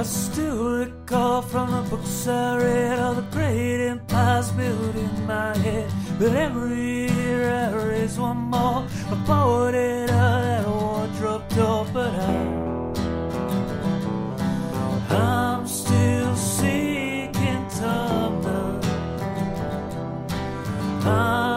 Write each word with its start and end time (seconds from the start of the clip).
I 0.00 0.02
still 0.02 0.78
recall 0.78 1.42
from 1.42 1.72
the 1.72 1.82
books 1.90 2.26
I 2.26 2.56
read 2.56 2.98
all 2.98 3.12
the 3.12 3.26
great 3.36 3.86
empires 3.86 4.50
built 4.52 4.96
in 4.96 5.26
my 5.26 5.54
head. 5.58 5.92
But 6.18 6.32
every 6.32 7.12
year 7.12 7.50
I 7.52 7.74
raise 7.74 8.18
one 8.18 8.38
more. 8.38 8.86
I 9.10 9.14
boarded 9.26 10.08
out 10.08 10.40
that 10.40 10.66
wardrobe 10.66 11.46
door, 11.50 11.86
but 11.92 12.14
I. 12.14 12.32
I'm 15.10 15.66
still 15.66 16.34
seeking 16.34 17.66
Tumnus. 17.76 18.86
I'm 21.04 21.49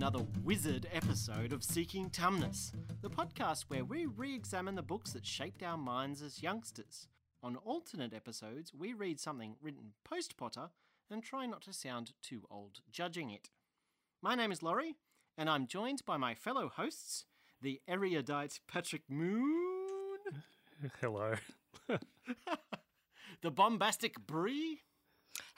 another 0.00 0.24
wizard 0.42 0.88
episode 0.94 1.52
of 1.52 1.62
Seeking 1.62 2.08
Tumnus, 2.08 2.72
the 3.02 3.10
podcast 3.10 3.66
where 3.68 3.84
we 3.84 4.06
re 4.06 4.34
examine 4.34 4.74
the 4.74 4.80
books 4.80 5.12
that 5.12 5.26
shaped 5.26 5.62
our 5.62 5.76
minds 5.76 6.22
as 6.22 6.42
youngsters. 6.42 7.06
On 7.42 7.56
alternate 7.56 8.14
episodes, 8.14 8.72
we 8.72 8.94
read 8.94 9.20
something 9.20 9.56
written 9.60 9.92
post 10.02 10.38
Potter 10.38 10.70
and 11.10 11.22
try 11.22 11.44
not 11.44 11.60
to 11.64 11.74
sound 11.74 12.12
too 12.22 12.44
old 12.50 12.80
judging 12.90 13.28
it. 13.28 13.50
My 14.22 14.34
name 14.34 14.50
is 14.50 14.62
Laurie, 14.62 14.96
and 15.36 15.50
I'm 15.50 15.66
joined 15.66 16.00
by 16.06 16.16
my 16.16 16.34
fellow 16.34 16.70
hosts, 16.74 17.26
the 17.60 17.82
erudite 17.86 18.60
Patrick 18.66 19.02
Moon, 19.06 20.16
Hello. 21.02 21.34
the 23.42 23.50
bombastic 23.50 24.26
Bree, 24.26 24.80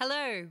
Hello. 0.01 0.49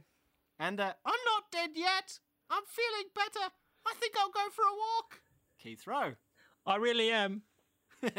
and 0.57 0.79
the 0.79 0.95
I'm 1.05 1.23
not 1.25 1.51
dead 1.51 1.71
yet, 1.75 2.19
I'm 2.49 2.63
feeling 2.65 3.09
better, 3.13 3.51
I 3.87 3.93
think 3.99 4.13
I'll 4.19 4.29
go 4.29 4.49
for 4.51 4.61
a 4.63 4.75
walk, 4.75 5.21
Keith 5.59 5.85
Rowe. 5.87 6.13
I 6.65 6.75
really 6.75 7.11
am. 7.11 7.43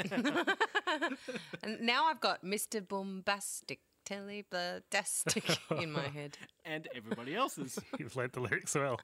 And 1.63 1.81
now 1.81 2.05
I've 2.07 2.21
got 2.21 2.45
Mr. 2.45 2.87
Bombastic 2.87 3.81
Telebladastic 4.07 5.59
in 5.83 5.93
my 5.93 6.03
head. 6.09 6.37
and 6.65 6.89
everybody 6.95 7.35
else's. 7.35 7.79
You've 7.99 8.17
learnt 8.17 8.33
the 8.33 8.41
lyrics 8.41 8.75
well. 8.75 9.01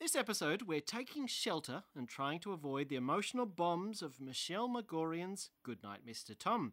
This 0.00 0.14
episode, 0.14 0.62
we're 0.62 0.80
taking 0.80 1.26
shelter 1.26 1.82
and 1.96 2.08
trying 2.08 2.38
to 2.40 2.52
avoid 2.52 2.88
the 2.88 2.96
emotional 2.96 3.46
bombs 3.46 4.02
of 4.02 4.20
Michelle 4.20 4.68
Magorian's 4.68 5.50
Goodnight, 5.64 6.06
Mr. 6.06 6.36
Tom. 6.38 6.72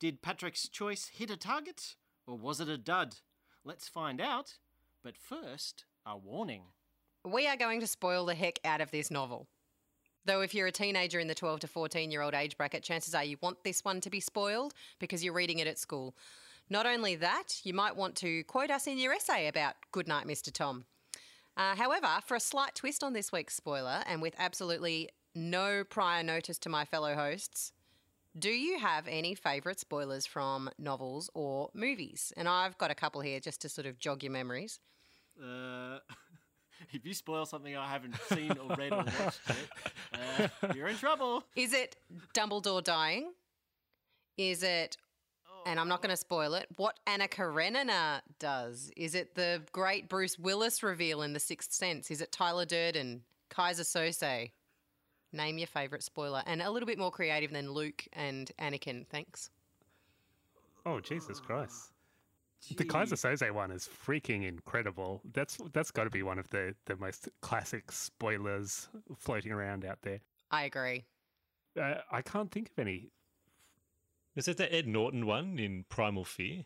Did 0.00 0.22
Patrick's 0.22 0.68
choice 0.68 1.10
hit 1.14 1.30
a 1.30 1.36
target, 1.36 1.94
or 2.26 2.36
was 2.36 2.60
it 2.60 2.68
a 2.68 2.78
dud? 2.78 3.16
Let's 3.64 3.88
find 3.88 4.20
out. 4.20 4.54
But 5.04 5.16
first, 5.16 5.84
a 6.04 6.16
warning. 6.16 6.62
We 7.30 7.46
are 7.46 7.56
going 7.56 7.80
to 7.80 7.86
spoil 7.86 8.24
the 8.24 8.34
heck 8.34 8.58
out 8.64 8.80
of 8.80 8.90
this 8.90 9.10
novel. 9.10 9.46
Though, 10.24 10.40
if 10.40 10.54
you're 10.54 10.66
a 10.66 10.72
teenager 10.72 11.18
in 11.18 11.28
the 11.28 11.34
12 11.34 11.60
to 11.60 11.66
14 11.66 12.10
year 12.10 12.22
old 12.22 12.32
age 12.32 12.56
bracket, 12.56 12.82
chances 12.82 13.14
are 13.14 13.24
you 13.24 13.36
want 13.42 13.64
this 13.64 13.84
one 13.84 14.00
to 14.00 14.10
be 14.10 14.20
spoiled 14.20 14.72
because 14.98 15.22
you're 15.22 15.34
reading 15.34 15.58
it 15.58 15.66
at 15.66 15.78
school. 15.78 16.14
Not 16.70 16.86
only 16.86 17.16
that, 17.16 17.60
you 17.64 17.74
might 17.74 17.96
want 17.96 18.14
to 18.16 18.44
quote 18.44 18.70
us 18.70 18.86
in 18.86 18.96
your 18.98 19.12
essay 19.12 19.46
about 19.46 19.74
Goodnight, 19.92 20.26
Mr. 20.26 20.50
Tom. 20.50 20.86
Uh, 21.56 21.76
however, 21.76 22.08
for 22.24 22.34
a 22.34 22.40
slight 22.40 22.74
twist 22.74 23.04
on 23.04 23.12
this 23.12 23.30
week's 23.30 23.54
spoiler, 23.54 24.02
and 24.06 24.22
with 24.22 24.34
absolutely 24.38 25.10
no 25.34 25.84
prior 25.84 26.22
notice 26.22 26.58
to 26.60 26.68
my 26.70 26.86
fellow 26.86 27.14
hosts, 27.14 27.72
do 28.38 28.50
you 28.50 28.78
have 28.78 29.06
any 29.06 29.34
favourite 29.34 29.80
spoilers 29.80 30.24
from 30.24 30.70
novels 30.78 31.28
or 31.34 31.68
movies? 31.74 32.32
And 32.36 32.48
I've 32.48 32.78
got 32.78 32.90
a 32.90 32.94
couple 32.94 33.20
here 33.20 33.40
just 33.40 33.60
to 33.62 33.68
sort 33.68 33.86
of 33.86 33.98
jog 33.98 34.22
your 34.22 34.32
memories. 34.32 34.80
Uh, 35.38 35.98
if 36.92 37.04
you 37.04 37.14
spoil 37.14 37.46
something 37.46 37.76
I 37.76 37.88
haven't 37.88 38.16
seen 38.28 38.52
or 38.52 38.74
read 38.76 38.92
or 38.92 39.04
watched 39.20 39.40
yet, 39.48 40.50
uh, 40.62 40.72
you're 40.74 40.88
in 40.88 40.96
trouble. 40.96 41.44
Is 41.56 41.72
it 41.72 41.96
Dumbledore 42.34 42.82
dying? 42.82 43.32
Is 44.36 44.62
it, 44.62 44.96
and 45.66 45.80
I'm 45.80 45.88
not 45.88 46.00
going 46.00 46.10
to 46.10 46.16
spoil 46.16 46.54
it, 46.54 46.66
what 46.76 46.98
Anna 47.06 47.26
Karenina 47.28 48.22
does? 48.38 48.90
Is 48.96 49.14
it 49.14 49.34
the 49.34 49.62
great 49.72 50.08
Bruce 50.08 50.38
Willis 50.38 50.82
reveal 50.82 51.22
in 51.22 51.32
The 51.32 51.40
Sixth 51.40 51.72
Sense? 51.72 52.10
Is 52.10 52.20
it 52.20 52.30
Tyler 52.30 52.64
Durden, 52.64 53.22
Keyser 53.50 53.82
Soze? 53.82 54.50
Name 55.32 55.58
your 55.58 55.66
favourite 55.66 56.02
spoiler. 56.02 56.42
And 56.46 56.62
a 56.62 56.70
little 56.70 56.86
bit 56.86 56.98
more 56.98 57.10
creative 57.10 57.52
than 57.52 57.72
Luke 57.72 58.04
and 58.14 58.50
Anakin. 58.58 59.06
Thanks. 59.08 59.50
Oh, 60.86 61.00
Jesus 61.00 61.38
Christ. 61.40 61.90
The 62.76 62.84
Keyser 62.84 63.14
Soze 63.14 63.50
one 63.52 63.70
is 63.70 63.88
freaking 63.88 64.46
incredible. 64.46 65.22
That's 65.32 65.58
that's 65.72 65.90
got 65.90 66.04
to 66.04 66.10
be 66.10 66.22
one 66.22 66.38
of 66.38 66.48
the, 66.50 66.74
the 66.86 66.96
most 66.96 67.28
classic 67.40 67.90
spoilers 67.92 68.88
floating 69.16 69.52
around 69.52 69.84
out 69.84 69.98
there. 70.02 70.20
I 70.50 70.64
agree. 70.64 71.04
Uh, 71.80 71.94
I 72.10 72.22
can't 72.22 72.50
think 72.50 72.70
of 72.70 72.78
any. 72.78 73.10
Is 74.34 74.48
it 74.48 74.56
the 74.56 74.72
Ed 74.72 74.86
Norton 74.86 75.26
one 75.26 75.58
in 75.58 75.84
Primal 75.88 76.24
Fear? 76.24 76.64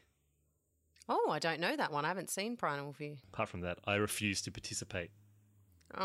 Oh, 1.09 1.29
I 1.31 1.39
don't 1.39 1.61
know 1.61 1.77
that 1.77 1.93
one. 1.93 2.05
I 2.05 2.09
haven't 2.09 2.31
seen 2.31 2.57
Primal 2.57 2.93
Fear. 2.93 3.17
Apart 3.33 3.49
from 3.49 3.61
that, 3.61 3.79
I 3.87 3.95
refuse 3.97 4.41
to 4.43 4.51
participate. 4.51 5.11
Oh, 5.95 6.01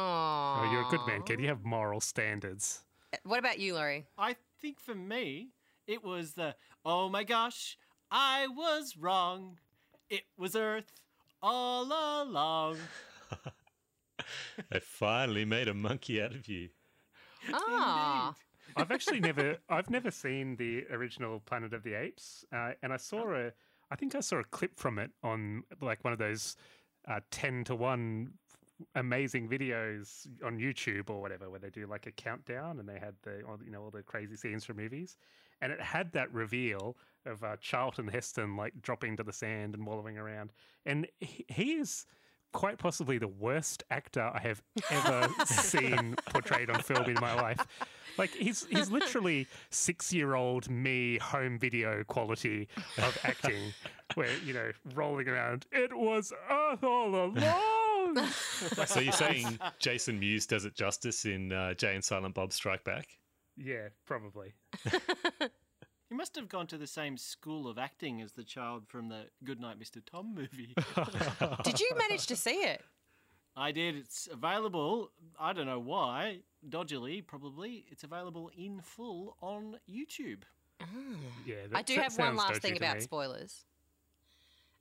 Oh, 0.59 0.69
you're 0.71 0.81
a 0.85 0.89
good 0.89 1.05
man, 1.07 1.23
kid. 1.23 1.39
You 1.39 1.47
have 1.47 1.63
moral 1.63 2.01
standards. 2.01 2.81
What 3.23 3.39
about 3.39 3.59
you, 3.59 3.75
Laurie? 3.75 4.05
I 4.17 4.35
think 4.61 4.79
for 4.79 4.93
me, 4.95 5.49
it 5.87 6.03
was 6.03 6.33
the 6.33 6.55
oh 6.83 7.07
my 7.09 7.23
gosh, 7.23 7.77
I 8.11 8.47
was 8.47 8.97
wrong. 8.97 9.59
It 10.09 10.23
was 10.37 10.55
Earth 10.55 10.91
all 11.41 11.85
along. 11.85 12.77
I 14.71 14.79
finally 14.79 15.43
made 15.43 15.67
a 15.67 15.73
monkey 15.73 16.21
out 16.21 16.33
of 16.33 16.47
you. 16.47 16.69
Ah, 17.53 18.33
I've 18.75 18.91
actually 18.91 19.19
never 19.19 19.57
I've 19.69 19.89
never 19.89 20.11
seen 20.11 20.55
the 20.55 20.85
original 20.91 21.39
Planet 21.41 21.73
of 21.73 21.83
the 21.83 21.93
Apes, 21.93 22.45
uh, 22.53 22.71
and 22.81 22.93
I 22.93 22.97
saw 22.97 23.33
a 23.33 23.51
I 23.91 23.95
think 23.95 24.15
I 24.15 24.21
saw 24.21 24.37
a 24.37 24.43
clip 24.45 24.77
from 24.77 24.97
it 24.97 25.11
on 25.23 25.63
like 25.81 26.03
one 26.03 26.13
of 26.13 26.19
those 26.19 26.55
uh, 27.07 27.19
ten 27.29 27.63
to 27.65 27.75
one 27.75 28.31
amazing 28.95 29.49
videos 29.49 30.27
on 30.45 30.57
YouTube 30.57 31.09
or 31.09 31.21
whatever, 31.21 31.49
where 31.49 31.59
they 31.59 31.69
do 31.69 31.85
like 31.85 32.05
a 32.07 32.11
countdown 32.11 32.79
and 32.79 32.87
they 32.87 32.99
had 32.99 33.15
the 33.23 33.41
all, 33.47 33.57
you 33.63 33.71
know 33.71 33.83
all 33.83 33.91
the 33.91 34.03
crazy 34.03 34.35
scenes 34.35 34.63
from 34.63 34.77
movies, 34.77 35.17
and 35.61 35.71
it 35.71 35.81
had 35.81 36.11
that 36.13 36.31
reveal 36.33 36.95
of 37.27 37.43
uh, 37.43 37.57
Charlton 37.61 38.07
Heston 38.07 38.55
like 38.55 38.73
dropping 38.81 39.17
to 39.17 39.23
the 39.23 39.33
sand 39.33 39.75
and 39.75 39.85
wallowing 39.85 40.17
around, 40.17 40.51
and 40.85 41.07
he, 41.19 41.45
he 41.47 41.73
is 41.73 42.05
quite 42.53 42.77
possibly 42.77 43.17
the 43.17 43.27
worst 43.27 43.83
actor 43.91 44.31
I 44.33 44.39
have 44.39 44.63
ever 44.89 45.29
seen 45.45 46.15
portrayed 46.27 46.69
on 46.69 46.81
film 46.81 47.05
in 47.05 47.15
my 47.15 47.33
life. 47.35 47.59
Like 48.17 48.31
he's 48.31 48.65
he's 48.65 48.89
literally 48.89 49.47
six 49.69 50.11
year 50.11 50.33
old 50.35 50.69
me 50.69 51.19
home 51.19 51.59
video 51.59 52.03
quality 52.03 52.67
of 52.97 53.17
acting, 53.23 53.73
where 54.15 54.35
you 54.45 54.53
know 54.53 54.71
rolling 54.95 55.27
around. 55.27 55.67
It 55.71 55.95
was 55.95 56.33
Earth 56.49 56.83
all 56.83 57.09
along. 57.09 57.37
So 58.85 59.01
you're 59.01 59.11
saying 59.11 59.59
Jason 59.79 60.17
Mewes 60.17 60.45
does 60.45 60.63
it 60.63 60.73
justice 60.73 61.25
in 61.25 61.51
uh, 61.51 61.73
Jay 61.73 61.93
and 61.93 62.03
Silent 62.03 62.33
Bob 62.35 62.53
Strike 62.53 62.85
Back? 62.85 63.05
yeah, 63.57 63.89
probably. 64.05 64.53
You 66.09 66.15
must 66.15 66.35
have 66.35 66.47
gone 66.47 66.67
to 66.67 66.77
the 66.77 66.87
same 66.87 67.17
school 67.17 67.67
of 67.67 67.77
acting 67.77 68.21
as 68.21 68.31
the 68.31 68.43
child 68.43 68.87
from 68.87 69.09
the 69.09 69.25
Goodnight 69.43 69.77
Mr. 69.77 70.01
Tom 70.09 70.33
movie. 70.33 70.73
did 71.63 71.79
you 71.79 71.89
manage 71.97 72.27
to 72.27 72.35
see 72.35 72.61
it? 72.61 72.81
I 73.57 73.71
did. 73.71 73.95
It's 73.95 74.29
available. 74.31 75.11
I 75.39 75.51
don't 75.51 75.65
know 75.65 75.79
why. 75.79 76.39
Dodgily, 76.69 77.25
probably. 77.25 77.85
It's 77.89 78.03
available 78.03 78.51
in 78.57 78.79
full 78.81 79.35
on 79.41 79.77
YouTube. 79.89 80.43
Yeah, 81.45 81.55
I 81.73 81.81
do 81.81 81.95
that 81.95 82.03
have 82.03 82.17
one 82.17 82.35
last 82.35 82.61
thing 82.61 82.77
about 82.77 82.97
me. 82.97 83.01
spoilers. 83.01 83.65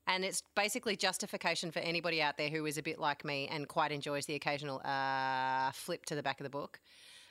And 0.06 0.24
it's 0.24 0.42
basically 0.54 0.94
justification 0.94 1.72
for 1.72 1.80
anybody 1.80 2.22
out 2.22 2.36
there 2.36 2.50
who 2.50 2.66
is 2.66 2.78
a 2.78 2.82
bit 2.82 3.00
like 3.00 3.24
me 3.24 3.48
and 3.50 3.66
quite 3.66 3.90
enjoys 3.90 4.26
the 4.26 4.34
occasional 4.34 4.80
uh, 4.84 5.72
flip 5.72 6.04
to 6.06 6.14
the 6.14 6.22
back 6.22 6.38
of 6.38 6.44
the 6.44 6.50
book. 6.50 6.78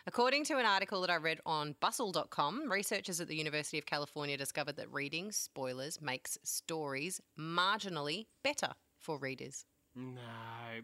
According 0.07 0.43
to 0.45 0.57
an 0.57 0.65
article 0.67 1.01
that 1.01 1.09
I 1.09 1.15
read 1.15 1.39
on 1.47 1.75
bustle.com, 1.79 2.69
researchers 2.71 3.19
at 3.19 3.27
the 3.27 3.35
University 3.35 3.79
of 3.79 3.87
California 3.87 4.37
discovered 4.37 4.75
that 4.77 4.91
reading 4.93 5.31
spoilers 5.31 5.99
makes 5.99 6.37
stories 6.43 7.19
marginally 7.39 8.27
better 8.43 8.73
for 9.01 9.17
readers. 9.17 9.65
No, 9.95 10.21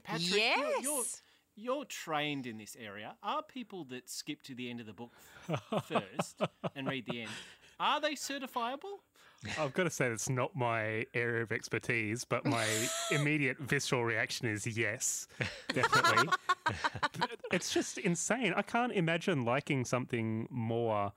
Patrick. 0.04 0.32
You're, 0.32 0.82
you're, 0.82 0.98
Yes. 1.04 1.22
you're 1.56 1.86
trained 1.86 2.48
in 2.48 2.58
this 2.58 2.76
area. 2.80 3.16
Are 3.22 3.44
people 3.44 3.84
that 3.86 4.10
skip 4.10 4.42
to 4.44 4.56
the 4.56 4.72
end 4.72 4.80
of 4.80 4.88
the 4.88 4.94
book 4.94 5.14
first 5.84 6.42
and 6.76 6.88
read 6.88 7.06
the 7.06 7.22
end, 7.22 7.32
are 7.80 8.02
they 8.02 8.14
certifiable? 8.14 9.02
I've 9.60 9.74
got 9.74 9.84
to 9.84 9.90
say 9.92 10.08
it's 10.08 10.30
not 10.30 10.56
my 10.56 11.06
area 11.14 11.44
of 11.44 11.52
expertise, 11.52 12.26
but 12.26 12.46
my 12.46 12.66
immediate 13.12 13.58
visceral 13.60 14.04
reaction 14.04 14.48
is 14.48 14.66
yes, 14.66 15.28
definitely. 15.74 16.30
it's 17.52 17.74
just 17.74 17.98
insane. 17.98 18.54
I 18.56 18.62
can't 18.62 18.94
imagine 18.94 19.46
liking 19.46 19.86
something 19.86 20.48
more 20.50 21.14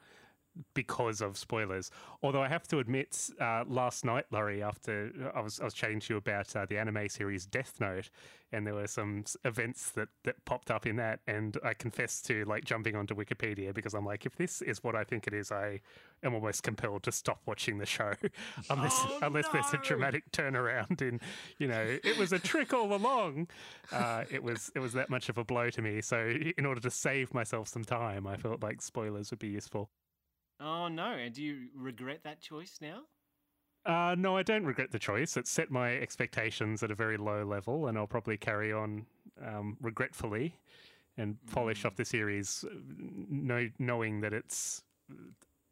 because 0.74 1.20
of 1.20 1.36
spoilers. 1.38 1.90
Although 2.22 2.42
I 2.42 2.48
have 2.48 2.66
to 2.68 2.78
admit, 2.78 3.30
uh, 3.40 3.64
last 3.66 4.04
night, 4.04 4.26
Laurie, 4.30 4.62
after 4.62 5.30
I 5.34 5.40
was 5.40 5.60
I 5.60 5.64
was 5.64 5.74
chatting 5.74 6.00
to 6.00 6.14
you 6.14 6.18
about 6.18 6.54
uh, 6.56 6.66
the 6.66 6.78
anime 6.78 7.08
series 7.08 7.46
Death 7.46 7.74
Note, 7.80 8.10
and 8.52 8.66
there 8.66 8.74
were 8.74 8.86
some 8.86 9.24
events 9.44 9.90
that 9.90 10.08
that 10.24 10.44
popped 10.44 10.70
up 10.70 10.86
in 10.86 10.96
that, 10.96 11.20
and 11.26 11.56
I 11.64 11.74
confessed 11.74 12.26
to 12.26 12.44
like 12.44 12.64
jumping 12.64 12.96
onto 12.96 13.14
Wikipedia 13.14 13.74
because 13.74 13.94
I'm 13.94 14.06
like, 14.06 14.26
if 14.26 14.36
this 14.36 14.62
is 14.62 14.82
what 14.82 14.94
I 14.94 15.04
think 15.04 15.26
it 15.26 15.34
is, 15.34 15.52
I 15.52 15.80
am 16.22 16.34
almost 16.34 16.62
compelled 16.62 17.02
to 17.04 17.12
stop 17.12 17.40
watching 17.46 17.78
the 17.78 17.86
show, 17.86 18.12
unless 18.70 18.94
Oh, 19.06 19.18
unless 19.22 19.48
there's 19.48 19.72
a 19.72 19.78
dramatic 19.78 20.30
turnaround 20.32 21.02
in, 21.02 21.20
you 21.58 21.66
know, 21.66 21.98
it 22.02 22.16
was 22.16 22.32
a 22.32 22.38
trick 22.38 22.72
all 22.72 22.94
along. 22.94 23.48
Uh, 23.92 24.24
it 24.30 24.42
was 24.42 24.70
it 24.74 24.78
was 24.78 24.92
that 24.94 25.10
much 25.10 25.28
of 25.28 25.36
a 25.38 25.44
blow 25.44 25.68
to 25.70 25.82
me. 25.82 26.00
So 26.00 26.32
in 26.56 26.64
order 26.64 26.80
to 26.80 26.90
save 26.90 27.34
myself 27.34 27.68
some 27.68 27.84
time, 27.84 28.26
I 28.26 28.36
felt 28.36 28.62
like 28.62 28.80
spoilers 28.82 29.30
would 29.30 29.40
be 29.40 29.48
useful. 29.48 29.90
Oh 30.60 30.88
no! 30.88 31.12
And 31.12 31.34
do 31.34 31.42
you 31.42 31.68
regret 31.74 32.20
that 32.24 32.40
choice 32.40 32.78
now? 32.80 33.02
Uh, 33.86 34.14
no, 34.16 34.36
I 34.36 34.42
don't 34.42 34.64
regret 34.64 34.92
the 34.92 34.98
choice. 34.98 35.36
It 35.36 35.46
set 35.46 35.70
my 35.70 35.96
expectations 35.96 36.82
at 36.82 36.90
a 36.90 36.94
very 36.94 37.18
low 37.18 37.44
level, 37.44 37.88
and 37.88 37.98
I'll 37.98 38.06
probably 38.06 38.38
carry 38.38 38.72
on 38.72 39.04
um, 39.44 39.76
regretfully 39.80 40.56
and 41.18 41.36
polish 41.52 41.84
off 41.84 41.94
the 41.94 42.04
series, 42.04 42.64
uh, 42.66 42.74
know, 43.28 43.68
knowing 43.78 44.20
that 44.22 44.32
it's 44.32 44.82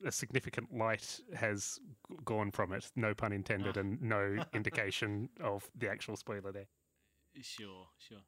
a 0.05 0.13
significant 0.13 0.77
light 0.77 1.21
has 1.35 1.79
gone 2.25 2.51
from 2.51 2.73
it. 2.73 2.91
No 2.97 3.15
pun 3.15 3.33
intended, 3.33 3.77
Ah. 3.79 3.81
and 3.81 4.03
no 4.03 4.45
indication 4.53 5.31
of 5.41 5.71
the 5.79 5.89
actual 5.91 6.17
spoiler 6.17 6.53
there. 6.53 6.67
Sure, 7.41 7.87
sure. 7.99 8.19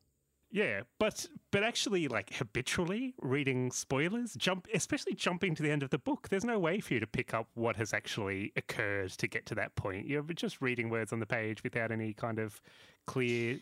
Yeah, 0.54 0.82
but 1.00 1.26
but 1.50 1.64
actually, 1.64 2.06
like 2.06 2.32
habitually 2.32 3.12
reading 3.20 3.72
spoilers, 3.72 4.34
jump 4.34 4.68
especially 4.72 5.14
jumping 5.14 5.56
to 5.56 5.64
the 5.64 5.70
end 5.72 5.82
of 5.82 5.90
the 5.90 5.98
book. 5.98 6.28
There's 6.28 6.44
no 6.44 6.60
way 6.60 6.78
for 6.78 6.94
you 6.94 7.00
to 7.00 7.08
pick 7.08 7.34
up 7.34 7.48
what 7.54 7.74
has 7.74 7.92
actually 7.92 8.52
occurred 8.54 9.10
to 9.10 9.26
get 9.26 9.46
to 9.46 9.56
that 9.56 9.74
point. 9.74 10.06
You're 10.06 10.22
just 10.22 10.62
reading 10.62 10.90
words 10.90 11.12
on 11.12 11.18
the 11.18 11.26
page 11.26 11.64
without 11.64 11.90
any 11.90 12.12
kind 12.12 12.38
of 12.38 12.60
clear, 13.04 13.54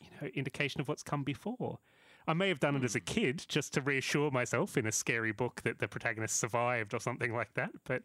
you 0.00 0.08
know, 0.20 0.26
indication 0.34 0.80
of 0.80 0.88
what's 0.88 1.04
come 1.04 1.22
before. 1.22 1.78
I 2.26 2.32
may 2.32 2.48
have 2.48 2.58
done 2.58 2.74
it 2.74 2.82
as 2.82 2.96
a 2.96 3.00
kid 3.00 3.44
just 3.46 3.72
to 3.74 3.80
reassure 3.80 4.32
myself 4.32 4.76
in 4.76 4.84
a 4.84 4.92
scary 4.92 5.30
book 5.30 5.62
that 5.62 5.78
the 5.78 5.86
protagonist 5.86 6.40
survived 6.40 6.92
or 6.92 6.98
something 6.98 7.32
like 7.32 7.54
that, 7.54 7.70
but 7.84 8.02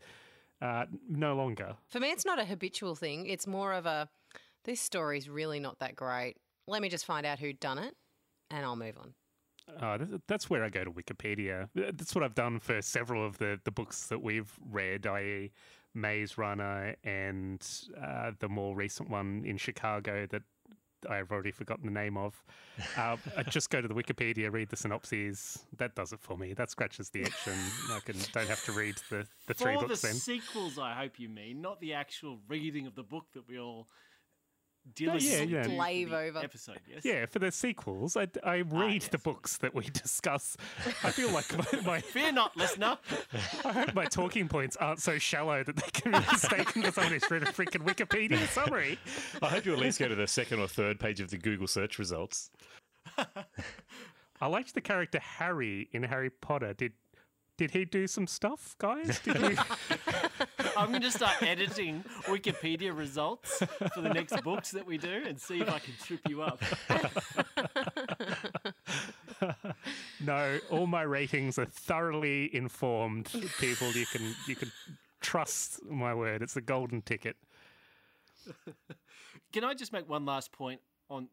uh, 0.62 0.86
no 1.10 1.36
longer. 1.36 1.76
For 1.88 2.00
me, 2.00 2.12
it's 2.12 2.26
not 2.26 2.38
a 2.38 2.46
habitual 2.46 2.94
thing. 2.94 3.26
It's 3.26 3.48
more 3.48 3.74
of 3.74 3.88
a 3.88 4.10
this 4.64 4.80
story's 4.80 5.28
really 5.28 5.60
not 5.60 5.80
that 5.80 5.96
great. 5.96 6.36
Let 6.68 6.84
me 6.84 6.90
just 6.90 7.06
find 7.06 7.26
out 7.26 7.40
who'd 7.40 7.60
done 7.60 7.80
it, 7.80 7.96
and 8.52 8.66
I'll 8.66 8.76
move 8.76 8.98
on. 8.98 9.14
Uh, 9.82 9.98
that's 10.28 10.50
where 10.50 10.64
I 10.64 10.70
go 10.70 10.84
to 10.84 10.92
Wikipedia. 10.92 11.68
That's 11.76 12.16
what 12.16 12.24
I've 12.24 12.36
done 12.36 12.60
for 12.60 12.82
several 12.82 13.26
of 13.26 13.38
the, 13.38 13.60
the 13.66 13.72
books 13.72 14.08
that 14.08 14.22
we've 14.22 14.52
read, 14.72 15.06
i.e., 15.08 15.52
Maze 15.94 16.38
Runner 16.38 16.96
and 17.04 17.66
uh, 18.02 18.32
the 18.40 18.48
more 18.48 18.76
recent 18.76 19.10
one 19.10 19.44
in 19.46 19.58
Chicago 19.58 20.28
that 20.30 20.44
I've 21.10 21.32
already 21.32 21.52
forgotten 21.52 21.86
the 21.86 21.92
name 21.92 22.18
of. 22.18 22.44
Uh, 22.96 23.18
I 23.36 23.42
just 23.42 23.72
go 23.72 23.82
to 23.82 23.88
the 23.88 23.96
Wikipedia, 23.96 24.52
read 24.52 24.70
the 24.70 24.76
synopses. 24.76 25.66
That 25.78 25.96
does 25.96 26.14
it 26.14 26.20
for 26.20 26.38
me. 26.38 26.54
That 26.54 26.70
scratches 26.70 27.10
the 27.10 27.22
itch, 27.24 27.48
and 27.48 27.60
I 27.92 28.00
can 28.06 28.16
don't 28.34 28.48
have 28.48 28.64
to 28.66 28.72
read 28.72 28.98
the, 29.10 29.26
the 29.48 29.56
three 29.56 29.74
For 29.74 29.88
books 29.88 30.02
the 30.02 30.08
then. 30.10 30.16
sequels, 30.16 30.78
I 30.78 30.94
hope 30.94 31.20
you 31.20 31.28
mean, 31.28 31.60
not 31.60 31.80
the 31.80 31.94
actual 31.94 32.38
reading 32.48 32.86
of 32.86 32.94
the 32.94 33.02
book 33.02 33.26
that 33.34 33.48
we 33.48 33.60
all 33.60 33.88
yeah, 33.88 34.07
diligently 34.96 35.54
yeah. 35.54 35.64
do 35.64 35.70
for 35.70 35.76
Glaive 35.76 36.10
the 36.10 36.18
over. 36.18 36.40
episode. 36.40 36.80
Yes. 36.88 37.06
Yeah, 37.06 37.26
for 37.26 37.40
the 37.40 37.52
sequels, 37.52 38.18
I, 38.18 38.28
I 38.44 38.62
ah, 38.62 38.78
read 38.80 39.04
the 39.04 39.18
yes. 39.18 39.24
books 39.24 39.58
that 39.58 39.74
we 39.74 39.84
discuss. 39.94 40.58
I 41.04 41.12
feel 41.12 41.32
like 41.32 41.58
my, 41.58 41.82
my 41.82 42.00
Fear 42.08 42.34
not, 42.34 42.56
listener. 42.56 42.98
I 43.66 43.72
hope 43.72 43.94
my 43.94 44.06
talking 44.06 44.48
points 44.48 44.76
aren't 44.78 45.02
so 45.02 45.18
shallow 45.18 45.64
that 45.64 45.76
they 45.76 45.90
can 45.92 46.12
be 46.12 46.20
mistaken 46.32 46.84
for 46.84 46.92
somebody 46.92 47.16
who's 47.16 47.32
read 47.32 47.44
a 47.44 47.48
freaking 47.48 47.86
Wikipedia 47.86 48.48
summary. 48.48 48.98
I 49.42 49.48
hope 49.48 49.66
you 49.66 49.74
at 49.74 49.80
least 49.80 50.00
go 50.00 50.08
to 50.08 50.16
the 50.16 50.28
second 50.28 50.60
or 50.60 50.68
third 50.68 51.00
page 51.00 51.20
of 51.20 51.30
the 51.30 51.38
Google 51.38 51.68
search 51.68 52.00
results. 52.00 52.50
I 54.40 54.48
liked 54.48 54.74
the 54.74 54.82
character 54.82 55.20
Harry 55.20 55.90
in 55.92 56.04
Harry 56.04 56.30
Potter. 56.30 56.74
Did 56.74 56.94
did 57.58 57.72
he 57.72 57.86
do 57.86 58.06
some 58.06 58.28
stuff, 58.28 58.76
guys? 58.78 59.20
Did 59.20 59.38
he, 59.38 59.58
I'm 60.78 60.90
going 60.90 61.02
to 61.02 61.12
start 61.12 61.42
editing 61.42 62.04
Wikipedia 62.26 62.96
results 62.96 63.64
for 63.96 64.02
the 64.02 64.14
next 64.14 64.44
books 64.44 64.70
that 64.72 64.86
we 64.86 65.00
do 65.00 65.24
and 65.26 65.42
see 65.42 65.62
if 65.62 65.70
I 65.70 65.80
can 65.80 65.94
trip 66.04 66.20
you 66.30 66.44
up. 66.44 66.62
no, 70.24 70.60
all 70.70 70.86
my 70.86 71.02
ratings 71.02 71.58
are 71.58 71.66
thoroughly 71.66 72.54
informed 72.56 73.26
people. 73.60 73.90
You 73.92 74.06
can 74.06 74.36
you 74.48 74.56
can 74.56 74.72
trust 75.20 75.84
my 75.84 76.14
word. 76.14 76.44
It's 76.44 76.56
a 76.56 76.62
golden 76.62 77.02
ticket. 77.02 77.38
Can 79.52 79.64
I 79.64 79.74
just 79.74 79.92
make 79.92 80.08
one 80.08 80.26
last 80.28 80.52
point 80.52 80.82
on 81.10 81.30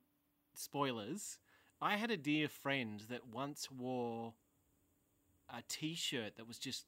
spoilers? 0.54 1.38
I 1.82 1.96
had 1.96 2.10
a 2.10 2.16
dear 2.16 2.48
friend 2.48 3.02
that 3.10 3.26
once 3.26 3.70
wore 3.70 4.32
a 5.50 5.62
T-shirt 5.68 6.36
that 6.36 6.48
was 6.48 6.58
just 6.58 6.86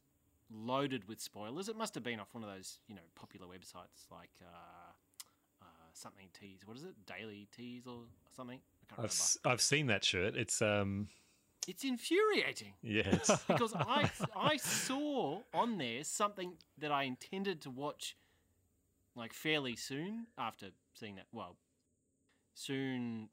loaded 0.51 1.09
with 1.09 1.21
spoilers. 1.21 1.69
It 1.69 1.77
must 1.77 1.95
have 1.95 2.05
been 2.05 2.21
off 2.21 2.33
one 2.33 2.45
of 2.45 2.51
those, 2.51 2.79
you 2.89 2.95
know, 2.95 3.01
popular 3.15 3.47
websites 3.47 4.11
like 4.11 4.31
uh, 4.43 4.93
uh, 5.63 5.67
something 5.93 6.29
Tees. 6.39 6.61
What 6.67 6.77
is 6.77 6.85
it? 6.85 6.95
Daily 7.07 7.49
Tees 7.57 7.87
or 7.87 8.03
something? 8.35 8.59
I 8.83 8.87
can't 8.89 8.99
I've 9.01 9.05
remember. 9.05 9.13
s- 9.13 9.39
I've 9.45 9.61
seen 9.61 9.87
that 9.89 10.05
shirt. 10.05 10.37
It's 10.37 10.61
um 10.63 11.09
It's 11.67 11.85
infuriating 11.85 12.75
Yes. 12.83 13.45
Because 13.49 13.75
I 13.79 14.11
I 14.37 14.57
saw 14.57 15.41
on 15.53 15.79
there 15.79 16.05
something 16.05 16.53
that 16.79 16.93
I 16.93 17.05
intended 17.05 17.61
to 17.63 17.71
watch 17.71 18.17
like 19.15 19.33
fairly 19.33 19.77
soon 19.77 20.27
after 20.39 20.67
seeing 20.95 21.17
that. 21.17 21.27
Well, 21.33 21.57
soon 22.55 23.29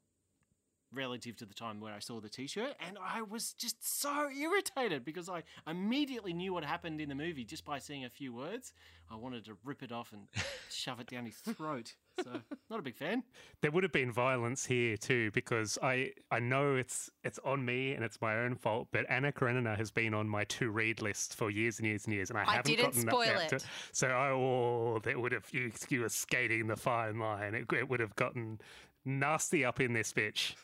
relative 0.94 1.36
to 1.36 1.44
the 1.44 1.54
time 1.54 1.80
when 1.80 1.92
I 1.92 1.98
saw 1.98 2.20
the 2.20 2.28
t-shirt 2.28 2.74
and 2.86 2.98
I 3.02 3.22
was 3.22 3.52
just 3.52 4.00
so 4.00 4.28
irritated 4.38 5.04
because 5.04 5.28
I 5.28 5.42
immediately 5.68 6.32
knew 6.32 6.52
what 6.52 6.64
happened 6.64 7.00
in 7.00 7.08
the 7.08 7.14
movie 7.14 7.44
just 7.44 7.64
by 7.64 7.78
seeing 7.78 8.04
a 8.04 8.10
few 8.10 8.32
words. 8.32 8.72
I 9.10 9.16
wanted 9.16 9.44
to 9.46 9.56
rip 9.64 9.82
it 9.82 9.92
off 9.92 10.12
and 10.12 10.22
shove 10.70 11.00
it 11.00 11.08
down 11.08 11.26
his 11.26 11.36
throat. 11.36 11.94
So, 12.22 12.30
not 12.70 12.78
a 12.78 12.82
big 12.82 12.96
fan. 12.96 13.22
There 13.60 13.70
would 13.70 13.82
have 13.82 13.92
been 13.92 14.12
violence 14.12 14.64
here 14.64 14.96
too, 14.96 15.30
because 15.32 15.78
I 15.82 16.12
I 16.30 16.38
know 16.38 16.76
it's 16.76 17.10
it's 17.22 17.38
on 17.44 17.64
me 17.64 17.92
and 17.92 18.04
it's 18.04 18.20
my 18.20 18.38
own 18.38 18.54
fault. 18.54 18.88
But 18.92 19.04
Anna 19.10 19.32
Karenina 19.32 19.76
has 19.76 19.90
been 19.90 20.14
on 20.14 20.28
my 20.28 20.44
to 20.44 20.70
read 20.70 21.02
list 21.02 21.34
for 21.34 21.50
years 21.50 21.78
and 21.78 21.86
years 21.86 22.04
and 22.06 22.14
years, 22.14 22.30
and 22.30 22.38
I, 22.38 22.42
I 22.42 22.52
haven't 22.56 22.70
didn't 22.70 22.84
gotten 22.86 23.00
spoil 23.02 23.36
up 23.36 23.48
to 23.48 23.56
it. 23.56 23.66
So 23.92 24.08
I 24.08 24.30
oh, 24.30 25.00
that 25.02 25.20
would 25.20 25.32
have 25.32 25.46
you, 25.52 25.72
you 25.88 26.00
were 26.00 26.08
skating 26.08 26.66
the 26.66 26.76
fine 26.76 27.18
line. 27.18 27.54
It, 27.54 27.66
it 27.72 27.88
would 27.88 28.00
have 28.00 28.16
gotten 28.16 28.60
nasty 29.04 29.64
up 29.64 29.80
in 29.80 29.92
this 29.92 30.12
bitch. 30.12 30.54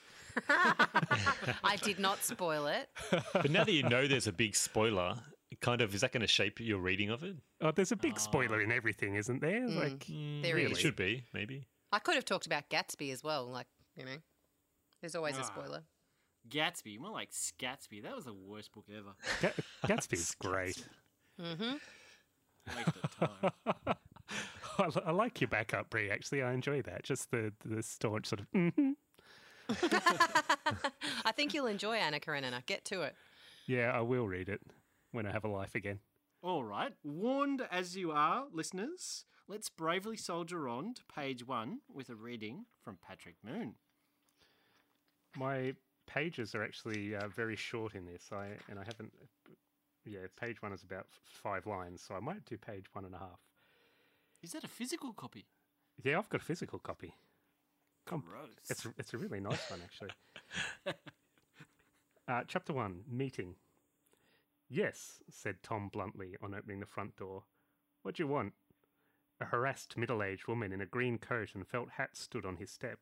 I 0.49 1.77
did 1.83 1.99
not 1.99 2.23
spoil 2.25 2.67
it. 2.67 2.89
but 3.33 3.51
now 3.51 3.65
that 3.65 3.73
you 3.73 3.83
know 3.85 4.07
there's 4.07 4.27
a 4.27 4.33
big 4.33 4.55
spoiler, 4.57 5.17
kind 5.61 5.81
of 5.81 5.95
is 5.95 6.01
that 6.03 6.13
going 6.13 6.21
to 6.23 6.27
shape 6.27 6.61
your 6.61 6.79
reading 6.79 7.11
of 7.11 7.23
it? 7.23 7.37
Oh, 7.61 7.71
there's 7.71 7.93
a 7.93 7.97
big 7.97 8.19
spoiler 8.19 8.61
in 8.61 8.71
everything, 8.73 9.15
isn't 9.17 9.41
there? 9.41 9.69
Like, 9.69 10.07
There 10.07 10.59
It 10.59 10.73
is. 10.73 10.79
should 10.79 10.97
be 10.97 11.25
maybe. 11.35 11.67
I 11.93 11.99
could 11.99 12.15
have 12.15 12.25
talked 12.25 12.47
about 12.47 12.69
Gatsby 12.71 13.13
as 13.13 13.23
well. 13.25 13.47
Like, 13.47 13.67
you 13.97 14.05
know, 14.05 14.17
there's 15.01 15.15
always 15.15 15.37
a 15.37 15.41
Ah. 15.41 15.45
spoiler. 15.45 15.83
Gatsby, 16.49 16.99
more 16.99 17.11
like 17.13 17.33
Scatsby. 17.33 18.03
That 18.03 18.15
was 18.17 18.25
the 18.25 18.33
worst 18.35 18.73
book 18.73 18.87
ever. 18.91 19.13
Ga- 19.43 19.63
Gatsby's 19.87 20.35
great. 20.41 20.83
Waste 21.39 22.89
of 22.89 23.19
time. 23.19 23.53
I, 24.79 24.89
I 25.07 25.11
like 25.11 25.41
your 25.41 25.49
backup, 25.49 25.91
Bree. 25.91 26.11
Actually, 26.11 26.43
I 26.43 26.53
enjoy 26.55 26.81
that. 26.83 27.03
Just 27.03 27.31
the 27.31 27.53
the 27.65 27.83
staunch 27.83 28.27
sort 28.29 28.41
of. 28.41 28.47
mhm. 28.53 28.93
I 31.25 31.33
think 31.33 31.55
you'll 31.55 31.67
enjoy 31.67 31.97
Anna 31.97 32.21
Karenina. 32.21 32.62
Get 32.67 32.85
to 32.87 33.03
it. 33.03 33.15
Yeah, 33.67 33.93
I 33.95 34.00
will 34.00 34.27
read 34.27 34.49
it 34.49 34.61
when 35.12 35.27
I 35.27 35.33
have 35.33 35.45
a 35.45 35.49
life 35.49 35.75
again. 35.75 36.00
All 36.43 36.65
right. 36.65 36.93
Warned 37.05 37.62
as 37.71 37.97
you 37.97 38.12
are, 38.12 38.45
listeners, 38.53 39.25
let's 39.47 39.69
bravely 39.69 40.17
soldier 40.17 40.69
on 40.69 40.95
to 40.95 41.03
page 41.15 41.47
one 41.47 41.81
with 41.93 42.09
a 42.09 42.15
reading 42.15 42.65
from 42.83 42.99
Patrick 43.07 43.37
Moon. 43.45 43.75
My 45.37 45.75
pages 46.07 46.55
are 46.55 46.65
actually 46.65 47.15
uh, 47.15 47.29
very 47.29 47.57
short 47.57 47.95
in 47.95 48.07
this. 48.07 48.31
I 48.33 48.49
and 48.69 48.79
I 48.79 48.85
haven't. 48.85 49.12
Yeah, 50.05 50.21
page 50.41 50.62
one 50.62 50.73
is 50.73 50.83
about 50.83 51.07
five 51.25 51.67
lines, 51.67 52.03
so 52.03 52.15
I 52.15 52.21
might 52.21 52.45
do 52.47 52.57
page 52.57 52.87
one 52.95 53.05
and 53.05 53.15
a 53.15 53.19
half. 53.19 53.41
Is 54.43 54.53
that 54.53 54.65
a 54.65 54.69
physical 54.69 55.12
copy? 55.12 55.45
Yeah, 56.03 56.19
I've 56.19 56.29
got 56.31 56.41
a 56.41 56.45
physical 56.45 56.79
copy. 56.79 57.15
Gross. 58.19 58.50
It's 58.69 58.87
it's 58.99 59.14
a 59.14 59.19
really 59.19 59.40
nice 59.40 59.71
one 59.71 59.81
actually. 59.85 60.11
uh, 62.29 62.43
chapter 62.49 62.73
one: 62.73 63.02
meeting. 63.09 63.55
Yes, 64.69 65.21
said 65.31 65.62
Tom 65.62 65.88
bluntly 65.93 66.37
on 66.43 66.55
opening 66.55 66.81
the 66.81 66.87
front 66.87 67.17
door. 67.17 67.45
What 68.02 68.17
do 68.17 68.23
you 68.23 68.29
want? 68.29 68.55
A 69.40 69.47
harassed 69.47 69.97
middle-aged 69.97 70.47
woman 70.47 70.71
in 70.71 70.81
a 70.81 70.87
green 70.87 71.19
coat 71.19 71.55
and 71.55 71.67
felt 71.67 71.90
hat 71.90 72.11
stood 72.17 72.45
on 72.45 72.57
his 72.57 72.71
step. 72.71 73.00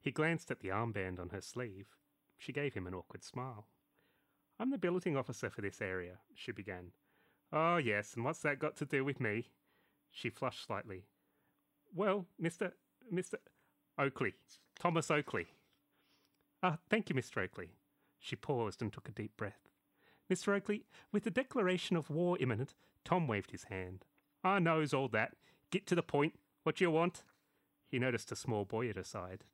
He 0.00 0.10
glanced 0.10 0.50
at 0.50 0.60
the 0.60 0.68
armband 0.68 1.20
on 1.20 1.28
her 1.28 1.40
sleeve. 1.40 1.86
She 2.36 2.52
gave 2.52 2.74
him 2.74 2.86
an 2.86 2.94
awkward 2.94 3.22
smile. 3.22 3.68
I'm 4.58 4.70
the 4.70 4.78
billeting 4.78 5.16
officer 5.16 5.50
for 5.50 5.62
this 5.62 5.80
area, 5.80 6.18
she 6.34 6.52
began. 6.52 6.92
Oh, 7.52 7.76
yes, 7.76 8.14
and 8.14 8.24
what's 8.24 8.40
that 8.40 8.58
got 8.58 8.76
to 8.76 8.84
do 8.84 9.04
with 9.04 9.20
me? 9.20 9.50
She 10.10 10.30
flushed 10.30 10.66
slightly. 10.66 11.04
Well, 11.94 12.26
Mr. 12.42 12.72
Mr. 13.12 13.34
Oakley, 13.98 14.34
Thomas 14.78 15.10
Oakley. 15.10 15.46
Ah, 16.62 16.78
thank 16.90 17.08
you, 17.08 17.14
Mr. 17.14 17.42
Oakley. 17.42 17.70
She 18.18 18.36
paused 18.36 18.82
and 18.82 18.92
took 18.92 19.08
a 19.08 19.12
deep 19.12 19.36
breath. 19.36 19.68
Mr. 20.30 20.54
Oakley, 20.56 20.84
with 21.12 21.24
the 21.24 21.30
declaration 21.30 21.96
of 21.96 22.10
war 22.10 22.36
imminent, 22.40 22.74
Tom 23.04 23.28
waved 23.28 23.50
his 23.50 23.64
hand. 23.64 24.04
I 24.42 24.58
knows 24.58 24.92
all 24.92 25.08
that. 25.08 25.36
Get 25.70 25.86
to 25.88 25.94
the 25.94 26.02
point. 26.02 26.34
What 26.62 26.76
do 26.76 26.84
you 26.84 26.90
want? 26.90 27.22
He 27.86 27.98
noticed 27.98 28.32
a 28.32 28.36
small 28.36 28.64
boy 28.64 28.88
at 28.88 28.96
her 28.96 29.04
side. 29.04 29.44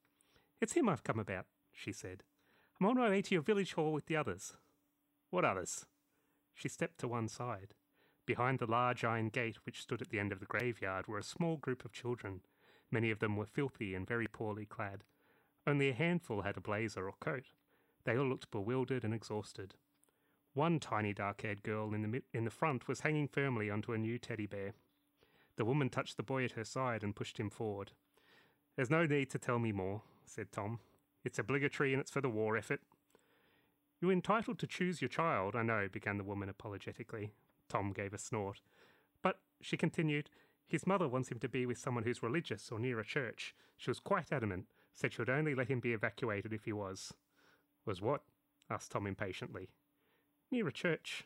It's 0.60 0.72
him 0.72 0.88
I've 0.88 1.04
come 1.04 1.18
about, 1.18 1.46
she 1.72 1.92
said. 1.92 2.22
I'm 2.80 2.86
on 2.86 2.96
my 2.96 3.10
way 3.10 3.22
to 3.22 3.34
your 3.34 3.42
village 3.42 3.74
hall 3.74 3.92
with 3.92 4.06
the 4.06 4.16
others. 4.16 4.54
What 5.30 5.44
others? 5.44 5.84
She 6.54 6.68
stepped 6.68 6.98
to 7.00 7.08
one 7.08 7.28
side. 7.28 7.74
Behind 8.24 8.58
the 8.58 8.66
large 8.66 9.04
iron 9.04 9.28
gate 9.28 9.58
which 9.66 9.82
stood 9.82 10.00
at 10.00 10.10
the 10.10 10.18
end 10.18 10.32
of 10.32 10.40
the 10.40 10.46
graveyard 10.46 11.08
were 11.08 11.18
a 11.18 11.22
small 11.22 11.56
group 11.56 11.84
of 11.84 11.92
children. 11.92 12.40
Many 12.90 13.10
of 13.10 13.20
them 13.20 13.36
were 13.36 13.46
filthy 13.46 13.94
and 13.94 14.06
very 14.06 14.26
poorly 14.26 14.66
clad. 14.66 15.04
Only 15.66 15.90
a 15.90 15.94
handful 15.94 16.42
had 16.42 16.56
a 16.56 16.60
blazer 16.60 17.06
or 17.06 17.14
coat. 17.20 17.46
They 18.04 18.16
all 18.16 18.26
looked 18.26 18.50
bewildered 18.50 19.04
and 19.04 19.14
exhausted. 19.14 19.74
One 20.54 20.80
tiny 20.80 21.12
dark 21.12 21.42
haired 21.42 21.62
girl 21.62 21.94
in 21.94 22.10
the, 22.10 22.22
in 22.32 22.44
the 22.44 22.50
front 22.50 22.88
was 22.88 23.00
hanging 23.00 23.28
firmly 23.28 23.70
onto 23.70 23.92
a 23.92 23.98
new 23.98 24.18
teddy 24.18 24.46
bear. 24.46 24.72
The 25.56 25.64
woman 25.64 25.90
touched 25.90 26.16
the 26.16 26.22
boy 26.22 26.44
at 26.44 26.52
her 26.52 26.64
side 26.64 27.04
and 27.04 27.14
pushed 27.14 27.38
him 27.38 27.50
forward. 27.50 27.92
There's 28.74 28.90
no 28.90 29.06
need 29.06 29.30
to 29.30 29.38
tell 29.38 29.58
me 29.58 29.72
more, 29.72 30.02
said 30.24 30.50
Tom. 30.50 30.80
It's 31.24 31.38
obligatory 31.38 31.92
and 31.92 32.00
it's 32.00 32.10
for 32.10 32.20
the 32.20 32.30
war 32.30 32.56
effort. 32.56 32.80
You're 34.00 34.12
entitled 34.12 34.58
to 34.60 34.66
choose 34.66 35.02
your 35.02 35.10
child, 35.10 35.54
I 35.54 35.62
know, 35.62 35.86
began 35.92 36.16
the 36.16 36.24
woman 36.24 36.48
apologetically. 36.48 37.32
Tom 37.68 37.92
gave 37.92 38.14
a 38.14 38.18
snort. 38.18 38.62
But, 39.22 39.38
she 39.60 39.76
continued, 39.76 40.30
his 40.70 40.86
mother 40.86 41.08
wants 41.08 41.30
him 41.30 41.40
to 41.40 41.48
be 41.48 41.66
with 41.66 41.78
someone 41.78 42.04
who's 42.04 42.22
religious 42.22 42.70
or 42.70 42.78
near 42.78 43.00
a 43.00 43.04
church. 43.04 43.56
She 43.76 43.90
was 43.90 43.98
quite 43.98 44.32
adamant, 44.32 44.66
said 44.94 45.12
she 45.12 45.20
would 45.20 45.28
only 45.28 45.52
let 45.52 45.68
him 45.68 45.80
be 45.80 45.92
evacuated 45.92 46.52
if 46.52 46.64
he 46.64 46.72
was. 46.72 47.12
Was 47.84 48.00
what? 48.00 48.22
asked 48.70 48.92
Tom 48.92 49.08
impatiently. 49.08 49.70
Near 50.52 50.68
a 50.68 50.72
church. 50.72 51.24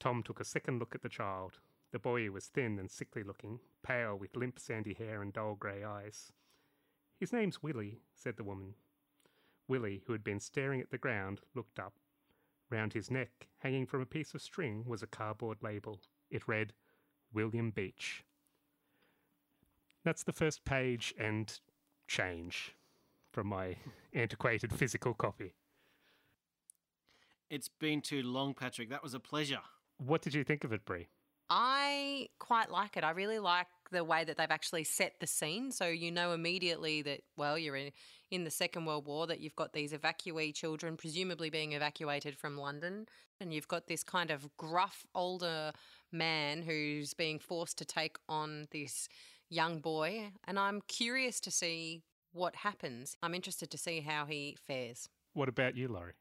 Tom 0.00 0.22
took 0.22 0.40
a 0.40 0.44
second 0.44 0.78
look 0.78 0.94
at 0.94 1.02
the 1.02 1.10
child. 1.10 1.58
The 1.92 1.98
boy 1.98 2.30
was 2.30 2.46
thin 2.46 2.78
and 2.78 2.90
sickly 2.90 3.22
looking, 3.22 3.60
pale 3.82 4.16
with 4.16 4.34
limp 4.34 4.58
sandy 4.58 4.94
hair 4.94 5.20
and 5.20 5.30
dull 5.32 5.56
grey 5.56 5.84
eyes. 5.84 6.32
His 7.20 7.34
name's 7.34 7.62
Willie, 7.62 8.00
said 8.14 8.38
the 8.38 8.44
woman. 8.44 8.74
Willie, 9.68 10.02
who 10.06 10.12
had 10.12 10.24
been 10.24 10.40
staring 10.40 10.80
at 10.80 10.90
the 10.90 10.98
ground, 10.98 11.42
looked 11.54 11.78
up. 11.78 11.94
Round 12.70 12.94
his 12.94 13.10
neck, 13.10 13.46
hanging 13.58 13.86
from 13.86 14.00
a 14.00 14.06
piece 14.06 14.32
of 14.32 14.40
string, 14.40 14.84
was 14.86 15.02
a 15.02 15.06
cardboard 15.06 15.58
label. 15.62 16.00
It 16.30 16.48
read, 16.48 16.72
William 17.32 17.70
Beach. 17.70 18.24
That's 20.04 20.22
the 20.22 20.32
first 20.32 20.64
page 20.64 21.14
and 21.18 21.58
change 22.06 22.74
from 23.32 23.48
my 23.48 23.76
antiquated 24.14 24.72
physical 24.72 25.14
copy. 25.14 25.54
It's 27.50 27.68
been 27.68 28.00
too 28.00 28.22
long, 28.22 28.54
Patrick. 28.54 28.90
That 28.90 29.02
was 29.02 29.14
a 29.14 29.20
pleasure. 29.20 29.60
What 29.98 30.22
did 30.22 30.34
you 30.34 30.44
think 30.44 30.64
of 30.64 30.72
it, 30.72 30.84
Brie? 30.84 31.08
I 31.50 32.28
quite 32.38 32.70
like 32.70 32.96
it. 32.96 33.04
I 33.04 33.10
really 33.10 33.38
like 33.38 33.66
the 33.90 34.02
way 34.02 34.24
that 34.24 34.36
they've 34.36 34.50
actually 34.50 34.84
set 34.84 35.14
the 35.20 35.26
scene. 35.26 35.70
So 35.70 35.86
you 35.86 36.10
know 36.10 36.32
immediately 36.32 37.02
that, 37.02 37.20
well, 37.36 37.58
you're 37.58 37.76
in, 37.76 37.90
in 38.30 38.44
the 38.44 38.50
Second 38.50 38.86
World 38.86 39.06
War, 39.06 39.26
that 39.26 39.40
you've 39.40 39.56
got 39.56 39.72
these 39.72 39.92
evacuee 39.92 40.54
children, 40.54 40.96
presumably 40.96 41.50
being 41.50 41.72
evacuated 41.72 42.36
from 42.36 42.56
London. 42.56 43.06
And 43.40 43.52
you've 43.52 43.68
got 43.68 43.86
this 43.86 44.02
kind 44.02 44.30
of 44.30 44.48
gruff 44.56 45.06
older 45.14 45.72
man 46.10 46.62
who's 46.62 47.14
being 47.14 47.38
forced 47.38 47.78
to 47.78 47.84
take 47.84 48.16
on 48.28 48.66
this 48.70 49.08
young 49.54 49.80
boy. 49.80 50.32
And 50.46 50.58
I'm 50.58 50.82
curious 50.88 51.40
to 51.40 51.50
see 51.50 52.02
what 52.32 52.56
happens. 52.56 53.16
I'm 53.22 53.34
interested 53.34 53.70
to 53.70 53.78
see 53.78 54.00
how 54.00 54.26
he 54.26 54.56
fares. 54.66 55.08
What 55.32 55.48
about 55.48 55.76
you, 55.76 55.88
Laurie? 55.88 56.14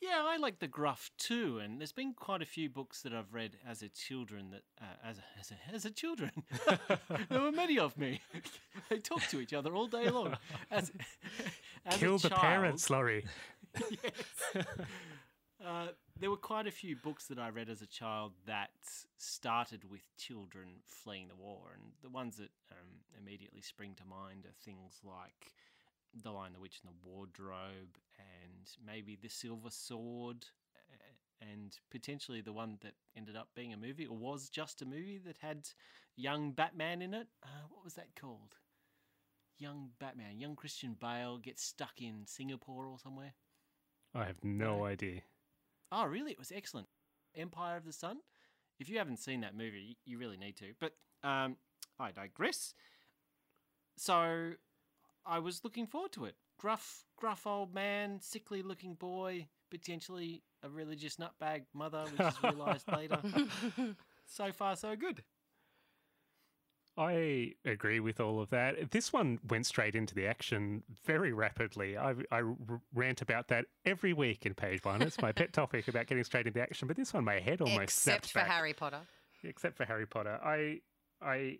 Yeah, 0.00 0.22
I 0.24 0.36
like 0.36 0.60
the 0.60 0.68
gruff 0.68 1.10
too, 1.18 1.58
and 1.58 1.80
there's 1.80 1.90
been 1.92 2.12
quite 2.12 2.40
a 2.40 2.46
few 2.46 2.70
books 2.70 3.02
that 3.02 3.12
I've 3.12 3.34
read 3.34 3.56
as 3.68 3.82
a 3.82 3.88
children 3.88 4.50
that 4.52 4.62
uh, 4.80 4.84
as 5.04 5.18
a, 5.18 5.40
as 5.40 5.50
a, 5.50 5.74
as 5.74 5.84
a 5.86 5.90
children. 5.90 6.30
there 7.28 7.40
were 7.40 7.50
many 7.50 7.80
of 7.80 7.98
me. 7.98 8.20
they 8.90 8.98
talk 8.98 9.22
to 9.30 9.40
each 9.40 9.52
other 9.52 9.74
all 9.74 9.88
day 9.88 10.08
long. 10.08 10.36
As, 10.70 10.92
as 11.86 11.96
a 11.96 11.98
Kill 11.98 12.18
the 12.18 12.30
parents, 12.30 12.88
Laurie. 12.90 13.24
yes. 13.90 14.64
Uh, 15.64 15.88
there 16.18 16.30
were 16.30 16.36
quite 16.36 16.66
a 16.66 16.72
few 16.72 16.94
books 16.94 17.26
that 17.26 17.38
I 17.38 17.48
read 17.48 17.68
as 17.68 17.82
a 17.82 17.86
child 17.86 18.32
that 18.46 18.70
started 19.16 19.90
with 19.90 20.02
children 20.16 20.68
fleeing 20.84 21.28
the 21.28 21.34
war, 21.34 21.72
and 21.74 21.92
the 22.02 22.08
ones 22.08 22.36
that 22.36 22.50
um, 22.70 22.86
immediately 23.20 23.60
spring 23.60 23.94
to 23.96 24.04
mind 24.04 24.46
are 24.46 24.54
things 24.64 25.00
like 25.04 25.52
The 26.22 26.30
Lion, 26.30 26.52
the 26.52 26.60
Witch, 26.60 26.80
and 26.82 26.92
the 26.92 27.08
Wardrobe, 27.08 27.98
and 28.18 28.68
maybe 28.84 29.18
The 29.20 29.28
Silver 29.28 29.70
Sword, 29.70 30.46
and 31.40 31.76
potentially 31.90 32.40
the 32.40 32.52
one 32.52 32.78
that 32.82 32.94
ended 33.16 33.36
up 33.36 33.48
being 33.54 33.72
a 33.72 33.76
movie, 33.76 34.06
or 34.06 34.16
was 34.16 34.48
just 34.48 34.82
a 34.82 34.86
movie 34.86 35.20
that 35.24 35.38
had 35.38 35.68
young 36.16 36.52
Batman 36.52 37.02
in 37.02 37.14
it. 37.14 37.28
Uh, 37.42 37.66
what 37.68 37.84
was 37.84 37.94
that 37.94 38.14
called? 38.20 38.56
Young 39.58 39.90
Batman, 39.98 40.38
young 40.38 40.54
Christian 40.54 40.96
Bale 41.00 41.38
gets 41.38 41.64
stuck 41.64 42.00
in 42.00 42.22
Singapore 42.26 42.86
or 42.86 42.98
somewhere. 42.98 43.34
I 44.14 44.24
have 44.24 44.42
no 44.42 44.84
idea. 44.84 45.22
Oh, 45.90 46.04
really? 46.04 46.32
It 46.32 46.38
was 46.38 46.52
excellent. 46.54 46.88
Empire 47.36 47.76
of 47.76 47.84
the 47.84 47.92
Sun. 47.92 48.18
If 48.78 48.88
you 48.88 48.98
haven't 48.98 49.18
seen 49.18 49.40
that 49.40 49.56
movie, 49.56 49.96
you 50.04 50.18
really 50.18 50.36
need 50.36 50.56
to. 50.58 50.72
But 50.80 50.92
um, 51.24 51.56
I 51.98 52.12
digress. 52.12 52.74
So 53.96 54.52
I 55.26 55.38
was 55.38 55.62
looking 55.64 55.86
forward 55.86 56.12
to 56.12 56.26
it. 56.26 56.36
Gruff, 56.58 57.04
gruff 57.16 57.46
old 57.46 57.74
man, 57.74 58.20
sickly 58.20 58.62
looking 58.62 58.94
boy, 58.94 59.46
potentially 59.70 60.42
a 60.62 60.68
religious 60.68 61.16
nutbag 61.16 61.62
mother, 61.74 62.04
which 62.16 62.28
is 62.28 62.42
realised 62.42 62.90
later. 62.92 63.20
So 64.30 64.52
far, 64.52 64.76
so 64.76 64.94
good. 64.94 65.22
I 66.98 67.52
agree 67.64 68.00
with 68.00 68.18
all 68.18 68.40
of 68.40 68.50
that. 68.50 68.90
This 68.90 69.12
one 69.12 69.38
went 69.48 69.66
straight 69.66 69.94
into 69.94 70.16
the 70.16 70.26
action 70.26 70.82
very 71.06 71.32
rapidly. 71.32 71.96
I, 71.96 72.14
I 72.32 72.42
rant 72.92 73.22
about 73.22 73.46
that 73.48 73.66
every 73.84 74.12
week 74.12 74.44
in 74.44 74.54
page 74.54 74.84
one. 74.84 75.00
It's 75.02 75.20
my 75.22 75.30
pet 75.30 75.52
topic 75.52 75.86
about 75.86 76.08
getting 76.08 76.24
straight 76.24 76.48
into 76.48 76.60
action. 76.60 76.88
But 76.88 76.96
this 76.96 77.14
one, 77.14 77.24
my 77.24 77.38
head 77.38 77.60
almost 77.60 77.82
Except 77.82 78.02
snapped 78.02 78.32
for 78.32 78.38
back. 78.40 78.48
Harry 78.48 78.72
Potter. 78.72 79.00
Except 79.44 79.76
for 79.76 79.84
Harry 79.84 80.06
Potter, 80.06 80.40
I 80.44 80.80
I 81.22 81.58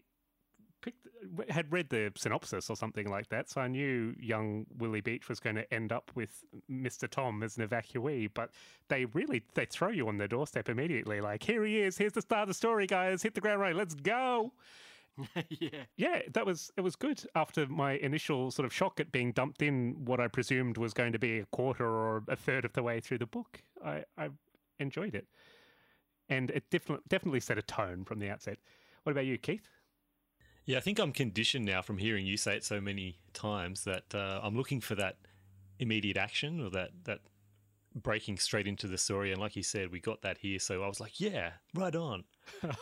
picked 0.83 1.07
had 1.50 1.71
read 1.73 1.88
the 1.90 2.11
synopsis 2.16 2.68
or 2.68 2.75
something 2.75 3.09
like 3.09 3.28
that, 3.28 3.49
so 3.49 3.61
I 3.61 3.68
knew 3.68 4.14
young 4.18 4.66
Willie 4.76 5.00
Beach 5.00 5.28
was 5.28 5.38
going 5.38 5.57
to 5.57 5.73
end 5.73 5.92
up 5.92 6.11
with 6.16 6.45
Mr. 6.68 7.09
Tom 7.09 7.45
as 7.45 7.57
an 7.57 7.68
evacuee. 7.68 8.28
But 8.35 8.50
they 8.88 9.04
really 9.04 9.45
they 9.54 9.66
throw 9.66 9.90
you 9.90 10.09
on 10.09 10.18
the 10.18 10.26
doorstep 10.26 10.68
immediately, 10.68 11.21
like 11.21 11.45
here 11.45 11.64
he 11.64 11.78
is, 11.78 11.97
here's 11.97 12.12
the 12.12 12.23
start 12.23 12.42
of 12.42 12.49
the 12.49 12.54
story, 12.54 12.88
guys, 12.88 13.23
hit 13.23 13.35
the 13.35 13.40
ground 13.40 13.61
running, 13.61 13.76
let's 13.76 13.95
go. 13.95 14.52
yeah. 15.49 15.85
Yeah, 15.97 16.23
that 16.33 16.47
was 16.47 16.71
it 16.77 16.83
was 16.83 16.97
good 16.97 17.23
after 17.35 17.67
my 17.67 17.93
initial 17.93 18.51
sort 18.51 18.67
of 18.67 18.73
shock 18.73 19.01
at 19.01 19.13
being 19.13 19.33
dumped 19.33 19.63
in 19.63 20.05
what 20.05 20.21
I 20.21 20.29
presumed 20.29 20.79
was 20.79 20.93
going 20.95 21.13
to 21.13 21.19
be 21.19 21.41
a 21.41 21.47
quarter 21.47 21.87
or 21.87 22.23
a 22.29 22.37
third 22.37 22.65
of 22.65 22.73
the 22.73 22.83
way 22.83 23.01
through 23.01 23.19
the 23.19 23.27
book. 23.27 23.63
I, 23.85 24.05
I 24.17 24.29
enjoyed 24.79 25.15
it. 25.15 25.27
And 26.29 26.51
it 26.51 26.65
definitely 26.71 27.05
definitely 27.09 27.41
set 27.41 27.59
a 27.59 27.63
tone 27.63 28.05
from 28.05 28.19
the 28.19 28.31
outset. 28.31 28.59
What 29.03 29.13
about 29.13 29.27
you, 29.27 29.39
Keith? 29.39 29.69
Yeah, 30.67 30.77
I 30.77 30.81
think 30.81 30.99
I'm 30.99 31.13
conditioned 31.13 31.65
now 31.65 31.81
from 31.81 31.97
hearing 31.97 32.27
you 32.27 32.37
say 32.37 32.57
it 32.57 32.65
so 32.65 32.81
many 32.81 33.19
times 33.33 33.85
that 33.85 34.15
uh, 34.15 34.41
I'm 34.43 34.55
looking 34.55 34.83
for 34.83 34.95
that 34.97 35.17
immediate 35.79 36.19
action 36.19 36.61
or 36.61 36.69
that 36.71 36.91
that 37.05 37.21
breaking 37.95 38.39
straight 38.39 38.67
into 38.69 38.87
the 38.87 38.99
story. 38.99 39.33
And 39.33 39.41
like 39.41 39.57
you 39.57 39.63
said, 39.63 39.91
we 39.91 40.01
got 40.01 40.23
that 40.23 40.39
here, 40.39 40.59
so 40.59 40.83
I 40.83 40.89
was 40.89 41.01
like, 41.01 41.21
yeah, 41.21 41.53
right 41.75 41.95
on. 41.97 42.25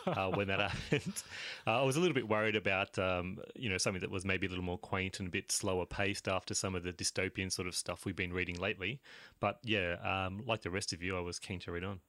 Uh, 0.07 0.29
when 0.29 0.47
that 0.47 0.59
happened, 0.71 1.23
uh, 1.65 1.81
I 1.81 1.83
was 1.83 1.95
a 1.95 1.99
little 1.99 2.15
bit 2.15 2.27
worried 2.27 2.55
about 2.55 2.97
um, 2.99 3.39
you 3.55 3.69
know 3.69 3.77
something 3.77 4.01
that 4.01 4.11
was 4.11 4.25
maybe 4.25 4.47
a 4.47 4.49
little 4.49 4.63
more 4.63 4.77
quaint 4.77 5.19
and 5.19 5.27
a 5.27 5.31
bit 5.31 5.51
slower 5.51 5.85
paced 5.85 6.27
after 6.27 6.53
some 6.53 6.75
of 6.75 6.83
the 6.83 6.93
dystopian 6.93 7.51
sort 7.51 7.67
of 7.67 7.75
stuff 7.75 8.05
we've 8.05 8.15
been 8.15 8.33
reading 8.33 8.59
lately. 8.59 8.99
But 9.39 9.59
yeah, 9.63 9.95
um, 10.03 10.43
like 10.45 10.61
the 10.61 10.71
rest 10.71 10.93
of 10.93 11.01
you, 11.01 11.17
I 11.17 11.21
was 11.21 11.39
keen 11.39 11.59
to 11.61 11.71
read 11.71 11.83
on. 11.83 11.99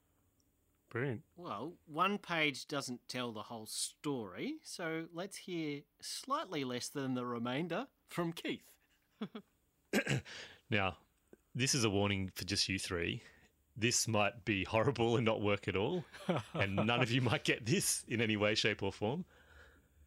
Brilliant. 0.91 1.23
Well, 1.37 1.75
one 1.87 2.17
page 2.17 2.67
doesn't 2.67 3.01
tell 3.09 3.31
the 3.33 3.43
whole 3.43 3.67
story, 3.67 4.55
so 4.63 5.05
let's 5.13 5.37
hear 5.37 5.83
slightly 6.01 6.65
less 6.65 6.89
than 6.89 7.15
the 7.15 7.27
remainder 7.27 7.89
from 8.09 8.33
Keith. 8.33 8.71
Now, 10.71 10.99
this 11.55 11.75
is 11.75 11.85
a 11.85 11.89
warning 11.91 12.31
for 12.35 12.45
just 12.45 12.69
you 12.69 12.79
three. 12.79 13.23
This 13.81 14.09
might 14.09 14.45
be 14.45 14.65
horrible 14.65 15.17
and 15.17 15.25
not 15.25 15.41
work 15.41 15.69
at 15.69 15.77
all, 15.77 16.05
and 16.53 16.75
none 16.75 17.01
of 17.01 17.13
you 17.13 17.21
might 17.21 17.45
get 17.45 17.65
this 17.65 18.05
in 18.09 18.21
any 18.21 18.37
way, 18.37 18.57
shape, 18.57 18.83
or 18.83 18.93
form. 18.93 19.25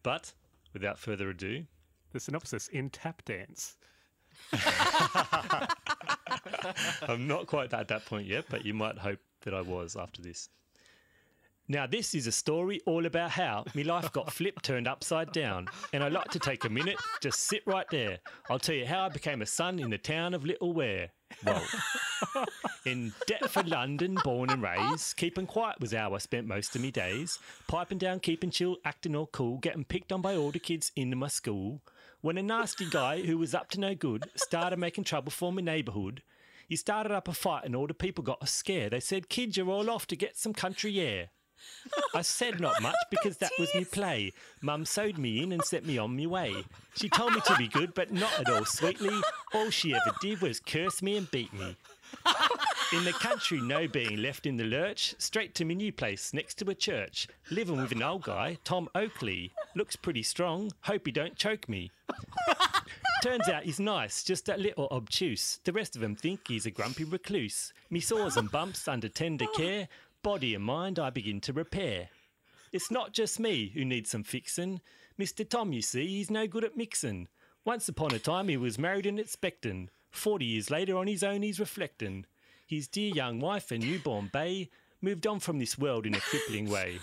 But 0.03 0.33
without 0.73 0.99
further 0.99 1.29
ado, 1.29 1.65
The 2.11 2.19
synopsis 2.19 2.67
in 2.67 2.89
tap 2.89 3.23
dance. 3.23 3.77
I'm 7.03 7.27
not 7.27 7.47
quite 7.47 7.73
at 7.73 7.87
that 7.87 8.05
point 8.05 8.27
yet, 8.27 8.45
but 8.49 8.65
you 8.65 8.73
might 8.73 8.97
hope 8.97 9.19
that 9.43 9.53
I 9.53 9.61
was 9.61 9.95
after 9.95 10.21
this. 10.21 10.49
Now, 11.67 11.87
this 11.87 12.13
is 12.13 12.27
a 12.27 12.31
story 12.31 12.81
all 12.85 13.05
about 13.05 13.31
how 13.31 13.63
my 13.73 13.83
life 13.83 14.11
got 14.11 14.33
flipped, 14.33 14.65
turned 14.65 14.87
upside 14.87 15.31
down. 15.31 15.67
And 15.93 16.03
I'd 16.03 16.11
like 16.11 16.29
to 16.31 16.39
take 16.39 16.65
a 16.65 16.69
minute, 16.69 16.97
just 17.21 17.41
sit 17.41 17.63
right 17.65 17.85
there. 17.91 18.19
I'll 18.49 18.59
tell 18.59 18.75
you 18.75 18.85
how 18.85 19.05
I 19.05 19.09
became 19.09 19.41
a 19.41 19.45
son 19.45 19.79
in 19.79 19.89
the 19.89 19.97
town 19.97 20.33
of 20.33 20.43
Little 20.43 20.73
Ware. 20.73 21.11
Well, 21.45 21.63
in 22.85 23.13
Deptford, 23.25 23.69
London, 23.69 24.17
born 24.23 24.49
and 24.49 24.61
raised, 24.61 25.15
keeping 25.15 25.47
quiet 25.47 25.79
was 25.79 25.93
how 25.93 26.13
I 26.13 26.17
spent 26.17 26.45
most 26.45 26.75
of 26.75 26.81
my 26.81 26.89
days. 26.89 27.39
Piping 27.67 27.99
down, 27.99 28.19
keeping 28.19 28.51
chill, 28.51 28.77
acting 28.83 29.15
all 29.15 29.27
cool, 29.27 29.57
getting 29.57 29.85
picked 29.85 30.11
on 30.11 30.21
by 30.21 30.35
all 30.35 30.51
the 30.51 30.59
kids 30.59 30.91
in 30.95 31.17
my 31.17 31.29
school. 31.29 31.81
When 32.19 32.37
a 32.37 32.43
nasty 32.43 32.89
guy 32.89 33.21
who 33.21 33.37
was 33.37 33.55
up 33.55 33.69
to 33.71 33.79
no 33.79 33.95
good 33.95 34.29
started 34.35 34.77
making 34.77 35.05
trouble 35.05 35.31
for 35.31 35.53
my 35.53 35.61
neighbourhood, 35.61 36.21
he 36.67 36.75
started 36.75 37.11
up 37.11 37.27
a 37.27 37.33
fight 37.33 37.65
and 37.65 37.75
all 37.75 37.87
the 37.87 37.93
people 37.93 38.23
got 38.23 38.37
a 38.41 38.47
scare. 38.47 38.89
They 38.89 38.99
said, 38.99 39.29
Kids, 39.29 39.57
you're 39.57 39.69
all 39.69 39.89
off 39.89 40.05
to 40.07 40.15
get 40.15 40.37
some 40.37 40.53
country 40.53 40.99
air. 40.99 41.29
I 42.13 42.21
said 42.21 42.59
not 42.59 42.81
much 42.81 42.95
oh, 43.03 43.07
because 43.09 43.37
that 43.37 43.51
was 43.57 43.73
me 43.73 43.85
play. 43.85 44.33
Mum 44.61 44.85
sewed 44.85 45.17
me 45.17 45.41
in 45.41 45.51
and 45.51 45.63
set 45.63 45.85
me 45.85 45.97
on 45.97 46.15
me 46.15 46.27
way. 46.27 46.63
She 46.95 47.09
told 47.09 47.33
me 47.33 47.41
to 47.45 47.55
be 47.55 47.67
good, 47.67 47.93
but 47.93 48.11
not 48.11 48.39
at 48.39 48.49
all 48.49 48.65
sweetly. 48.65 49.19
All 49.53 49.69
she 49.69 49.93
ever 49.93 50.15
did 50.21 50.41
was 50.41 50.59
curse 50.59 51.01
me 51.01 51.17
and 51.17 51.29
beat 51.31 51.53
me. 51.53 51.77
In 52.93 53.05
the 53.05 53.13
country, 53.13 53.61
no 53.61 53.87
being 53.87 54.17
left 54.17 54.45
in 54.45 54.57
the 54.57 54.65
lurch. 54.65 55.15
Straight 55.17 55.55
to 55.55 55.65
my 55.65 55.73
new 55.73 55.93
place 55.93 56.33
next 56.33 56.55
to 56.55 56.69
a 56.69 56.75
church. 56.75 57.27
Living 57.49 57.77
with 57.77 57.93
an 57.93 58.03
old 58.03 58.23
guy, 58.23 58.57
Tom 58.65 58.89
Oakley. 58.93 59.53
Looks 59.75 59.95
pretty 59.95 60.23
strong. 60.23 60.71
Hope 60.81 61.05
he 61.05 61.11
don't 61.13 61.37
choke 61.37 61.69
me. 61.69 61.89
Turns 63.23 63.47
out 63.47 63.63
he's 63.63 63.79
nice, 63.79 64.23
just 64.23 64.49
a 64.49 64.57
little 64.57 64.89
obtuse. 64.91 65.59
The 65.63 65.71
rest 65.71 65.95
of 65.95 66.01
of 66.01 66.05
'em 66.05 66.15
think 66.15 66.47
he's 66.47 66.65
a 66.65 66.71
grumpy 66.71 67.03
recluse. 67.03 67.71
Me 67.91 67.99
sores 67.99 68.35
and 68.35 68.49
bumps 68.49 68.87
under 68.87 69.07
tender 69.07 69.45
care, 69.55 69.87
body 70.21 70.55
and 70.55 70.63
mind 70.63 70.99
I 70.99 71.09
begin 71.09 71.41
to 71.41 71.53
repair. 71.53 72.09
It's 72.71 72.91
not 72.91 73.11
just 73.11 73.39
me 73.39 73.71
who 73.73 73.83
needs 73.83 74.09
some 74.09 74.23
fixin'. 74.23 74.81
Mr. 75.19 75.47
Tom, 75.47 75.73
you 75.73 75.81
see, 75.81 76.07
he's 76.07 76.31
no 76.31 76.47
good 76.47 76.63
at 76.63 76.77
mixin'. 76.77 77.27
Once 77.65 77.89
upon 77.89 78.13
a 78.13 78.19
time 78.19 78.47
he 78.47 78.57
was 78.57 78.79
married 78.79 79.05
and 79.05 79.19
expectin'. 79.19 79.89
Forty 80.09 80.45
years 80.45 80.69
later 80.69 80.97
on 80.97 81.07
his 81.07 81.23
own 81.23 81.41
he's 81.41 81.59
reflectin'. 81.59 82.25
His 82.65 82.87
dear 82.87 83.13
young 83.13 83.39
wife 83.39 83.71
and 83.71 83.83
newborn 83.83 84.29
bay 84.31 84.69
moved 85.01 85.27
on 85.27 85.39
from 85.39 85.59
this 85.59 85.77
world 85.77 86.05
in 86.05 86.15
a 86.15 86.19
crippling 86.19 86.69
way. 86.69 86.99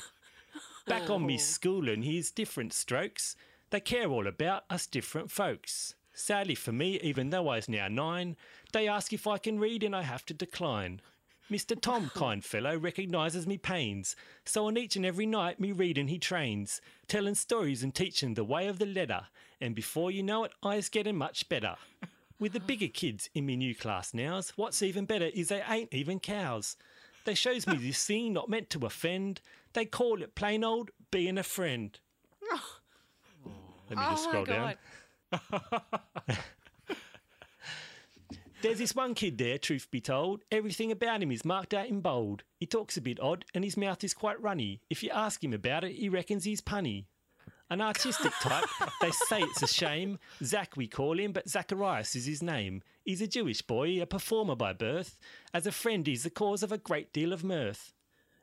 Back 0.86 1.10
on 1.10 1.26
me 1.26 1.34
oh. 1.34 1.38
schoolin', 1.38 2.04
here's 2.04 2.30
different 2.30 2.72
strokes. 2.72 3.36
They 3.70 3.80
care 3.80 4.08
all 4.08 4.26
about 4.26 4.64
us 4.70 4.86
different 4.86 5.30
folks. 5.30 5.94
Sadly 6.14 6.54
for 6.54 6.72
me, 6.72 6.98
even 7.00 7.30
though 7.30 7.48
I's 7.50 7.68
now 7.68 7.88
nine, 7.88 8.36
they 8.72 8.88
ask 8.88 9.12
if 9.12 9.26
I 9.26 9.38
can 9.38 9.60
read 9.60 9.82
and 9.82 9.94
I 9.94 10.02
have 10.02 10.24
to 10.26 10.34
decline. 10.34 11.00
Mr. 11.50 11.80
Tom, 11.80 12.10
kind 12.14 12.44
fellow, 12.44 12.76
recognises 12.76 13.46
me 13.46 13.56
pains, 13.56 14.14
so 14.44 14.66
on 14.66 14.76
each 14.76 14.96
and 14.96 15.06
every 15.06 15.24
night 15.24 15.58
me 15.58 15.72
reading 15.72 16.08
he 16.08 16.18
trains, 16.18 16.82
telling 17.06 17.34
stories 17.34 17.82
and 17.82 17.94
teaching 17.94 18.34
the 18.34 18.44
way 18.44 18.66
of 18.66 18.78
the 18.78 18.84
letter, 18.84 19.22
and 19.58 19.74
before 19.74 20.10
you 20.10 20.22
know 20.22 20.44
it, 20.44 20.52
I's 20.62 20.90
getting 20.90 21.16
much 21.16 21.48
better. 21.48 21.76
With 22.38 22.52
the 22.52 22.60
bigger 22.60 22.88
kids 22.88 23.30
in 23.34 23.46
me 23.46 23.56
new 23.56 23.74
class 23.74 24.12
nows, 24.12 24.52
what's 24.56 24.82
even 24.82 25.06
better 25.06 25.30
is 25.34 25.48
they 25.48 25.62
ain't 25.66 25.92
even 25.92 26.20
cows. 26.20 26.76
They 27.24 27.34
shows 27.34 27.66
me 27.66 27.76
this 27.78 28.04
thing 28.04 28.34
not 28.34 28.50
meant 28.50 28.68
to 28.70 28.84
offend. 28.84 29.40
They 29.72 29.86
call 29.86 30.22
it 30.22 30.34
plain 30.34 30.62
old 30.62 30.90
being 31.10 31.38
a 31.38 31.42
friend. 31.42 31.98
Let 33.88 33.98
me 33.98 34.04
just 34.10 34.26
oh 34.26 34.28
scroll 34.28 34.44
down. 34.44 34.74
There's 38.60 38.78
this 38.78 38.96
one 38.96 39.14
kid 39.14 39.38
there, 39.38 39.56
truth 39.56 39.88
be 39.88 40.00
told. 40.00 40.42
Everything 40.50 40.90
about 40.90 41.22
him 41.22 41.30
is 41.30 41.44
marked 41.44 41.72
out 41.72 41.86
in 41.86 42.00
bold. 42.00 42.42
He 42.58 42.66
talks 42.66 42.96
a 42.96 43.00
bit 43.00 43.20
odd 43.20 43.44
and 43.54 43.62
his 43.62 43.76
mouth 43.76 44.02
is 44.02 44.14
quite 44.14 44.42
runny. 44.42 44.80
If 44.90 45.04
you 45.04 45.10
ask 45.10 45.44
him 45.44 45.52
about 45.52 45.84
it, 45.84 45.94
he 45.94 46.08
reckons 46.08 46.42
he's 46.42 46.60
punny. 46.60 47.04
An 47.70 47.80
artistic 47.80 48.32
type, 48.40 48.64
they 49.00 49.12
say 49.12 49.42
it's 49.42 49.62
a 49.62 49.68
shame. 49.68 50.18
Zach, 50.42 50.76
we 50.76 50.88
call 50.88 51.20
him, 51.20 51.32
but 51.32 51.48
Zacharias 51.48 52.16
is 52.16 52.26
his 52.26 52.42
name. 52.42 52.82
He's 53.04 53.20
a 53.20 53.28
Jewish 53.28 53.62
boy, 53.62 54.02
a 54.02 54.06
performer 54.06 54.56
by 54.56 54.72
birth. 54.72 55.18
As 55.54 55.66
a 55.66 55.72
friend, 55.72 56.04
he's 56.04 56.24
the 56.24 56.30
cause 56.30 56.64
of 56.64 56.72
a 56.72 56.78
great 56.78 57.12
deal 57.12 57.32
of 57.32 57.44
mirth. 57.44 57.92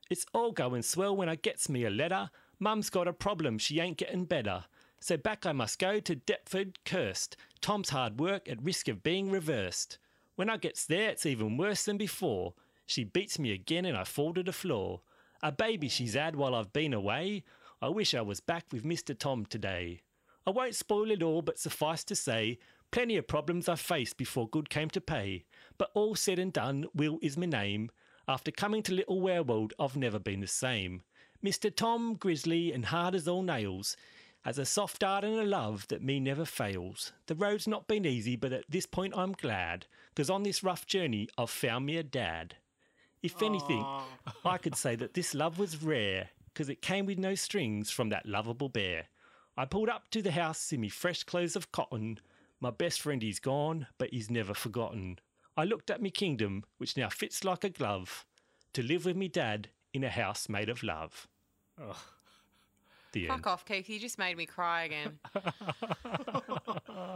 It's 0.09 0.25
all 0.33 0.53
going 0.53 0.83
swell 0.83 1.17
when 1.17 1.27
I 1.27 1.35
gets 1.35 1.67
me 1.67 1.83
a 1.83 1.89
letter. 1.89 2.29
Mum's 2.57 2.89
got 2.89 3.07
a 3.09 3.13
problem, 3.13 3.57
she 3.57 3.81
ain't 3.81 3.97
getting 3.97 4.23
better. 4.23 4.63
So 5.01 5.17
back 5.17 5.45
I 5.45 5.51
must 5.51 5.77
go 5.77 5.99
to 5.99 6.15
Deptford, 6.15 6.77
cursed. 6.85 7.35
Tom's 7.59 7.89
hard 7.89 8.19
work 8.19 8.47
at 8.49 8.63
risk 8.63 8.87
of 8.87 9.03
being 9.03 9.29
reversed. 9.29 9.97
When 10.35 10.49
I 10.49 10.57
gets 10.57 10.85
there, 10.85 11.09
it's 11.09 11.25
even 11.25 11.57
worse 11.57 11.85
than 11.85 11.97
before. 11.97 12.53
She 12.85 13.03
beats 13.03 13.39
me 13.39 13.51
again 13.53 13.85
and 13.85 13.97
I 13.97 14.03
fall 14.03 14.33
to 14.33 14.43
the 14.43 14.51
floor. 14.51 15.01
A 15.41 15.51
baby 15.51 15.87
she's 15.87 16.13
had 16.13 16.35
while 16.35 16.53
I've 16.53 16.73
been 16.73 16.93
away. 16.93 17.43
I 17.81 17.89
wish 17.89 18.13
I 18.13 18.21
was 18.21 18.39
back 18.39 18.65
with 18.71 18.83
Mr. 18.83 19.17
Tom 19.17 19.45
today. 19.45 20.01
I 20.45 20.51
won't 20.51 20.75
spoil 20.75 21.09
it 21.11 21.23
all, 21.23 21.41
but 21.41 21.57
suffice 21.57 22.03
to 22.05 22.15
say, 22.15 22.59
plenty 22.91 23.17
of 23.17 23.27
problems 23.27 23.69
I 23.69 23.75
faced 23.75 24.17
before 24.17 24.49
good 24.49 24.69
came 24.69 24.89
to 24.91 25.01
pay. 25.01 25.45
But 25.77 25.91
all 25.93 26.15
said 26.15 26.37
and 26.37 26.53
done, 26.53 26.85
Will 26.93 27.17
is 27.21 27.37
my 27.37 27.45
name. 27.45 27.89
After 28.27 28.51
coming 28.51 28.83
to 28.83 28.93
Little 28.93 29.21
Weirwold, 29.21 29.71
I've 29.79 29.95
never 29.95 30.19
been 30.19 30.41
the 30.41 30.47
same. 30.47 31.03
Mr. 31.43 31.73
Tom, 31.73 32.15
grizzly 32.15 32.73
and 32.73 32.85
hard 32.85 33.15
as 33.15 33.27
all 33.27 33.43
nails, 33.43 33.95
has 34.45 34.59
a 34.59 34.65
soft 34.65 35.01
heart 35.01 35.23
and 35.23 35.39
a 35.39 35.43
love 35.43 35.87
that 35.87 36.03
me 36.03 36.19
never 36.19 36.45
fails. 36.45 37.11
The 37.25 37.33
road's 37.33 37.67
not 37.67 37.87
been 37.87 38.05
easy, 38.05 38.35
but 38.35 38.53
at 38.53 38.69
this 38.69 38.85
point 38.85 39.17
I'm 39.17 39.31
glad, 39.31 39.87
'cause 40.15 40.29
on 40.29 40.43
this 40.43 40.63
rough 40.63 40.85
journey 40.85 41.27
I've 41.35 41.49
found 41.49 41.87
me 41.87 41.97
a 41.97 42.03
dad. 42.03 42.57
If 43.23 43.41
anything, 43.41 43.83
I 44.45 44.59
could 44.59 44.75
say 44.75 44.95
that 44.97 45.15
this 45.15 45.33
love 45.33 45.57
was 45.57 45.81
rare, 45.81 46.29
'cause 46.53 46.69
it 46.69 46.83
came 46.83 47.07
with 47.07 47.17
no 47.17 47.33
strings 47.33 47.89
from 47.89 48.09
that 48.09 48.27
lovable 48.27 48.69
bear. 48.69 49.07
I 49.57 49.65
pulled 49.65 49.89
up 49.89 50.09
to 50.11 50.21
the 50.21 50.31
house 50.31 50.71
in 50.71 50.81
me 50.81 50.89
fresh 50.89 51.23
clothes 51.23 51.55
of 51.55 51.71
cotton. 51.71 52.19
My 52.59 52.69
best 52.69 53.01
friend 53.01 53.23
he's 53.23 53.39
gone, 53.39 53.87
but 53.97 54.11
he's 54.11 54.29
never 54.29 54.53
forgotten. 54.53 55.17
I 55.57 55.63
looked 55.63 55.89
at 55.89 56.03
me 56.03 56.11
kingdom, 56.11 56.65
which 56.77 56.95
now 56.95 57.09
fits 57.09 57.43
like 57.43 57.63
a 57.63 57.69
glove, 57.69 58.27
to 58.73 58.83
live 58.83 59.05
with 59.05 59.17
me 59.17 59.27
dad 59.27 59.71
in 59.91 60.03
a 60.03 60.09
house 60.11 60.47
made 60.47 60.69
of 60.69 60.83
love. 60.83 61.27
The 63.15 63.29
end. 63.29 63.43
Fuck 63.43 63.47
off, 63.47 63.65
Keith. 63.65 63.89
You 63.89 63.97
just 63.97 64.19
made 64.19 64.35
me 64.35 64.45
cry 64.45 64.83
again. 64.83 65.17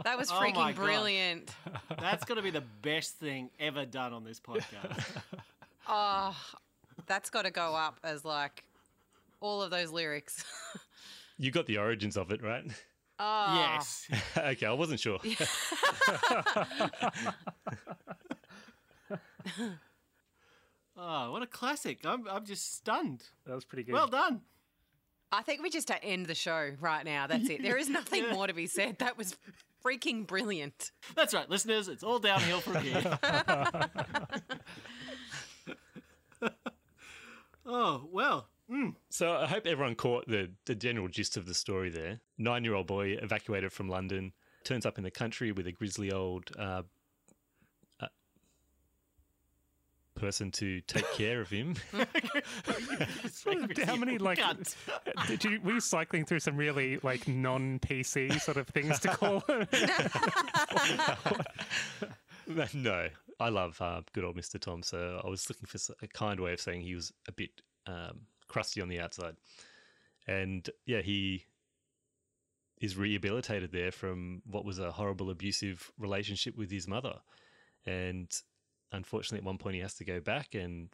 that 0.02 0.16
was 0.16 0.30
Oh 0.30 0.40
my 0.40 0.46
freaking 0.48 0.54
God. 0.54 0.74
brilliant. 0.74 1.54
That's 1.98 2.24
got 2.24 2.36
to 2.36 2.42
be 2.42 2.48
the 2.48 2.64
best 2.80 3.16
thing 3.16 3.50
ever 3.60 3.84
done 3.84 4.14
on 4.14 4.24
this 4.24 4.40
podcast. 4.40 5.04
Oh, 5.86 6.34
that's 7.06 7.28
got 7.28 7.42
to 7.42 7.50
go 7.50 7.74
up 7.74 8.00
as 8.02 8.24
like 8.24 8.64
all 9.42 9.60
of 9.60 9.70
those 9.70 9.90
lyrics. 9.90 10.42
You 11.36 11.50
got 11.50 11.66
the 11.66 11.76
origins 11.76 12.16
of 12.16 12.30
it, 12.30 12.42
right? 12.42 12.64
Oh, 13.18 13.54
yes. 13.54 14.08
okay, 14.38 14.64
I 14.64 14.72
wasn't 14.72 15.00
sure. 15.00 15.18
Oh, 20.96 21.32
what 21.32 21.42
a 21.42 21.46
classic. 21.46 22.00
I'm, 22.04 22.26
I'm 22.28 22.44
just 22.44 22.74
stunned. 22.74 23.24
That 23.46 23.54
was 23.54 23.64
pretty 23.66 23.82
good. 23.84 23.92
Well 23.92 24.06
done. 24.06 24.40
I 25.32 25.42
think 25.42 25.62
we 25.62 25.70
just 25.70 25.90
end 26.02 26.26
the 26.26 26.34
show 26.34 26.72
right 26.80 27.04
now. 27.04 27.26
That's 27.26 27.48
it. 27.48 27.62
There 27.62 27.76
is 27.76 27.88
nothing 27.88 28.28
more 28.30 28.46
to 28.46 28.54
be 28.54 28.66
said. 28.66 28.98
That 28.98 29.16
was 29.16 29.36
freaking 29.84 30.26
brilliant. 30.26 30.90
That's 31.14 31.32
right, 31.34 31.48
listeners. 31.48 31.88
It's 31.88 32.02
all 32.02 32.18
downhill 32.18 32.60
from 32.60 32.82
here. 32.82 33.18
oh, 37.66 38.08
well. 38.10 38.48
Mm. 38.70 38.94
So 39.08 39.32
I 39.32 39.46
hope 39.46 39.66
everyone 39.66 39.94
caught 39.96 40.26
the, 40.28 40.50
the 40.64 40.74
general 40.74 41.08
gist 41.08 41.36
of 41.36 41.46
the 41.46 41.54
story 41.54 41.90
there. 41.90 42.20
Nine 42.38 42.64
year 42.64 42.74
old 42.74 42.86
boy 42.86 43.18
evacuated 43.20 43.72
from 43.72 43.88
London, 43.88 44.32
turns 44.64 44.86
up 44.86 44.98
in 44.98 45.04
the 45.04 45.10
country 45.10 45.52
with 45.52 45.66
a 45.66 45.72
grizzly 45.72 46.12
old 46.12 46.50
uh, 46.58 46.62
uh, 46.62 46.82
person 50.20 50.50
to 50.52 50.80
take 50.82 51.10
care 51.14 51.40
of 51.40 51.48
him. 51.48 51.74
How 53.84 53.96
many 53.96 54.18
like 54.18 54.38
Cunt. 54.38 54.76
did 55.26 55.44
you 55.44 55.60
were 55.62 55.72
you 55.72 55.80
cycling 55.80 56.24
through 56.24 56.40
some 56.40 56.56
really 56.56 56.98
like 57.02 57.26
non 57.26 57.78
PC 57.80 58.40
sort 58.40 58.56
of 58.58 58.68
things 58.68 59.00
to 59.00 59.08
call 59.08 59.42
no, 62.74 63.08
I 63.38 63.48
love 63.48 63.80
uh, 63.80 64.02
good 64.12 64.24
old 64.24 64.36
Mr. 64.36 64.60
Tom. 64.60 64.82
So 64.82 65.20
I 65.24 65.28
was 65.28 65.48
looking 65.48 65.66
for 65.66 65.78
a 66.02 66.06
kind 66.08 66.40
way 66.40 66.52
of 66.52 66.60
saying 66.60 66.82
he 66.82 66.94
was 66.94 67.12
a 67.28 67.32
bit 67.32 67.50
um, 67.86 68.20
crusty 68.48 68.80
on 68.80 68.88
the 68.88 69.00
outside. 69.00 69.36
And 70.26 70.68
yeah, 70.86 71.00
he 71.00 71.44
is 72.80 72.96
rehabilitated 72.96 73.72
there 73.72 73.92
from 73.92 74.42
what 74.46 74.64
was 74.64 74.78
a 74.78 74.90
horrible 74.90 75.30
abusive 75.30 75.90
relationship 75.98 76.56
with 76.56 76.70
his 76.70 76.88
mother. 76.88 77.14
And 77.86 78.30
unfortunately, 78.92 79.38
at 79.38 79.44
one 79.44 79.58
point, 79.58 79.74
he 79.74 79.80
has 79.80 79.94
to 79.94 80.04
go 80.04 80.20
back. 80.20 80.54
And 80.54 80.88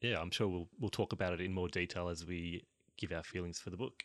yeah, 0.00 0.20
I'm 0.20 0.30
sure 0.30 0.48
we'll, 0.48 0.68
we'll 0.78 0.90
talk 0.90 1.12
about 1.12 1.32
it 1.32 1.40
in 1.40 1.52
more 1.52 1.68
detail 1.68 2.08
as 2.08 2.26
we 2.26 2.64
give 2.96 3.12
our 3.12 3.22
feelings 3.22 3.58
for 3.58 3.70
the 3.70 3.76
book. 3.76 4.04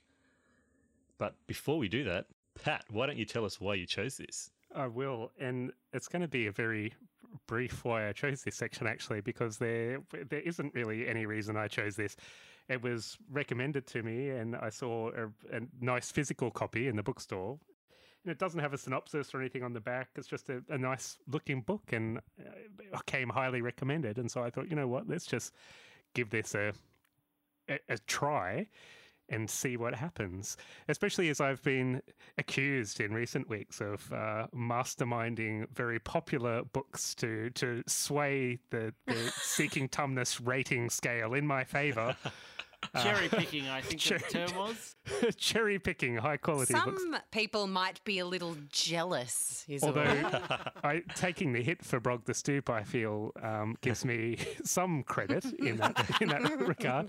But 1.17 1.35
before 1.47 1.77
we 1.77 1.87
do 1.87 2.03
that, 2.05 2.25
Pat, 2.63 2.85
why 2.89 3.07
don't 3.07 3.17
you 3.17 3.25
tell 3.25 3.45
us 3.45 3.59
why 3.59 3.75
you 3.75 3.85
chose 3.85 4.17
this? 4.17 4.51
I 4.75 4.87
will, 4.87 5.31
and 5.39 5.71
it's 5.91 6.07
going 6.07 6.21
to 6.23 6.27
be 6.27 6.47
a 6.47 6.51
very 6.51 6.93
brief 7.47 7.83
why 7.83 8.07
I 8.07 8.11
chose 8.11 8.43
this 8.43 8.55
section 8.55 8.87
actually, 8.87 9.21
because 9.21 9.57
there 9.57 10.01
there 10.29 10.41
isn't 10.41 10.73
really 10.73 11.07
any 11.07 11.25
reason 11.25 11.57
I 11.57 11.67
chose 11.67 11.95
this. 11.95 12.15
it 12.69 12.81
was 12.81 13.17
recommended 13.31 13.85
to 13.87 14.03
me, 14.03 14.29
and 14.29 14.55
I 14.55 14.69
saw 14.69 15.09
a, 15.09 15.25
a 15.55 15.61
nice 15.81 16.11
physical 16.11 16.51
copy 16.51 16.87
in 16.87 16.95
the 16.95 17.03
bookstore. 17.03 17.59
And 18.23 18.31
it 18.31 18.39
doesn't 18.39 18.59
have 18.59 18.73
a 18.73 18.77
synopsis 18.77 19.33
or 19.33 19.39
anything 19.39 19.63
on 19.63 19.73
the 19.73 19.81
back. 19.81 20.09
It's 20.15 20.27
just 20.27 20.49
a, 20.49 20.63
a 20.69 20.77
nice 20.77 21.17
looking 21.27 21.61
book, 21.61 21.91
and 21.91 22.19
uh, 22.39 22.99
came 23.05 23.29
highly 23.29 23.61
recommended. 23.61 24.17
And 24.17 24.31
so 24.31 24.43
I 24.43 24.49
thought, 24.49 24.69
you 24.69 24.75
know 24.75 24.87
what, 24.87 25.09
let's 25.09 25.25
just 25.25 25.53
give 26.13 26.29
this 26.29 26.55
a, 26.55 26.73
a, 27.69 27.79
a 27.89 27.97
try 27.97 28.67
and 29.29 29.49
see 29.49 29.77
what 29.77 29.95
happens. 29.95 30.57
Especially 30.87 31.29
as 31.29 31.41
I've 31.41 31.61
been 31.63 32.01
accused 32.37 32.99
in 32.99 33.13
recent 33.13 33.49
weeks 33.49 33.81
of 33.81 34.11
uh, 34.11 34.47
masterminding 34.55 35.69
very 35.73 35.99
popular 35.99 36.63
books 36.63 37.15
to 37.15 37.49
to 37.51 37.83
sway 37.87 38.59
the, 38.69 38.93
the 39.07 39.33
Seeking 39.41 39.89
Tumnus 39.89 40.39
rating 40.43 40.89
scale 40.89 41.33
in 41.33 41.47
my 41.47 41.63
favor. 41.63 42.15
Cherry 43.01 43.27
picking, 43.27 43.67
I 43.67 43.81
think 43.81 43.99
cherry- 43.99 44.19
the 44.19 44.45
term 44.45 44.55
was. 44.55 44.95
Cherry 45.37 45.79
picking 45.79 46.15
high 46.15 46.37
quality 46.37 46.73
books. 46.73 47.01
Some 47.01 47.17
people 47.31 47.65
might 47.65 48.03
be 48.03 48.19
a 48.19 48.25
little 48.25 48.55
jealous. 48.69 49.65
Is 49.67 49.83
Although. 49.83 50.03
I, 50.83 51.01
taking 51.15 51.53
the 51.53 51.63
hit 51.63 51.83
for 51.83 51.99
Brog 51.99 52.25
the 52.25 52.35
Stoop, 52.35 52.69
I 52.69 52.83
feel 52.83 53.31
um, 53.41 53.77
gives 53.81 54.05
me 54.05 54.37
some 54.63 55.01
credit 55.03 55.43
in 55.57 55.77
that 55.77 56.21
in 56.21 56.29
that 56.29 56.59
regard. 56.59 57.07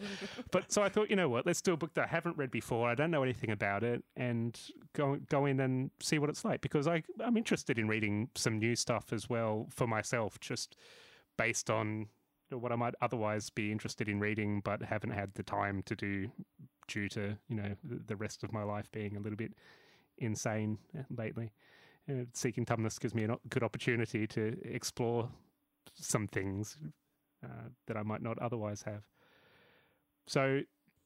But 0.50 0.72
so 0.72 0.82
I 0.82 0.88
thought, 0.88 1.10
you 1.10 1.16
know 1.16 1.28
what, 1.28 1.44
let's 1.44 1.60
do 1.60 1.74
a 1.74 1.76
book 1.76 1.92
that 1.94 2.04
I 2.04 2.08
haven't 2.08 2.38
read 2.38 2.50
before. 2.50 2.88
I 2.88 2.94
don't 2.94 3.10
know 3.10 3.22
anything 3.22 3.50
about 3.50 3.84
it, 3.84 4.02
and 4.16 4.58
go 4.94 5.18
go 5.28 5.44
in 5.44 5.60
and 5.60 5.90
see 6.00 6.18
what 6.18 6.30
it's 6.30 6.46
like 6.46 6.62
because 6.62 6.88
I 6.88 7.02
I'm 7.22 7.36
interested 7.36 7.78
in 7.78 7.88
reading 7.88 8.30
some 8.34 8.58
new 8.58 8.74
stuff 8.74 9.12
as 9.12 9.28
well 9.28 9.66
for 9.70 9.86
myself, 9.86 10.40
just 10.40 10.76
based 11.36 11.68
on 11.68 12.06
what 12.50 12.72
I 12.72 12.76
might 12.76 12.94
otherwise 13.00 13.50
be 13.50 13.72
interested 13.72 14.08
in 14.08 14.20
reading, 14.20 14.60
but 14.64 14.82
haven't 14.82 15.10
had 15.10 15.34
the 15.34 15.42
time 15.42 15.82
to 15.86 15.96
do 15.96 16.30
due 16.86 17.08
to 17.08 17.36
you 17.48 17.56
know 17.56 17.74
the, 17.82 18.00
the 18.06 18.16
rest 18.16 18.44
of 18.44 18.52
my 18.52 18.62
life 18.62 18.90
being 18.92 19.16
a 19.16 19.20
little 19.20 19.36
bit 19.36 19.52
insane 20.18 20.78
lately. 21.16 21.52
Uh, 22.08 22.24
Seeking 22.34 22.66
Tumnus 22.66 23.00
gives 23.00 23.14
me 23.14 23.24
a 23.24 23.36
good 23.48 23.62
opportunity 23.62 24.26
to 24.26 24.58
explore 24.64 25.30
some 25.94 26.26
things 26.28 26.76
uh, 27.42 27.68
that 27.86 27.96
I 27.96 28.02
might 28.02 28.22
not 28.22 28.38
otherwise 28.38 28.82
have. 28.82 29.02
So 30.26 30.60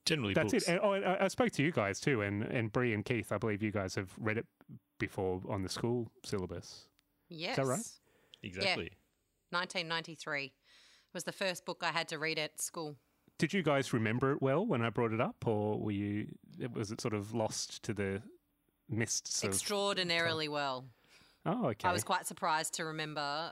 Generally, 0.06 0.34
that's 0.34 0.52
books. 0.52 0.68
it. 0.68 0.72
And, 0.72 0.80
oh, 0.82 0.92
and 0.92 1.04
I, 1.04 1.18
I 1.22 1.28
spoke 1.28 1.52
to 1.52 1.62
you 1.62 1.70
guys 1.70 2.00
too, 2.00 2.22
and 2.22 2.42
and 2.42 2.72
Bree 2.72 2.94
and 2.94 3.04
Keith. 3.04 3.30
I 3.32 3.38
believe 3.38 3.62
you 3.62 3.70
guys 3.72 3.94
have 3.94 4.10
read 4.18 4.38
it 4.38 4.46
before 4.98 5.40
on 5.48 5.62
the 5.62 5.68
school 5.68 6.10
syllabus. 6.24 6.88
yes. 7.28 7.56
that 7.56 7.66
right? 7.66 7.86
Exactly. 8.42 8.90
1993 9.50 10.52
was 11.14 11.24
the 11.24 11.32
first 11.32 11.64
book 11.64 11.82
I 11.82 11.90
had 11.92 12.08
to 12.08 12.18
read 12.18 12.38
at 12.38 12.60
school. 12.60 12.96
Did 13.38 13.52
you 13.52 13.62
guys 13.62 13.92
remember 13.92 14.32
it 14.32 14.42
well 14.42 14.66
when 14.66 14.82
I 14.82 14.90
brought 14.90 15.12
it 15.12 15.20
up, 15.20 15.46
or 15.46 15.78
were 15.78 15.92
you? 15.92 16.26
Was 16.74 16.90
it 16.90 17.00
sort 17.00 17.14
of 17.14 17.34
lost 17.34 17.82
to 17.84 17.94
the 17.94 18.20
mists? 18.90 19.44
Extraordinarily 19.44 20.48
well. 20.48 20.86
oh, 21.46 21.66
okay. 21.68 21.88
I 21.88 21.92
was 21.92 22.02
quite 22.04 22.26
surprised 22.26 22.74
to 22.74 22.84
remember. 22.84 23.20
uh, 23.20 23.50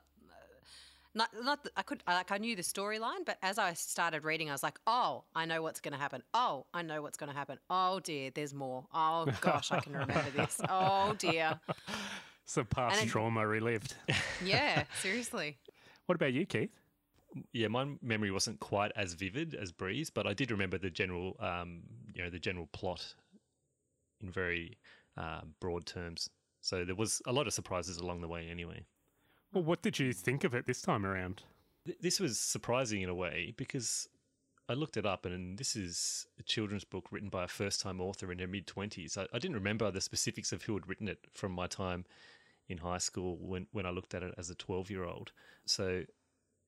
Not, 1.14 1.28
not 1.42 1.66
I 1.76 1.82
could 1.82 2.02
like 2.06 2.32
I 2.32 2.38
knew 2.38 2.56
the 2.56 2.62
storyline, 2.62 3.24
but 3.24 3.38
as 3.42 3.58
I 3.58 3.74
started 3.74 4.24
reading, 4.24 4.48
I 4.48 4.52
was 4.52 4.62
like, 4.64 4.78
"Oh, 4.88 5.22
I 5.36 5.44
know 5.46 5.62
what's 5.62 5.80
going 5.80 5.92
to 5.94 6.00
happen. 6.00 6.22
Oh, 6.34 6.66
I 6.74 6.82
know 6.82 7.00
what's 7.00 7.16
going 7.16 7.30
to 7.30 7.36
happen. 7.38 7.58
Oh 7.70 8.00
dear, 8.00 8.30
there's 8.34 8.52
more. 8.54 8.86
Oh 8.92 9.26
gosh, 9.40 9.70
I 9.70 9.78
can 9.80 9.92
remember 9.92 10.30
this. 10.34 10.60
Oh 10.68 11.14
dear, 11.16 11.60
Some 12.44 12.66
past 12.66 13.04
it- 13.04 13.08
trauma 13.08 13.46
relived. 13.46 13.94
yeah, 14.44 14.82
seriously. 15.00 15.58
what 16.06 16.16
about 16.16 16.32
you, 16.32 16.44
Keith? 16.44 16.70
Yeah, 17.52 17.68
my 17.68 17.86
memory 18.02 18.30
wasn't 18.30 18.60
quite 18.60 18.92
as 18.96 19.12
vivid 19.14 19.54
as 19.54 19.72
Bree's, 19.72 20.10
but 20.10 20.26
I 20.26 20.34
did 20.34 20.50
remember 20.50 20.78
the 20.78 20.90
general, 20.90 21.36
um, 21.40 21.82
you 22.14 22.22
know, 22.22 22.30
the 22.30 22.38
general 22.38 22.68
plot 22.72 23.14
in 24.22 24.30
very 24.30 24.78
uh, 25.16 25.42
broad 25.60 25.86
terms. 25.86 26.30
So 26.60 26.84
there 26.84 26.94
was 26.94 27.20
a 27.26 27.32
lot 27.32 27.46
of 27.46 27.52
surprises 27.52 27.98
along 27.98 28.22
the 28.22 28.28
way, 28.28 28.48
anyway. 28.50 28.84
Well, 29.52 29.64
what 29.64 29.82
did 29.82 29.98
you 29.98 30.12
think 30.12 30.44
of 30.44 30.54
it 30.54 30.66
this 30.66 30.82
time 30.82 31.04
around? 31.04 31.42
Th- 31.84 31.98
This 32.00 32.20
was 32.20 32.38
surprising 32.38 33.02
in 33.02 33.08
a 33.08 33.14
way 33.14 33.54
because 33.56 34.08
I 34.68 34.72
looked 34.72 34.96
it 34.96 35.06
up, 35.06 35.26
and 35.26 35.58
this 35.58 35.76
is 35.76 36.26
a 36.40 36.42
children's 36.42 36.84
book 36.84 37.06
written 37.12 37.28
by 37.28 37.44
a 37.44 37.48
first-time 37.48 38.00
author 38.00 38.32
in 38.32 38.38
her 38.38 38.48
mid 38.48 38.66
twenties. 38.66 39.16
I, 39.16 39.26
I 39.32 39.38
didn't 39.38 39.56
remember 39.56 39.90
the 39.90 40.00
specifics 40.00 40.52
of 40.52 40.62
who 40.62 40.74
had 40.74 40.88
written 40.88 41.08
it 41.08 41.18
from 41.32 41.52
my 41.52 41.66
time 41.66 42.04
in 42.68 42.78
high 42.78 42.98
school 42.98 43.38
when 43.40 43.68
when 43.70 43.86
I 43.86 43.90
looked 43.90 44.14
at 44.14 44.24
it 44.24 44.34
as 44.36 44.50
a 44.50 44.54
twelve-year-old. 44.56 45.30
So 45.66 46.02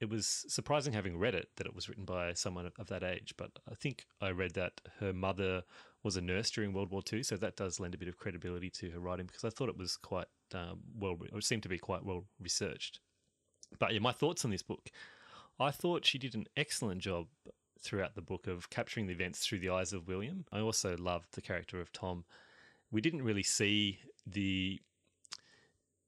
it 0.01 0.09
was 0.09 0.45
surprising 0.49 0.93
having 0.93 1.19
read 1.19 1.35
it 1.35 1.49
that 1.57 1.67
it 1.67 1.75
was 1.75 1.89
written 1.89 2.05
by 2.05 2.33
someone 2.33 2.71
of- 2.79 2.87
that 2.87 3.03
age. 3.03 3.35
But 3.37 3.51
I 3.71 3.75
think 3.75 4.07
I 4.21 4.31
read 4.31 4.55
that 4.55 4.81
her 5.01 5.13
mother 5.13 5.65
was 6.03 6.17
a 6.17 6.21
nurse 6.21 6.51
during 6.51 6.73
World 6.73 6.91
War 6.91 7.03
II, 7.13 7.23
so 7.23 7.37
that 7.37 7.57
does 7.57 7.81
lend 7.81 7.95
a 7.95 7.99
bit 7.99 8.09
of 8.09 8.17
credibility 8.17 8.71
to 8.71 8.91
her 8.91 9.01
writing 9.01 9.27
because 9.27 9.45
I 9.45 9.51
thought 9.51 9.69
it 9.69 9.77
was 9.77 9.97
quite 9.97 10.29
um, 10.55 10.81
well, 10.99 11.19
it 11.21 11.45
seemed 11.45 11.63
to 11.65 11.69
be 11.69 11.79
quite 11.79 12.05
well 12.05 12.25
researched. 12.41 13.01
But 13.79 13.93
yeah, 13.93 13.99
my 13.99 14.13
thoughts 14.13 14.45
on 14.45 14.51
this 14.51 14.63
book. 14.63 14.91
I 15.61 15.73
thought 15.73 16.07
she 16.07 16.19
did 16.19 16.35
an 16.35 16.47
excellent 16.57 17.01
job 17.01 17.27
throughout 17.81 18.15
the 18.15 18.23
book 18.23 18.47
of 18.47 18.71
capturing 18.71 19.07
the 19.07 19.13
events 19.13 19.45
through 19.45 19.59
the 19.59 19.71
eyes 19.71 19.93
of 19.93 20.09
William. 20.09 20.45
I 20.53 20.61
also 20.61 20.97
loved 20.97 21.33
the 21.33 21.43
character 21.43 21.81
of 21.81 21.93
Tom. 21.93 22.25
We 22.91 23.01
didn't 23.01 23.23
really 23.23 23.43
see 23.43 24.01
the 24.27 24.81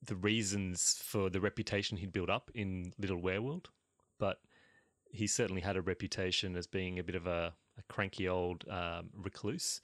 the 0.03 0.16
reasons 0.16 1.00
for 1.05 1.29
the 1.29 1.40
reputation 1.40 1.98
he'd 1.98 2.12
built 2.12 2.31
up 2.31 2.50
in 2.55 2.94
Little 2.98 3.20
Weirwold, 3.20 3.66
but 4.20 4.38
he 5.11 5.26
certainly 5.26 5.62
had 5.62 5.76
a 5.76 5.83
reputation 5.83 6.54
as 6.54 6.68
being 6.68 7.00
a 7.00 7.02
bit 7.02 7.16
of 7.16 7.26
a, 7.26 7.52
a 7.76 7.83
cranky 7.88 8.28
old 8.28 8.64
um, 8.70 9.11
recluse. 9.16 9.80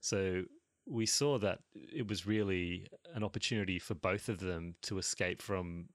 So 0.00 0.44
we 0.86 1.06
saw 1.06 1.38
that 1.38 1.58
it 1.74 2.06
was 2.06 2.26
really 2.26 2.86
an 3.14 3.24
opportunity 3.24 3.80
for 3.80 3.94
both 3.94 4.28
of 4.28 4.38
them 4.38 4.76
to 4.82 4.98
escape 4.98 5.42
from 5.42 5.86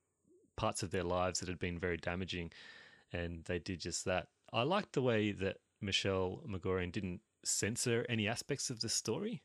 parts 0.58 0.84
of 0.84 0.92
their 0.92 1.04
lives 1.04 1.40
that 1.40 1.48
had 1.48 1.60
been 1.60 1.80
very 1.80 1.98
damaging, 1.98 2.52
and 3.14 3.46
they 3.46 3.60
did 3.60 3.80
just 3.80 4.04
that. 4.06 4.28
I 4.52 4.64
liked 4.64 4.94
the 4.94 5.02
way 5.02 5.32
that 5.32 5.58
Michelle 5.82 6.42
Magorian 6.46 6.92
didn't 6.92 7.22
censor 7.46 8.06
any 8.10 8.28
aspects 8.28 8.70
of 8.70 8.82
the 8.82 8.90
story. 8.90 9.42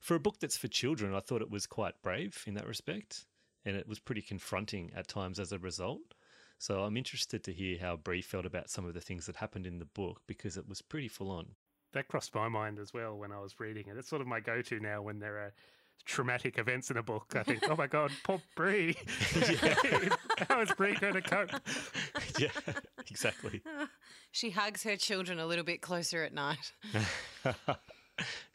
For 0.00 0.16
a 0.16 0.20
book 0.20 0.40
that's 0.40 0.56
for 0.56 0.68
children, 0.68 1.14
I 1.14 1.20
thought 1.20 1.42
it 1.42 1.50
was 1.50 1.66
quite 1.66 2.02
brave 2.02 2.42
in 2.46 2.54
that 2.54 2.66
respect, 2.66 3.26
and 3.64 3.76
it 3.76 3.88
was 3.88 4.00
pretty 4.00 4.22
confronting 4.22 4.90
at 4.96 5.08
times 5.08 5.38
as 5.38 5.52
a 5.52 5.58
result. 5.58 6.14
So 6.62 6.84
I'm 6.84 6.96
interested 6.96 7.42
to 7.42 7.52
hear 7.52 7.76
how 7.80 7.96
Bree 7.96 8.22
felt 8.22 8.46
about 8.46 8.70
some 8.70 8.84
of 8.84 8.94
the 8.94 9.00
things 9.00 9.26
that 9.26 9.34
happened 9.34 9.66
in 9.66 9.80
the 9.80 9.84
book 9.84 10.20
because 10.28 10.56
it 10.56 10.68
was 10.68 10.80
pretty 10.80 11.08
full 11.08 11.28
on. 11.28 11.56
That 11.92 12.06
crossed 12.06 12.32
my 12.36 12.48
mind 12.48 12.78
as 12.78 12.94
well 12.94 13.16
when 13.18 13.32
I 13.32 13.40
was 13.40 13.58
reading 13.58 13.88
it. 13.88 13.96
It's 13.96 14.08
sort 14.08 14.22
of 14.22 14.28
my 14.28 14.38
go-to 14.38 14.78
now 14.78 15.02
when 15.02 15.18
there 15.18 15.38
are 15.38 15.52
traumatic 16.04 16.60
events 16.60 16.88
in 16.88 16.98
a 16.98 17.02
book. 17.02 17.34
I 17.34 17.42
think, 17.42 17.64
oh 17.68 17.74
my 17.74 17.88
god, 17.88 18.12
poor 18.22 18.40
Bree. 18.54 18.94
How 20.48 20.60
is 20.60 20.70
Bree 20.76 20.94
going 20.94 21.14
to 21.14 21.20
cope? 21.20 21.50
yeah, 22.38 22.50
exactly. 23.10 23.60
She 24.30 24.50
hugs 24.50 24.84
her 24.84 24.94
children 24.94 25.40
a 25.40 25.46
little 25.46 25.64
bit 25.64 25.82
closer 25.82 26.22
at 26.22 26.32
night. 26.32 26.70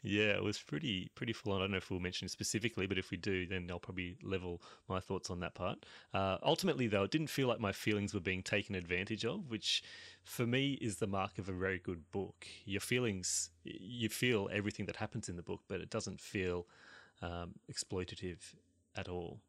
Yeah, 0.02 0.30
it 0.30 0.42
was 0.42 0.58
pretty 0.58 1.10
pretty 1.14 1.32
full 1.32 1.52
on. 1.52 1.58
I 1.58 1.64
don't 1.64 1.72
know 1.72 1.76
if 1.78 1.90
we'll 1.90 2.00
mention 2.00 2.26
it 2.26 2.30
specifically, 2.30 2.86
but 2.86 2.98
if 2.98 3.10
we 3.10 3.16
do, 3.16 3.46
then 3.46 3.66
I'll 3.70 3.80
probably 3.80 4.16
level 4.22 4.62
my 4.88 5.00
thoughts 5.00 5.28
on 5.30 5.40
that 5.40 5.54
part. 5.54 5.84
Uh, 6.14 6.38
ultimately, 6.42 6.86
though, 6.86 7.02
it 7.02 7.10
didn't 7.10 7.30
feel 7.30 7.48
like 7.48 7.60
my 7.60 7.72
feelings 7.72 8.14
were 8.14 8.20
being 8.20 8.42
taken 8.42 8.74
advantage 8.74 9.24
of, 9.24 9.50
which 9.50 9.82
for 10.22 10.46
me 10.46 10.74
is 10.80 10.96
the 10.96 11.06
mark 11.06 11.38
of 11.38 11.48
a 11.48 11.52
very 11.52 11.78
good 11.78 12.10
book. 12.12 12.46
Your 12.64 12.80
feelings, 12.80 13.50
you 13.64 14.08
feel 14.08 14.48
everything 14.52 14.86
that 14.86 14.96
happens 14.96 15.28
in 15.28 15.36
the 15.36 15.42
book, 15.42 15.62
but 15.68 15.80
it 15.80 15.90
doesn't 15.90 16.20
feel 16.20 16.66
um, 17.20 17.54
exploitative 17.70 18.54
at 18.96 19.08
all. 19.08 19.40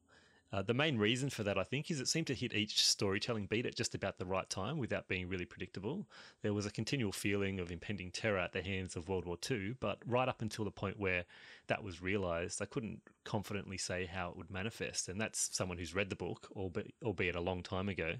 Uh, 0.51 0.63
the 0.63 0.73
main 0.73 0.97
reason 0.97 1.29
for 1.29 1.43
that, 1.43 1.59
I 1.59 1.63
think, 1.63 1.91
is 1.91 1.99
it 1.99 2.07
seemed 2.07 2.25
to 2.27 2.33
hit 2.33 2.55
each 2.55 2.83
storytelling 2.83 3.45
beat 3.45 3.67
at 3.67 3.75
just 3.75 3.93
about 3.93 4.17
the 4.17 4.25
right 4.25 4.49
time 4.49 4.79
without 4.79 5.07
being 5.07 5.29
really 5.29 5.45
predictable. 5.45 6.07
There 6.41 6.55
was 6.55 6.65
a 6.65 6.71
continual 6.71 7.11
feeling 7.11 7.59
of 7.59 7.71
impending 7.71 8.09
terror 8.09 8.39
at 8.39 8.53
the 8.53 8.63
hands 8.63 8.95
of 8.95 9.07
World 9.07 9.25
War 9.25 9.37
II, 9.49 9.75
but 9.79 9.99
right 10.07 10.27
up 10.27 10.41
until 10.41 10.65
the 10.65 10.71
point 10.71 10.99
where 10.99 11.25
that 11.67 11.83
was 11.83 12.01
realised, 12.01 12.63
I 12.63 12.65
couldn't 12.65 13.01
confidently 13.25 13.77
say 13.77 14.07
how 14.07 14.31
it 14.31 14.37
would 14.37 14.49
manifest. 14.49 15.07
And 15.07 15.21
that's 15.21 15.55
someone 15.55 15.77
who's 15.77 15.93
read 15.93 16.09
the 16.09 16.15
book, 16.15 16.51
albeit, 16.55 17.35
a 17.35 17.41
long 17.41 17.61
time 17.61 17.87
ago. 17.87 18.15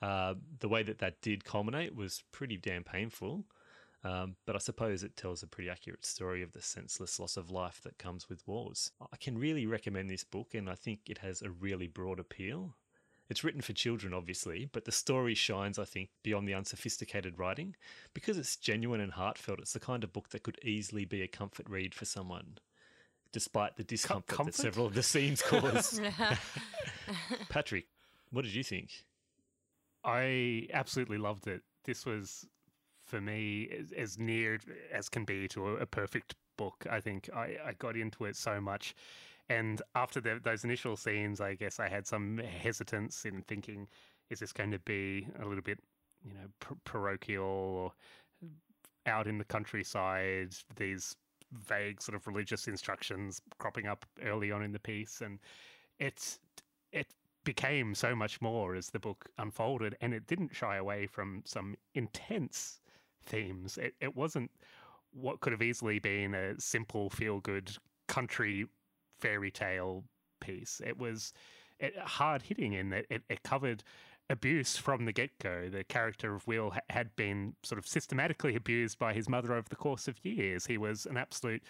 Uh, 0.00 0.34
the 0.60 0.68
way 0.68 0.84
that 0.84 0.98
that 0.98 1.20
did 1.22 1.44
culminate 1.44 1.96
was 1.96 2.22
pretty 2.30 2.56
damn 2.56 2.84
painful. 2.84 3.44
Um, 4.04 4.36
but 4.44 4.54
I 4.54 4.58
suppose 4.58 5.02
it 5.02 5.16
tells 5.16 5.42
a 5.42 5.46
pretty 5.46 5.70
accurate 5.70 6.04
story 6.04 6.42
of 6.42 6.52
the 6.52 6.60
senseless 6.60 7.18
loss 7.18 7.38
of 7.38 7.50
life 7.50 7.80
that 7.84 7.98
comes 7.98 8.28
with 8.28 8.46
wars. 8.46 8.92
I 9.00 9.16
can 9.16 9.38
really 9.38 9.66
recommend 9.66 10.10
this 10.10 10.24
book, 10.24 10.54
and 10.54 10.68
I 10.68 10.74
think 10.74 11.00
it 11.08 11.18
has 11.18 11.40
a 11.40 11.50
really 11.50 11.86
broad 11.86 12.20
appeal. 12.20 12.74
It's 13.30 13.42
written 13.42 13.62
for 13.62 13.72
children, 13.72 14.12
obviously, 14.12 14.68
but 14.70 14.84
the 14.84 14.92
story 14.92 15.34
shines, 15.34 15.78
I 15.78 15.86
think, 15.86 16.10
beyond 16.22 16.46
the 16.46 16.52
unsophisticated 16.52 17.38
writing. 17.38 17.74
Because 18.12 18.36
it's 18.36 18.56
genuine 18.56 19.00
and 19.00 19.12
heartfelt, 19.12 19.60
it's 19.60 19.72
the 19.72 19.80
kind 19.80 20.04
of 20.04 20.12
book 20.12 20.28
that 20.30 20.42
could 20.42 20.58
easily 20.62 21.06
be 21.06 21.22
a 21.22 21.26
comfort 21.26 21.66
read 21.70 21.94
for 21.94 22.04
someone, 22.04 22.58
despite 23.32 23.76
the 23.76 23.84
discomfort 23.84 24.44
that 24.44 24.54
several 24.54 24.84
of 24.84 24.92
the 24.92 25.02
scenes 25.02 25.40
cause. 25.40 25.98
Patrick, 27.48 27.86
what 28.30 28.44
did 28.44 28.54
you 28.54 28.62
think? 28.62 28.90
I 30.04 30.68
absolutely 30.74 31.16
loved 31.16 31.46
it. 31.46 31.62
This 31.84 32.04
was 32.04 32.46
for 33.04 33.20
me 33.20 33.68
as, 33.78 33.92
as 33.92 34.18
near 34.18 34.58
as 34.92 35.08
can 35.08 35.24
be 35.24 35.48
to 35.48 35.68
a, 35.68 35.74
a 35.76 35.86
perfect 35.86 36.34
book. 36.56 36.86
I 36.90 37.00
think 37.00 37.28
I, 37.34 37.56
I 37.64 37.72
got 37.78 37.96
into 37.96 38.24
it 38.24 38.36
so 38.36 38.60
much. 38.60 38.94
And 39.48 39.82
after 39.94 40.20
the, 40.20 40.40
those 40.42 40.64
initial 40.64 40.96
scenes, 40.96 41.40
I 41.40 41.54
guess 41.54 41.78
I 41.78 41.88
had 41.88 42.06
some 42.06 42.38
hesitance 42.38 43.24
in 43.24 43.42
thinking, 43.42 43.88
is 44.30 44.40
this 44.40 44.52
going 44.52 44.70
to 44.70 44.78
be 44.78 45.26
a 45.40 45.44
little 45.44 45.62
bit, 45.62 45.80
you 46.24 46.32
know, 46.32 46.46
par- 46.60 46.78
parochial 46.84 47.44
or 47.44 47.92
out 49.06 49.26
in 49.26 49.38
the 49.38 49.44
countryside? 49.44 50.54
These 50.76 51.16
vague 51.52 52.00
sort 52.00 52.16
of 52.16 52.26
religious 52.26 52.66
instructions 52.68 53.40
cropping 53.58 53.86
up 53.86 54.06
early 54.24 54.50
on 54.50 54.62
in 54.62 54.72
the 54.72 54.78
piece, 54.78 55.20
and 55.20 55.38
it's 55.98 56.38
it 56.92 57.06
became 57.44 57.94
so 57.94 58.16
much 58.16 58.40
more 58.40 58.74
as 58.74 58.88
the 58.88 58.98
book 58.98 59.26
unfolded, 59.38 59.94
and 60.00 60.14
it 60.14 60.26
didn't 60.26 60.54
shy 60.54 60.76
away 60.76 61.06
from 61.06 61.42
some 61.44 61.76
intense 61.94 62.80
themes. 63.24 63.78
It 63.78 63.94
it 64.00 64.16
wasn't 64.16 64.50
what 65.12 65.40
could 65.40 65.52
have 65.52 65.62
easily 65.62 65.98
been 65.98 66.34
a 66.34 66.58
simple 66.60 67.10
feel 67.10 67.40
good 67.40 67.76
country 68.08 68.66
fairy 69.20 69.50
tale 69.50 70.04
piece. 70.40 70.80
It 70.84 70.98
was 70.98 71.32
hard 71.98 72.42
hitting 72.42 72.72
in 72.72 72.90
that 72.90 73.06
it, 73.10 73.22
it 73.28 73.42
covered 73.42 73.82
abuse 74.30 74.76
from 74.76 75.04
the 75.04 75.12
get 75.12 75.38
go. 75.38 75.68
The 75.68 75.84
character 75.84 76.34
of 76.34 76.46
Will 76.46 76.70
ha- 76.70 76.80
had 76.90 77.14
been 77.16 77.54
sort 77.62 77.78
of 77.78 77.86
systematically 77.86 78.56
abused 78.62 78.98
by 78.98 79.12
his 79.12 79.28
mother 79.28 79.52
over 79.52 79.68
the 79.68 79.76
course 79.76 80.08
of 80.08 80.24
years. 80.24 80.66
He 80.66 80.78
was 80.78 81.06
an 81.06 81.16
absolute 81.16 81.62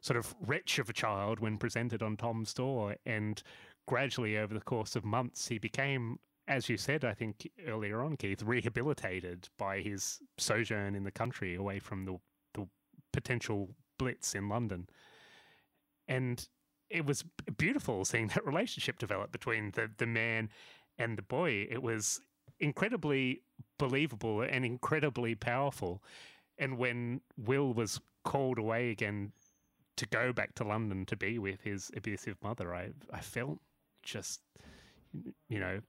sort 0.00 0.16
of 0.16 0.34
wretch 0.46 0.78
of 0.78 0.88
a 0.88 0.92
child 0.92 1.40
when 1.40 1.58
presented 1.58 2.02
on 2.02 2.16
Tom's 2.16 2.54
door. 2.54 2.96
And 3.04 3.42
gradually, 3.86 4.38
over 4.38 4.54
the 4.54 4.60
course 4.60 4.96
of 4.96 5.04
months, 5.04 5.48
he 5.48 5.58
became, 5.58 6.18
as 6.50 6.68
you 6.68 6.76
said, 6.76 7.04
I 7.04 7.14
think 7.14 7.48
earlier 7.66 8.02
on, 8.02 8.16
Keith, 8.16 8.42
rehabilitated 8.42 9.48
by 9.56 9.80
his 9.80 10.18
sojourn 10.36 10.96
in 10.96 11.04
the 11.04 11.12
country 11.12 11.54
away 11.54 11.78
from 11.78 12.04
the, 12.04 12.16
the 12.54 12.66
potential 13.12 13.70
blitz 13.98 14.34
in 14.34 14.48
London. 14.48 14.88
And 16.08 16.46
it 16.90 17.06
was 17.06 17.24
beautiful 17.56 18.04
seeing 18.04 18.26
that 18.28 18.44
relationship 18.44 18.98
develop 18.98 19.30
between 19.30 19.70
the, 19.70 19.90
the 19.96 20.06
man 20.06 20.50
and 20.98 21.16
the 21.16 21.22
boy. 21.22 21.68
It 21.70 21.84
was 21.84 22.20
incredibly 22.58 23.42
believable 23.78 24.42
and 24.42 24.64
incredibly 24.64 25.36
powerful. 25.36 26.02
And 26.58 26.78
when 26.78 27.20
Will 27.38 27.72
was 27.72 28.00
called 28.24 28.58
away 28.58 28.90
again 28.90 29.30
to 29.96 30.06
go 30.06 30.32
back 30.32 30.56
to 30.56 30.64
London 30.64 31.06
to 31.06 31.16
be 31.16 31.38
with 31.38 31.60
his 31.60 31.92
abusive 31.96 32.36
mother, 32.42 32.74
I 32.74 32.90
I 33.12 33.20
felt 33.20 33.60
just 34.02 34.40
you 35.48 35.60
know 35.60 35.80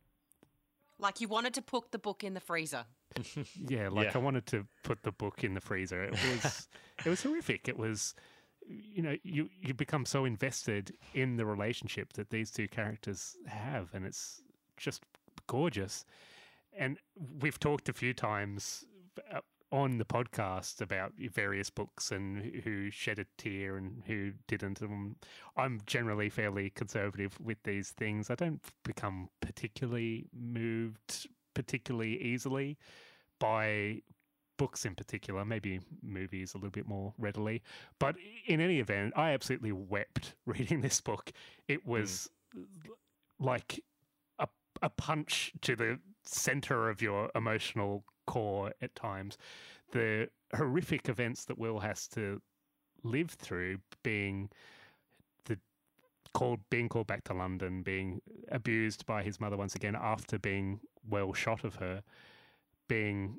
Like 1.01 1.19
you 1.19 1.27
wanted 1.27 1.53
to 1.55 1.61
put 1.61 1.91
the 1.91 1.99
book 1.99 2.23
in 2.23 2.33
the 2.33 2.39
freezer. 2.39 2.85
yeah, 3.55 3.89
like 3.89 4.05
Yeah. 4.05 4.11
I 4.15 4.17
wanted 4.19 4.45
to 4.47 4.67
put 4.83 5.03
the 5.03 5.11
book 5.11 5.43
in 5.43 5.53
the 5.53 5.61
freezer. 5.61 6.03
It 6.03 6.11
was 6.11 6.67
it 7.05 7.09
was 7.09 7.23
horrific. 7.23 7.67
It 7.67 7.77
was 7.77 8.15
you 8.67 9.01
know, 9.01 9.17
you 9.23 9.49
you 9.59 9.73
become 9.73 10.05
so 10.05 10.23
invested 10.25 10.93
in 11.13 11.37
the 11.37 11.45
relationship 11.45 12.13
that 12.13 12.29
these 12.29 12.51
two 12.51 12.67
characters 12.67 13.35
have 13.47 13.89
and 13.93 14.05
it's 14.05 14.41
just 14.77 15.03
gorgeous. 15.47 16.05
And 16.73 16.97
we've 17.41 17.59
talked 17.59 17.89
a 17.89 17.93
few 17.93 18.13
times 18.13 18.85
uh, 19.33 19.39
on 19.71 19.97
the 19.97 20.05
podcast 20.05 20.81
about 20.81 21.13
various 21.17 21.69
books 21.69 22.11
and 22.11 22.61
who 22.63 22.91
shed 22.91 23.19
a 23.19 23.25
tear 23.37 23.77
and 23.77 24.03
who 24.05 24.31
didn't. 24.47 24.81
And 24.81 25.15
I'm 25.55 25.79
generally 25.85 26.29
fairly 26.29 26.71
conservative 26.71 27.39
with 27.39 27.57
these 27.63 27.91
things. 27.91 28.29
I 28.29 28.35
don't 28.35 28.61
become 28.83 29.29
particularly 29.39 30.27
moved 30.33 31.27
particularly 31.53 32.21
easily 32.21 32.77
by 33.39 34.01
books 34.57 34.85
in 34.85 34.93
particular, 34.93 35.43
maybe 35.43 35.79
movies 36.03 36.53
a 36.53 36.57
little 36.57 36.69
bit 36.69 36.87
more 36.87 37.13
readily. 37.17 37.61
But 37.97 38.15
in 38.45 38.61
any 38.61 38.79
event, 38.79 39.13
I 39.15 39.31
absolutely 39.31 39.71
wept 39.71 40.35
reading 40.45 40.81
this 40.81 41.01
book. 41.01 41.31
It 41.67 41.85
was 41.85 42.29
hmm. 42.53 42.63
like 43.39 43.83
a, 44.37 44.47
a 44.81 44.89
punch 44.89 45.53
to 45.61 45.75
the 45.75 45.99
center 46.23 46.89
of 46.89 47.01
your 47.01 47.31
emotional 47.33 48.03
core 48.31 48.73
at 48.81 48.95
times. 48.95 49.37
The 49.91 50.29
horrific 50.55 51.09
events 51.09 51.43
that 51.45 51.57
Will 51.57 51.79
has 51.79 52.07
to 52.09 52.41
live 53.03 53.31
through 53.31 53.79
being 54.03 54.49
the 55.45 55.57
called 56.33 56.61
being 56.69 56.87
called 56.87 57.07
back 57.07 57.25
to 57.25 57.33
London, 57.33 57.83
being 57.83 58.21
abused 58.49 59.05
by 59.05 59.21
his 59.21 59.41
mother 59.41 59.57
once 59.57 59.75
again 59.75 59.97
after 59.99 60.39
being 60.39 60.79
well 61.09 61.33
shot 61.33 61.65
of 61.65 61.75
her, 61.75 62.03
being 62.87 63.37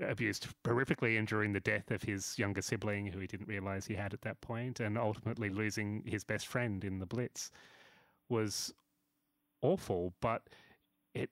abused 0.00 0.48
horrifically 0.64 1.16
and 1.16 1.28
during 1.28 1.52
the 1.52 1.60
death 1.60 1.92
of 1.92 2.02
his 2.02 2.36
younger 2.38 2.62
sibling 2.62 3.06
who 3.06 3.20
he 3.20 3.26
didn't 3.28 3.46
realize 3.46 3.86
he 3.86 3.94
had 3.94 4.12
at 4.14 4.22
that 4.22 4.40
point 4.40 4.80
and 4.80 4.98
ultimately 4.98 5.50
losing 5.50 6.02
his 6.06 6.24
best 6.24 6.46
friend 6.46 6.82
in 6.82 6.98
the 6.98 7.04
blitz 7.04 7.50
was 8.30 8.72
awful 9.60 10.14
but 10.22 10.42
it 11.14 11.30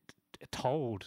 told 0.53 1.07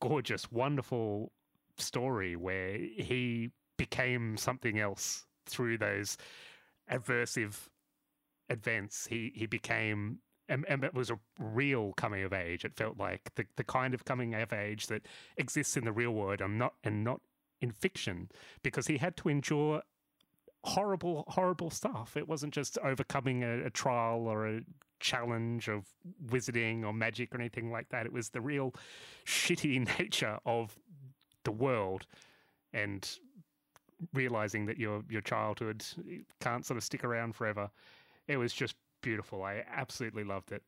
gorgeous 0.00 0.50
wonderful 0.50 1.32
story 1.78 2.36
where 2.36 2.78
he 2.78 3.50
became 3.76 4.36
something 4.36 4.78
else 4.78 5.26
through 5.46 5.78
those 5.78 6.16
aversive 6.90 7.68
events 8.48 9.06
he 9.08 9.32
he 9.34 9.46
became 9.46 10.18
and, 10.48 10.64
and 10.68 10.84
it 10.84 10.94
was 10.94 11.10
a 11.10 11.18
real 11.38 11.92
coming 11.94 12.22
of 12.22 12.32
age. 12.32 12.64
It 12.64 12.76
felt 12.76 12.98
like 12.98 13.32
the, 13.34 13.46
the 13.56 13.64
kind 13.64 13.94
of 13.94 14.04
coming 14.04 14.34
of 14.34 14.52
age 14.52 14.86
that 14.86 15.06
exists 15.36 15.76
in 15.76 15.84
the 15.84 15.92
real 15.92 16.12
world 16.12 16.40
and 16.40 16.58
not 16.58 16.74
and 16.84 17.02
not 17.02 17.20
in 17.60 17.72
fiction, 17.72 18.30
because 18.62 18.86
he 18.86 18.98
had 18.98 19.16
to 19.18 19.28
endure 19.28 19.82
horrible, 20.64 21.24
horrible 21.28 21.70
stuff. 21.70 22.16
It 22.16 22.28
wasn't 22.28 22.52
just 22.52 22.78
overcoming 22.78 23.42
a, 23.42 23.66
a 23.66 23.70
trial 23.70 24.26
or 24.28 24.46
a 24.46 24.60
challenge 25.00 25.68
of 25.68 25.86
wizarding 26.26 26.84
or 26.84 26.92
magic 26.92 27.34
or 27.34 27.38
anything 27.38 27.70
like 27.70 27.88
that. 27.90 28.06
It 28.06 28.12
was 28.12 28.30
the 28.30 28.40
real 28.40 28.74
shitty 29.26 29.98
nature 29.98 30.38
of 30.46 30.78
the 31.44 31.52
world 31.52 32.06
and 32.72 33.08
realizing 34.12 34.66
that 34.66 34.78
your 34.78 35.02
your 35.08 35.22
childhood 35.22 35.84
can't 36.40 36.66
sort 36.66 36.76
of 36.76 36.84
stick 36.84 37.04
around 37.04 37.34
forever. 37.34 37.70
It 38.28 38.36
was 38.36 38.52
just 38.52 38.76
beautiful. 39.02 39.42
I 39.42 39.64
absolutely 39.72 40.24
loved 40.24 40.52
it. 40.52 40.62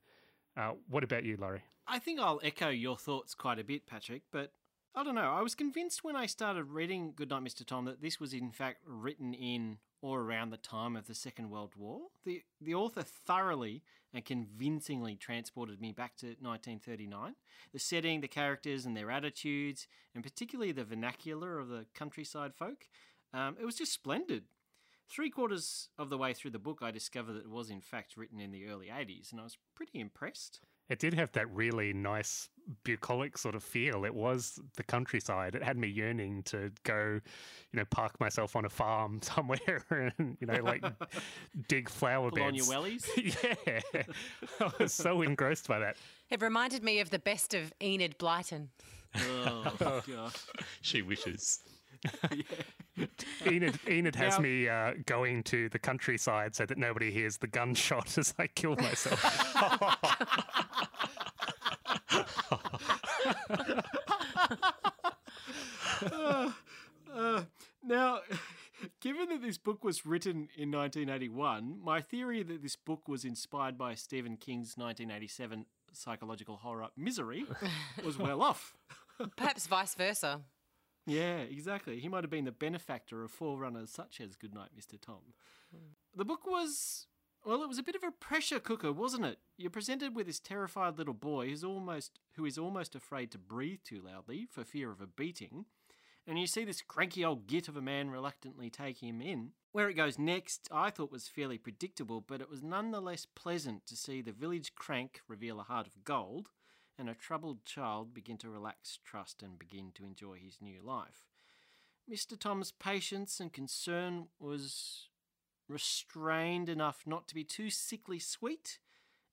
Uh, 0.57 0.73
what 0.89 1.05
about 1.05 1.25
you, 1.25 1.37
Laurie? 1.39 1.63
I 1.87 1.99
think 1.99 2.21
I'll 2.21 2.41
echo 2.43 2.69
your 2.69 2.97
thoughts 2.97 3.35
quite 3.35 3.59
a 3.59 3.65
bit, 3.65 3.87
Patrick, 3.87 4.23
but 4.31 4.53
I 4.99 5.05
don't 5.05 5.15
know. 5.15 5.33
I 5.33 5.43
was 5.43 5.55
convinced 5.55 6.03
when 6.03 6.17
I 6.17 6.27
started 6.27 6.73
reading 6.73 7.13
Goodnight, 7.15 7.45
Mr. 7.45 7.65
Tom 7.65 7.85
that 7.85 8.03
this 8.03 8.19
was 8.19 8.33
in 8.33 8.51
fact 8.51 8.79
written 8.85 9.33
in 9.33 9.79
or 10.03 10.23
around 10.23 10.51
the 10.51 10.57
time 10.57 10.97
of 10.97 11.07
the 11.07 11.15
Second 11.15 11.51
World 11.51 11.75
War. 11.77 12.09
The, 12.25 12.43
the 12.61 12.75
author 12.75 13.03
thoroughly 13.03 13.85
and 14.13 14.25
convincingly 14.25 15.15
transported 15.15 15.81
me 15.81 15.93
back 15.93 16.17
to 16.17 16.27
1939. 16.41 17.37
The 17.73 17.79
setting, 17.79 18.23
the 18.23 18.27
characters, 18.27 18.87
and 18.87 18.97
their 18.97 19.09
attitudes, 19.09 19.87
and 20.17 20.25
particularly 20.25 20.73
the 20.73 20.83
vernacular 20.83 21.61
of 21.61 21.69
the 21.69 21.87
countryside 21.95 22.53
folk, 22.53 22.89
um, 23.33 23.57
it 23.61 23.65
was 23.65 23.77
just 23.77 23.93
splendid. 23.93 24.47
Three 25.09 25.31
quarters 25.31 25.91
of 25.97 26.11
the 26.11 26.19
way 26.19 26.35
through 26.35 26.51
the 26.51 26.59
book, 26.59 26.81
I 26.83 26.91
discovered 26.91 27.35
that 27.35 27.45
it 27.45 27.51
was 27.51 27.71
in 27.71 27.83
fact 27.83 28.17
written 28.17 28.41
in 28.41 28.51
the 28.51 28.67
early 28.67 28.89
80s, 28.89 29.31
and 29.31 29.41
I 29.41 29.45
was 29.45 29.59
pretty 29.77 30.01
impressed. 30.01 30.59
It 30.89 30.99
did 30.99 31.15
have 31.15 31.33
that 31.33 31.53
really 31.55 31.93
nice 31.93 32.49
bucolic 32.85 33.37
sort 33.39 33.55
of 33.55 33.63
feel. 33.63 34.05
It 34.05 34.15
was 34.15 34.59
the 34.77 34.83
countryside. 34.83 35.55
It 35.55 35.63
had 35.63 35.77
me 35.77 35.89
yearning 35.89 36.43
to 36.45 36.71
go, 36.83 37.21
you 37.73 37.77
know, 37.79 37.85
park 37.91 38.19
myself 38.21 38.57
on 38.57 38.65
a 38.65 38.69
farm 38.69 39.21
somewhere 39.23 39.85
and, 39.91 40.37
you 40.41 40.47
know, 40.47 40.63
like 40.63 40.85
dig 41.69 41.89
flower 41.89 42.31
Pull 42.31 42.43
on 42.43 42.53
beds. 42.53 42.69
your 42.69 42.77
wellies. 42.77 43.07
yeah. 43.67 44.03
I 44.61 44.71
was 44.79 44.93
so 44.93 45.23
engrossed 45.23 45.69
by 45.69 45.79
that. 45.79 45.97
It 46.31 46.43
reminded 46.43 46.83
me 46.83 47.01
of 47.01 47.11
the 47.11 47.19
best 47.19 47.55
of 47.55 47.73
Enid 47.83 48.19
Blyton. 48.19 48.69
oh, 49.17 50.03
God. 50.07 50.33
She 50.83 51.03
wishes. 51.03 51.61
Enid, 53.47 53.79
Enid 53.89 54.17
has 54.17 54.35
Now- 54.37 54.43
me 54.43 54.69
uh, 54.69 54.93
going 55.07 55.43
to 55.45 55.69
the 55.69 55.79
countryside 55.79 56.55
so 56.55 56.67
that 56.67 56.79
nobody 56.79 57.11
hears 57.11 57.37
the 57.39 57.47
gunshot 57.47 58.19
as 58.19 58.35
I 58.39 58.47
kill 58.47 58.77
myself. 58.77 59.25
Uh, 67.15 67.43
now, 67.83 68.21
given 69.01 69.29
that 69.29 69.43
this 69.43 69.59
book 69.59 69.85
was 69.85 70.07
written 70.07 70.49
in 70.57 70.71
1981, 70.71 71.79
my 71.83 72.01
theory 72.01 72.43
that 72.43 72.63
this 72.63 72.77
book 72.77 73.09
was 73.09 73.25
inspired 73.25 73.77
by 73.77 73.95
Stephen 73.95 74.37
King's 74.37 74.77
1987 74.77 75.67
psychological 75.93 76.57
horror 76.57 76.89
Misery 76.97 77.45
was 78.05 78.19
well 78.19 78.43
off. 78.43 78.75
Perhaps 79.37 79.67
vice 79.67 79.95
versa. 79.95 80.43
Yeah, 81.09 81.39
exactly. 81.39 82.01
He 82.01 82.09
might 82.09 82.23
have 82.23 82.31
been 82.31 82.45
the 82.45 82.53
benefactor 82.53 83.25
of 83.25 83.31
forerunners 83.31 83.91
such 83.91 84.21
as 84.21 84.37
Goodnight, 84.37 84.71
Mr. 84.79 85.01
Tom. 85.01 85.33
The 86.15 86.25
book 86.25 86.47
was. 86.47 87.07
Well, 87.47 87.63
it 87.63 87.69
was 87.69 87.79
a 87.79 87.83
bit 87.85 87.95
of 87.95 88.03
a 88.03 88.11
pressure 88.11 88.59
cooker, 88.61 88.93
wasn't 88.93 89.25
it? 89.25 89.39
You're 89.57 89.71
presented 89.71 90.15
with 90.15 90.27
this 90.27 90.41
terrified 90.41 90.99
little 90.99 91.15
boy 91.15 91.49
who's 91.49 91.65
almost 91.65 92.19
who 92.35 92.45
is 92.45 92.59
almost 92.59 92.95
afraid 92.95 93.31
to 93.31 93.39
breathe 93.39 93.81
too 93.85 94.03
loudly 94.05 94.47
for 94.51 94.65
fear 94.65 94.91
of 94.91 95.01
a 95.01 95.07
beating. 95.07 95.65
and 96.27 96.39
you 96.39 96.47
see 96.47 96.65
this 96.65 96.83
cranky 96.83 97.25
old 97.25 97.47
git 97.47 97.69
of 97.69 97.77
a 97.77 97.81
man 97.81 98.11
reluctantly 98.11 98.69
taking 98.69 99.09
him 99.09 99.23
in. 99.23 99.53
Where 99.73 99.89
it 99.89 99.95
goes 99.95 100.19
next, 100.19 100.69
I 100.71 100.91
thought 100.91 101.11
was 101.11 101.27
fairly 101.29 101.57
predictable, 101.57 102.21
but 102.21 102.43
it 102.43 102.51
was 102.51 102.63
nonetheless 102.63 103.27
pleasant 103.35 103.87
to 103.87 103.97
see 103.97 104.21
the 104.21 104.33
village 104.33 104.75
crank 104.75 105.23
reveal 105.27 105.59
a 105.59 105.63
heart 105.63 105.87
of 105.87 106.05
gold 106.05 106.51
and 106.99 107.09
a 107.09 107.15
troubled 107.15 107.65
child 107.65 108.13
begin 108.13 108.37
to 108.39 108.51
relax 108.51 108.99
trust 109.05 109.43
and 109.43 109.59
begin 109.59 109.93
to 109.95 110.05
enjoy 110.05 110.39
his 110.39 110.59
new 110.61 110.81
life. 110.83 111.25
Mr. 112.11 112.39
Tom's 112.39 112.73
patience 112.73 113.39
and 113.39 113.53
concern 113.53 114.29
was 114.41 115.09
restrained 115.69 116.69
enough 116.69 117.03
not 117.07 117.29
to 117.29 117.35
be 117.35 117.45
too 117.45 117.71
sickly 117.71 118.19
sweet 118.19 118.79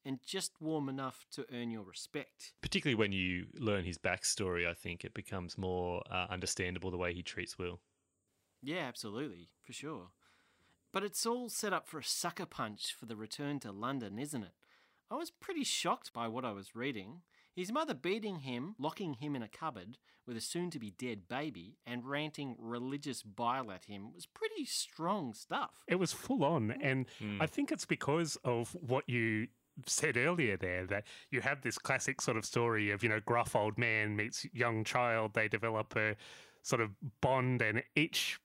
and 0.03 0.19
just 0.23 0.51
warm 0.59 0.87
enough 0.87 1.25
to 1.31 1.45
earn 1.51 1.71
your 1.71 1.83
respect. 1.83 2.53
Particularly 2.61 2.95
when 2.95 3.11
you 3.11 3.47
learn 3.55 3.83
his 3.83 3.97
backstory, 3.97 4.67
I 4.67 4.73
think 4.73 5.03
it 5.03 5.13
becomes 5.13 5.57
more 5.57 6.03
uh, 6.11 6.27
understandable 6.29 6.91
the 6.91 6.97
way 6.97 7.13
he 7.13 7.23
treats 7.23 7.57
Will. 7.57 7.79
Yeah, 8.61 8.85
absolutely, 8.87 9.49
for 9.63 9.73
sure. 9.73 10.09
But 10.93 11.03
it's 11.03 11.25
all 11.25 11.49
set 11.49 11.73
up 11.73 11.87
for 11.87 11.99
a 11.99 12.03
sucker 12.03 12.45
punch 12.45 12.93
for 12.97 13.05
the 13.05 13.15
return 13.15 13.59
to 13.61 13.71
London, 13.71 14.19
isn't 14.19 14.43
it? 14.43 14.53
I 15.09 15.15
was 15.15 15.31
pretty 15.31 15.63
shocked 15.63 16.13
by 16.13 16.27
what 16.27 16.45
I 16.45 16.51
was 16.51 16.75
reading. 16.75 17.21
His 17.55 17.71
mother 17.71 17.93
beating 17.93 18.39
him, 18.39 18.75
locking 18.77 19.13
him 19.13 19.35
in 19.35 19.41
a 19.41 19.47
cupboard 19.47 19.97
with 20.27 20.35
a 20.35 20.41
soon 20.41 20.69
to 20.71 20.79
be 20.79 20.91
dead 20.91 21.27
baby, 21.29 21.77
and 21.87 22.05
ranting 22.05 22.57
religious 22.59 23.23
bile 23.23 23.71
at 23.71 23.85
him 23.85 24.11
was 24.13 24.25
pretty 24.25 24.65
strong 24.65 25.33
stuff. 25.33 25.83
It 25.87 25.95
was 25.95 26.11
full 26.11 26.43
on. 26.43 26.69
Hmm. 26.69 26.81
And 26.81 27.05
hmm. 27.19 27.41
I 27.41 27.47
think 27.47 27.71
it's 27.71 27.85
because 27.85 28.37
of 28.43 28.75
what 28.81 29.07
you 29.07 29.47
said 29.87 30.17
earlier 30.17 30.57
there 30.57 30.85
that 30.87 31.05
you 31.31 31.41
have 31.41 31.61
this 31.61 31.77
classic 31.77 32.21
sort 32.21 32.37
of 32.37 32.45
story 32.45 32.91
of, 32.91 33.03
you 33.03 33.09
know, 33.09 33.19
gruff 33.25 33.55
old 33.55 33.77
man 33.77 34.15
meets 34.15 34.45
young 34.53 34.83
child. 34.83 35.33
They 35.33 35.47
develop 35.47 35.95
a 35.95 36.15
sort 36.61 36.81
of 36.81 36.91
bond, 37.21 37.61
and 37.61 37.83
each 37.95 38.39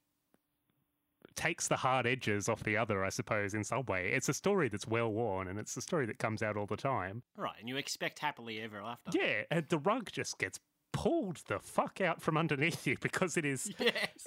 takes 1.41 1.69
the 1.69 1.77
hard 1.77 2.07
edges 2.07 2.49
off 2.49 2.63
the 2.63 2.77
other, 2.77 3.05
I 3.05 3.09
suppose, 3.09 3.55
in 3.55 3.65
some 3.65 3.85
way. 3.87 4.11
It's 4.13 4.29
a 4.29 4.35
story 4.35 4.69
that's 4.69 4.87
well 4.87 5.11
worn, 5.11 5.49
and 5.49 5.59
it's 5.59 5.77
a 5.77 5.81
story 5.81 6.07
that 6.07 6.19
comes 6.19 6.43
out 6.43 6.57
all 6.57 6.67
the 6.67 6.77
time. 6.77 7.23
Right, 7.37 7.57
and 7.59 7.69
you 7.69 7.77
expect 7.77 8.19
happily 8.19 8.61
ever 8.61 8.81
after. 8.81 9.11
Yeah, 9.19 9.43
and 9.51 9.67
the 9.69 9.79
rug 9.79 10.11
just 10.13 10.39
gets 10.39 10.61
pulled 10.93 11.39
the 11.49 11.59
fuck 11.61 12.01
out 12.01 12.21
from 12.21 12.37
underneath 12.37 12.87
you 12.87 12.97
because 13.03 13.37
it 13.37 13.45
is 13.45 13.73
Yes. 13.79 13.95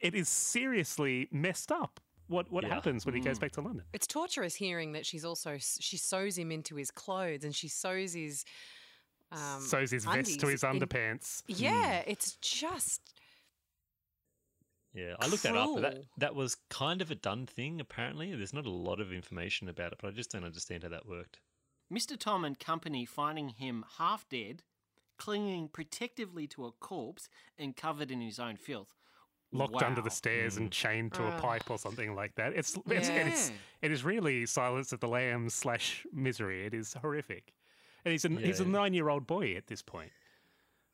it 0.00 0.14
is 0.14 0.28
seriously 0.28 1.28
messed 1.32 1.72
up. 1.72 2.00
What 2.28 2.50
what 2.52 2.64
Yeah. 2.64 2.74
happens 2.74 3.04
when 3.04 3.14
he 3.14 3.20
goes 3.20 3.38
back 3.38 3.52
to 3.52 3.60
London? 3.60 3.84
It's 3.92 4.06
torturous 4.06 4.54
hearing 4.54 4.92
that 4.92 5.04
she's 5.04 5.24
also 5.24 5.56
she 5.58 5.96
sews 5.96 6.38
him 6.38 6.52
into 6.52 6.76
his 6.76 6.90
clothes 6.90 7.44
and 7.44 7.54
she 7.54 7.68
sews 7.68 8.12
his 8.14 8.44
um, 9.32 9.60
Sews 9.62 9.90
his 9.90 10.04
vest 10.04 10.38
to 10.40 10.46
undies 10.46 10.60
his 10.60 10.62
in- 10.64 10.70
underpants. 10.80 11.42
Yeah, 11.48 12.02
it's 12.06 12.36
just 12.36 13.00
Yeah, 14.94 15.14
I 15.20 15.26
looked 15.26 15.42
that 15.44 15.56
up, 15.56 15.70
but 15.74 15.82
that, 15.82 16.04
that 16.18 16.34
was 16.34 16.56
kind 16.68 17.00
of 17.00 17.10
a 17.10 17.14
done 17.14 17.46
thing, 17.46 17.80
apparently. 17.80 18.34
There's 18.34 18.52
not 18.52 18.66
a 18.66 18.70
lot 18.70 19.00
of 19.00 19.12
information 19.12 19.68
about 19.68 19.92
it, 19.92 19.98
but 20.02 20.08
I 20.08 20.10
just 20.10 20.30
don't 20.30 20.44
understand 20.44 20.82
how 20.82 20.90
that 20.90 21.08
worked. 21.08 21.38
Mr. 21.92 22.18
Tom 22.18 22.44
and 22.44 22.58
company 22.58 23.04
finding 23.06 23.48
him 23.50 23.84
half 23.98 24.28
dead, 24.28 24.62
clinging 25.18 25.68
protectively 25.68 26.46
to 26.48 26.66
a 26.66 26.72
corpse 26.72 27.28
and 27.58 27.76
covered 27.76 28.10
in 28.10 28.20
his 28.20 28.38
own 28.38 28.56
filth. 28.56 28.94
Locked 29.54 29.82
under 29.82 30.00
the 30.00 30.06
Wow. 30.08 30.14
stairs 30.14 30.56
and 30.56 30.70
chained 30.72 31.12
to 31.14 31.26
a 31.26 31.38
pipe 31.38 31.70
or 31.70 31.78
something 31.78 32.14
like 32.14 32.34
that. 32.36 32.54
It's, 32.54 32.78
it's 32.86 33.08
it 33.10 33.26
is 33.26 33.50
Yeah. 33.50 33.56
it 33.82 33.92
is 33.92 34.02
really 34.04 34.46
Silence 34.46 34.92
of 34.92 35.00
the 35.00 35.08
Lambs 35.08 35.52
slash 35.52 36.06
misery. 36.12 36.64
It 36.64 36.72
is 36.72 36.94
horrific. 36.94 37.52
And 38.04 38.12
he's 38.12 38.24
a 38.24 38.30
he's 38.30 38.60
a 38.60 38.64
nine 38.64 38.94
year 38.94 39.10
old 39.10 39.26
boy 39.26 39.54
at 39.54 39.66
this 39.66 39.82
point. 39.82 40.10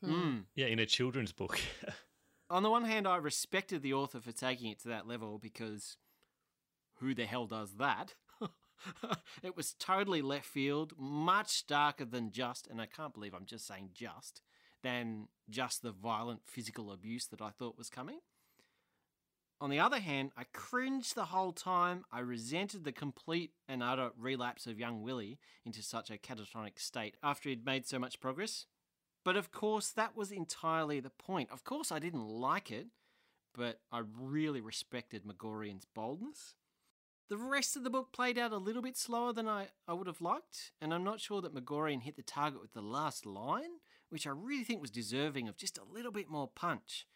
Mm. 0.04 0.44
Yeah, 0.56 0.66
in 0.66 0.78
a 0.80 0.86
children's 0.86 1.32
book. 1.32 1.60
On 2.50 2.62
the 2.62 2.70
one 2.70 2.84
hand, 2.84 3.06
I 3.06 3.16
respected 3.16 3.82
the 3.82 3.92
author 3.92 4.20
for 4.20 4.32
taking 4.32 4.70
it 4.70 4.80
to 4.80 4.88
that 4.88 5.06
level 5.06 5.38
because 5.38 5.96
who 6.98 7.14
the 7.14 7.26
hell 7.26 7.46
does 7.46 7.74
that? 7.74 8.14
it 9.42 9.56
was 9.56 9.74
totally 9.74 10.22
left 10.22 10.46
field, 10.46 10.94
much 10.98 11.66
darker 11.66 12.06
than 12.06 12.32
just, 12.32 12.66
and 12.66 12.80
I 12.80 12.86
can't 12.86 13.12
believe 13.12 13.34
I'm 13.34 13.44
just 13.44 13.66
saying 13.66 13.90
just, 13.92 14.40
than 14.82 15.28
just 15.50 15.82
the 15.82 15.92
violent 15.92 16.40
physical 16.46 16.90
abuse 16.90 17.26
that 17.26 17.42
I 17.42 17.50
thought 17.50 17.76
was 17.76 17.90
coming. 17.90 18.20
On 19.60 19.70
the 19.70 19.80
other 19.80 19.98
hand, 19.98 20.30
I 20.36 20.44
cringed 20.52 21.16
the 21.16 21.26
whole 21.26 21.52
time. 21.52 22.04
I 22.12 22.20
resented 22.20 22.84
the 22.84 22.92
complete 22.92 23.50
and 23.68 23.82
utter 23.82 24.10
relapse 24.16 24.66
of 24.66 24.78
young 24.78 25.02
Willie 25.02 25.38
into 25.66 25.82
such 25.82 26.10
a 26.10 26.16
catatonic 26.16 26.78
state 26.78 27.16
after 27.22 27.48
he'd 27.48 27.66
made 27.66 27.86
so 27.86 27.98
much 27.98 28.20
progress. 28.20 28.66
But 29.24 29.36
of 29.36 29.50
course, 29.50 29.90
that 29.90 30.16
was 30.16 30.30
entirely 30.32 31.00
the 31.00 31.10
point. 31.10 31.50
Of 31.50 31.64
course, 31.64 31.92
I 31.92 31.98
didn't 31.98 32.28
like 32.28 32.70
it, 32.70 32.86
but 33.54 33.80
I 33.90 34.02
really 34.18 34.60
respected 34.60 35.26
Magorian's 35.26 35.86
boldness. 35.94 36.54
The 37.28 37.36
rest 37.36 37.76
of 37.76 37.84
the 37.84 37.90
book 37.90 38.10
played 38.12 38.38
out 38.38 38.52
a 38.52 38.56
little 38.56 38.80
bit 38.80 38.96
slower 38.96 39.34
than 39.34 39.46
I, 39.46 39.68
I 39.86 39.92
would 39.92 40.06
have 40.06 40.22
liked, 40.22 40.72
and 40.80 40.94
I'm 40.94 41.04
not 41.04 41.20
sure 41.20 41.42
that 41.42 41.52
Magorian 41.52 42.00
hit 42.00 42.16
the 42.16 42.22
target 42.22 42.62
with 42.62 42.72
the 42.72 42.80
last 42.80 43.26
line, 43.26 43.80
which 44.08 44.26
I 44.26 44.30
really 44.30 44.64
think 44.64 44.80
was 44.80 44.90
deserving 44.90 45.46
of 45.46 45.58
just 45.58 45.76
a 45.76 45.84
little 45.84 46.12
bit 46.12 46.30
more 46.30 46.48
punch. 46.48 47.06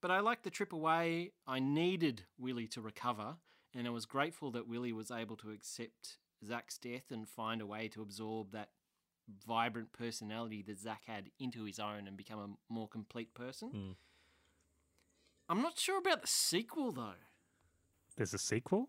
But 0.00 0.10
I 0.10 0.20
liked 0.20 0.44
the 0.44 0.50
trip 0.50 0.72
away. 0.72 1.32
I 1.46 1.60
needed 1.60 2.24
Willie 2.38 2.68
to 2.68 2.80
recover, 2.80 3.36
and 3.74 3.86
I 3.86 3.90
was 3.90 4.06
grateful 4.06 4.50
that 4.52 4.66
Willie 4.66 4.94
was 4.94 5.10
able 5.10 5.36
to 5.36 5.50
accept 5.50 6.16
Zach's 6.42 6.78
death 6.78 7.10
and 7.10 7.28
find 7.28 7.60
a 7.60 7.66
way 7.66 7.88
to 7.88 8.00
absorb 8.00 8.52
that 8.52 8.70
vibrant 9.46 9.92
personality 9.92 10.62
that 10.66 10.78
Zach 10.78 11.02
had 11.06 11.30
into 11.38 11.64
his 11.64 11.78
own 11.78 12.06
and 12.06 12.16
become 12.16 12.38
a 12.38 12.72
more 12.72 12.88
complete 12.88 13.34
person. 13.34 13.70
Mm. 13.74 13.94
I'm 15.48 15.62
not 15.62 15.78
sure 15.78 15.98
about 15.98 16.20
the 16.22 16.28
sequel 16.28 16.92
though. 16.92 17.14
There's 18.16 18.34
a 18.34 18.38
sequel. 18.38 18.88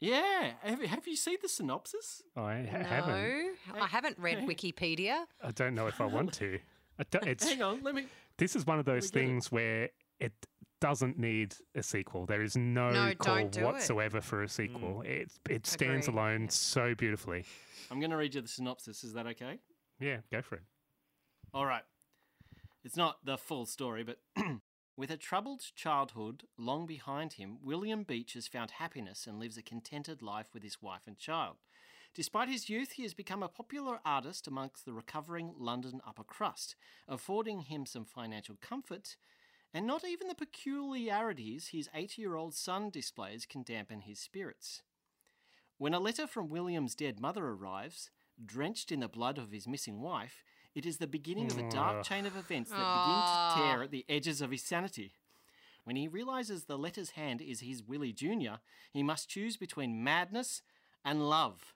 Yeah, 0.00 0.52
have, 0.62 0.82
have 0.82 1.06
you 1.06 1.16
seen 1.16 1.36
the 1.40 1.48
synopsis? 1.48 2.22
I 2.36 2.68
ha- 2.70 2.78
no. 2.78 2.84
haven't. 2.84 3.56
I 3.80 3.86
haven't 3.86 4.18
read 4.18 4.38
Wikipedia. 4.40 5.24
I 5.42 5.50
don't 5.52 5.74
know 5.74 5.86
if 5.86 6.00
I 6.00 6.06
want 6.06 6.32
to. 6.34 6.58
It's 7.22 7.48
Hang 7.48 7.60
on, 7.60 7.82
let 7.82 7.92
me. 7.92 8.06
this 8.38 8.54
is 8.54 8.68
one 8.68 8.78
of 8.78 8.84
those 8.84 9.10
get 9.10 9.20
it. 9.20 9.26
things 9.26 9.50
where 9.50 9.88
it 10.20 10.32
doesn't 10.84 11.18
need 11.18 11.54
a 11.74 11.82
sequel. 11.82 12.26
There 12.26 12.42
is 12.42 12.58
no, 12.58 12.90
No, 12.90 13.14
call 13.14 13.36
don't 13.36 13.50
do 13.50 13.60
it. 13.60 13.64
whatsoever 13.64 14.20
for 14.20 14.42
a 14.42 14.46
mm. 14.46 14.50
sequel. 14.50 15.00
It 15.00 15.30
it 15.48 15.66
stands 15.66 16.08
Agree, 16.08 16.20
alone 16.20 16.42
yeah. 16.42 16.48
so 16.50 16.94
beautifully. 16.94 17.46
I'm 17.90 18.00
going 18.00 18.10
to 18.10 18.18
read 18.18 18.34
you 18.34 18.42
the 18.42 18.48
synopsis. 18.48 19.02
Is 19.02 19.14
that 19.14 19.26
okay? 19.28 19.60
Yeah, 19.98 20.18
go 20.30 20.42
for 20.42 20.56
it. 20.56 20.62
All 21.54 21.64
right. 21.64 21.84
It's 22.84 22.98
not 22.98 23.24
the 23.24 23.38
full 23.38 23.64
story, 23.64 24.04
but 24.04 24.18
with 24.96 25.10
a 25.10 25.16
troubled 25.16 25.62
childhood 25.74 26.42
long 26.58 26.84
behind 26.84 27.34
him, 27.34 27.56
William 27.62 28.02
Beech 28.02 28.34
has 28.34 28.46
found 28.46 28.72
happiness 28.72 29.26
and 29.26 29.38
lives 29.38 29.56
a 29.56 29.62
contented 29.62 30.20
life 30.20 30.48
with 30.52 30.62
his 30.62 30.82
wife 30.82 31.06
and 31.06 31.16
child. 31.16 31.56
Despite 32.14 32.50
his 32.50 32.68
youth, 32.68 32.92
he 32.92 33.04
has 33.04 33.14
become 33.14 33.42
a 33.42 33.48
popular 33.48 34.00
artist 34.04 34.46
amongst 34.46 34.84
the 34.84 34.92
recovering 34.92 35.54
London 35.58 36.02
upper 36.06 36.24
crust, 36.24 36.76
affording 37.08 37.60
him 37.60 37.86
some 37.86 38.04
financial 38.04 38.56
comfort, 38.60 39.16
and 39.74 39.86
not 39.86 40.04
even 40.04 40.28
the 40.28 40.34
peculiarities 40.36 41.68
his 41.68 41.90
80 41.92 42.22
year 42.22 42.36
old 42.36 42.54
son 42.54 42.88
displays 42.90 43.44
can 43.44 43.64
dampen 43.64 44.02
his 44.02 44.20
spirits. 44.20 44.82
When 45.76 45.92
a 45.92 45.98
letter 45.98 46.28
from 46.28 46.48
William's 46.48 46.94
dead 46.94 47.18
mother 47.20 47.44
arrives, 47.44 48.10
drenched 48.44 48.92
in 48.92 49.00
the 49.00 49.08
blood 49.08 49.36
of 49.36 49.50
his 49.50 49.66
missing 49.66 50.00
wife, 50.00 50.44
it 50.74 50.86
is 50.86 50.98
the 50.98 51.08
beginning 51.08 51.50
of 51.50 51.58
a 51.58 51.68
dark 51.68 52.04
chain 52.04 52.24
of 52.24 52.36
events 52.36 52.70
that 52.70 52.76
begin 52.76 52.84
to 52.84 52.86
ah. 52.86 53.54
tear 53.56 53.82
at 53.82 53.90
the 53.90 54.04
edges 54.08 54.40
of 54.40 54.52
his 54.52 54.62
sanity. 54.62 55.12
When 55.82 55.96
he 55.96 56.08
realizes 56.08 56.64
the 56.64 56.78
letter's 56.78 57.10
hand 57.10 57.42
is 57.42 57.60
his 57.60 57.82
Willie 57.82 58.12
Jr., 58.12 58.56
he 58.92 59.02
must 59.02 59.28
choose 59.28 59.56
between 59.56 60.02
madness 60.02 60.62
and 61.04 61.28
love. 61.28 61.74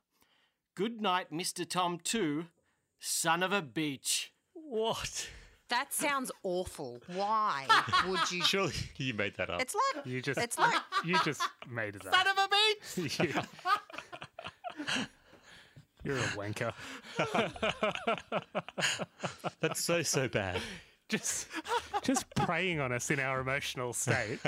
Good 0.74 1.00
night, 1.00 1.32
Mr. 1.32 1.68
Tom 1.68 1.98
2, 2.02 2.46
son 3.00 3.42
of 3.42 3.52
a 3.52 3.62
beach. 3.62 4.32
what? 4.54 5.28
That 5.68 5.92
sounds 5.92 6.30
awful. 6.42 7.02
Why 7.14 7.66
would 8.06 8.30
you? 8.32 8.42
Surely 8.44 8.72
you 8.96 9.12
made 9.14 9.36
that 9.36 9.50
up. 9.50 9.60
It's 9.60 9.74
like 9.94 10.06
You 10.06 10.22
just 10.22 10.40
it's 10.40 10.58
like 10.58 10.80
you 11.04 11.18
just 11.24 11.42
made 11.70 11.94
it 11.96 12.02
Son 12.02 12.14
up. 12.14 12.26
of 12.26 12.38
a 12.38 12.48
beach! 12.48 13.18
You- 14.94 15.04
You're 16.04 16.16
a 16.16 16.20
wanker. 16.36 16.72
That's 19.60 19.82
so 19.84 20.02
so 20.02 20.28
bad. 20.28 20.60
Just 21.08 21.48
just 22.02 22.24
preying 22.36 22.80
on 22.80 22.92
us 22.92 23.10
in 23.10 23.18
our 23.20 23.40
emotional 23.40 23.92
state. 23.92 24.38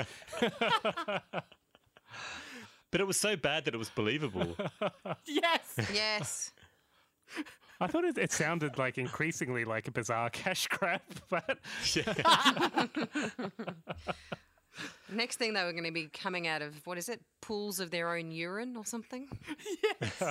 But 2.91 2.99
it 2.99 3.07
was 3.07 3.17
so 3.17 3.35
bad 3.35 3.65
that 3.65 3.73
it 3.73 3.77
was 3.77 3.89
believable. 3.89 4.55
yes! 5.25 5.75
yes. 5.93 6.51
I 7.81 7.87
thought 7.87 8.05
it, 8.05 8.17
it 8.17 8.31
sounded 8.31 8.77
like 8.77 8.99
increasingly 8.99 9.65
like 9.65 9.87
a 9.87 9.91
bizarre 9.91 10.29
cash 10.33 10.67
grab, 10.67 11.01
but 11.29 11.57
Next 15.11 15.35
thing 15.37 15.53
they 15.53 15.63
were 15.63 15.73
going 15.73 15.83
to 15.83 15.91
be 15.91 16.07
coming 16.07 16.47
out 16.47 16.61
of 16.61 16.85
what 16.85 16.97
is 16.97 17.09
it? 17.09 17.21
Pools 17.41 17.79
of 17.81 17.91
their 17.91 18.15
own 18.15 18.31
urine 18.31 18.77
or 18.77 18.85
something. 18.85 19.27
yes. 20.01 20.23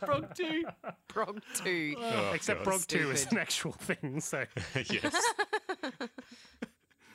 Frog 0.00 0.34
2. 0.34 0.64
Prog 1.06 1.40
two. 1.54 1.94
Oh, 2.00 2.32
except 2.34 2.60
God. 2.60 2.64
Brog 2.64 2.80
2 2.86 3.10
is 3.12 3.26
an 3.30 3.38
actual 3.38 3.72
thing, 3.72 4.18
so 4.20 4.44
yes. 4.90 5.14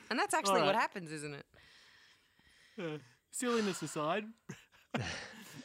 And 0.08 0.18
that's 0.18 0.32
actually 0.32 0.60
All 0.60 0.66
what 0.66 0.76
happens, 0.76 1.10
isn't 1.12 1.34
it? 1.34 1.46
Uh, 2.80 2.98
silliness 3.30 3.82
aside, 3.82 4.24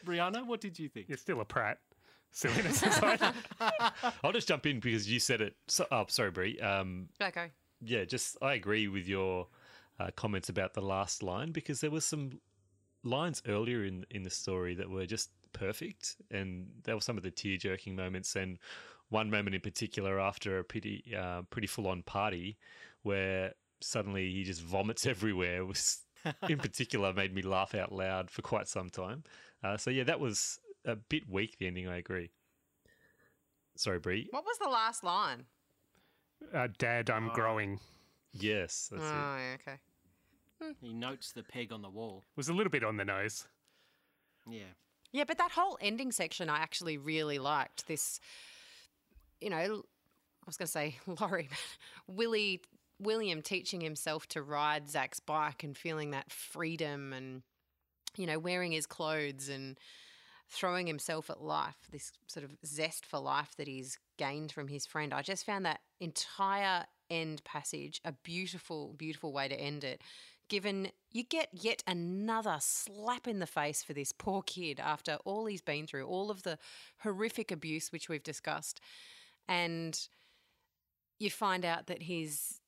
Brianna, 0.05 0.45
what 0.45 0.59
did 0.59 0.77
you 0.77 0.89
think? 0.89 1.07
You're 1.07 1.17
still 1.17 1.39
a 1.39 1.45
prat. 1.45 1.77
Silliness 2.37 2.83
aside. 2.83 3.19
I'll 4.23 4.31
just 4.31 4.47
jump 4.47 4.67
in 4.67 4.79
because 4.79 5.09
you 5.09 5.19
said 5.19 5.41
it. 5.41 5.55
So, 5.67 5.87
oh, 5.91 6.05
sorry, 6.07 6.29
Brie. 6.29 6.59
Um, 6.59 7.09
Okay. 7.19 7.51
yeah, 7.81 8.05
just 8.05 8.37
I 8.43 8.53
agree 8.53 8.87
with 8.87 9.07
your 9.07 9.47
uh, 9.99 10.11
comments 10.15 10.47
about 10.49 10.75
the 10.75 10.81
last 10.81 11.23
line 11.23 11.51
because 11.51 11.81
there 11.81 11.89
was 11.89 12.05
some 12.05 12.39
lines 13.03 13.41
earlier 13.47 13.85
in 13.85 14.05
in 14.11 14.21
the 14.21 14.29
story 14.29 14.75
that 14.75 14.87
were 14.87 15.07
just 15.07 15.31
perfect, 15.51 16.17
and 16.29 16.67
there 16.83 16.93
were 16.93 17.01
some 17.01 17.17
of 17.17 17.23
the 17.23 17.31
tear 17.31 17.57
jerking 17.57 17.95
moments, 17.95 18.35
and 18.35 18.59
one 19.09 19.31
moment 19.31 19.55
in 19.55 19.61
particular 19.61 20.19
after 20.19 20.59
a 20.59 20.63
pretty 20.63 21.15
uh, 21.17 21.41
pretty 21.49 21.67
full 21.67 21.87
on 21.87 22.03
party 22.03 22.57
where 23.01 23.53
suddenly 23.81 24.31
he 24.31 24.43
just 24.43 24.61
vomits 24.61 25.07
everywhere 25.07 25.65
was 25.65 26.01
in 26.49 26.59
particular 26.59 27.13
made 27.13 27.33
me 27.33 27.41
laugh 27.41 27.73
out 27.73 27.91
loud 27.91 28.29
for 28.29 28.43
quite 28.43 28.67
some 28.67 28.89
time. 28.91 29.23
Uh, 29.63 29.75
so 29.77 29.89
yeah, 29.89 30.03
that 30.03 30.19
was 30.19 30.59
a 30.87 30.95
bit 30.95 31.29
weak. 31.29 31.57
The 31.59 31.67
ending, 31.67 31.87
I 31.87 31.97
agree. 31.97 32.31
Sorry, 33.75 33.99
Brie. 33.99 34.27
What 34.31 34.43
was 34.43 34.57
the 34.59 34.69
last 34.69 35.03
line? 35.03 35.45
uh, 36.53 36.67
Dad, 36.77 37.09
I'm 37.09 37.29
growing. 37.29 37.79
Yes, 38.33 38.89
that's 38.91 39.03
oh, 39.03 39.05
it. 39.05 39.09
yeah, 39.09 39.55
okay. 39.55 40.75
He 40.81 40.93
notes 40.93 41.31
the 41.31 41.43
peg 41.43 41.71
on 41.71 41.81
the 41.81 41.89
wall. 41.89 42.23
It 42.31 42.37
Was 42.37 42.49
a 42.49 42.53
little 42.53 42.71
bit 42.71 42.83
on 42.83 42.97
the 42.97 43.05
nose. 43.05 43.47
Yeah. 44.49 44.73
Yeah, 45.11 45.23
but 45.27 45.37
that 45.37 45.51
whole 45.51 45.77
ending 45.81 46.11
section 46.11 46.49
I 46.49 46.57
actually 46.57 46.97
really 46.97 47.39
liked. 47.39 47.87
This, 47.87 48.19
you 49.39 49.49
know, 49.49 49.57
I 49.57 50.45
was 50.45 50.57
going 50.57 50.65
to 50.65 50.71
say 50.71 50.95
Laurie, 51.21 51.47
but 51.49 52.15
Willie, 52.15 52.61
William 52.99 53.41
teaching 53.41 53.81
himself 53.81 54.27
to 54.29 54.41
ride 54.41 54.89
Zach's 54.89 55.19
bike 55.19 55.63
and 55.63 55.77
feeling 55.77 56.11
that 56.11 56.31
freedom 56.31 57.13
and, 57.13 57.43
you 58.15 58.25
know, 58.25 58.39
wearing 58.39 58.71
his 58.71 58.85
clothes 58.85 59.49
and 59.49 59.77
throwing 60.49 60.87
himself 60.87 61.29
at 61.29 61.41
life, 61.41 61.75
this 61.91 62.11
sort 62.27 62.43
of 62.43 62.55
zest 62.65 63.05
for 63.05 63.19
life 63.19 63.53
that 63.57 63.67
he's 63.67 63.97
gained 64.17 64.51
from 64.51 64.67
his 64.67 64.85
friend. 64.85 65.13
I 65.13 65.21
just 65.21 65.45
found 65.45 65.65
that 65.65 65.81
entire 65.99 66.85
end 67.09 67.43
passage 67.43 68.01
a 68.05 68.11
beautiful, 68.11 68.93
beautiful 68.97 69.33
way 69.33 69.47
to 69.47 69.59
end 69.59 69.83
it. 69.83 70.01
Given 70.49 70.89
you 71.11 71.23
get 71.23 71.49
yet 71.51 71.83
another 71.85 72.57
slap 72.61 73.27
in 73.27 73.39
the 73.39 73.45
face 73.47 73.83
for 73.83 73.93
this 73.93 74.13
poor 74.13 74.41
kid 74.41 74.79
after 74.79 75.17
all 75.25 75.45
he's 75.45 75.61
been 75.61 75.85
through, 75.85 76.05
all 76.05 76.31
of 76.31 76.43
the 76.43 76.57
horrific 76.99 77.51
abuse 77.51 77.91
which 77.91 78.07
we've 78.07 78.23
discussed, 78.23 78.79
and 79.47 80.07
you 81.19 81.29
find 81.29 81.65
out 81.65 81.87
that 81.87 82.03
his 82.03 82.61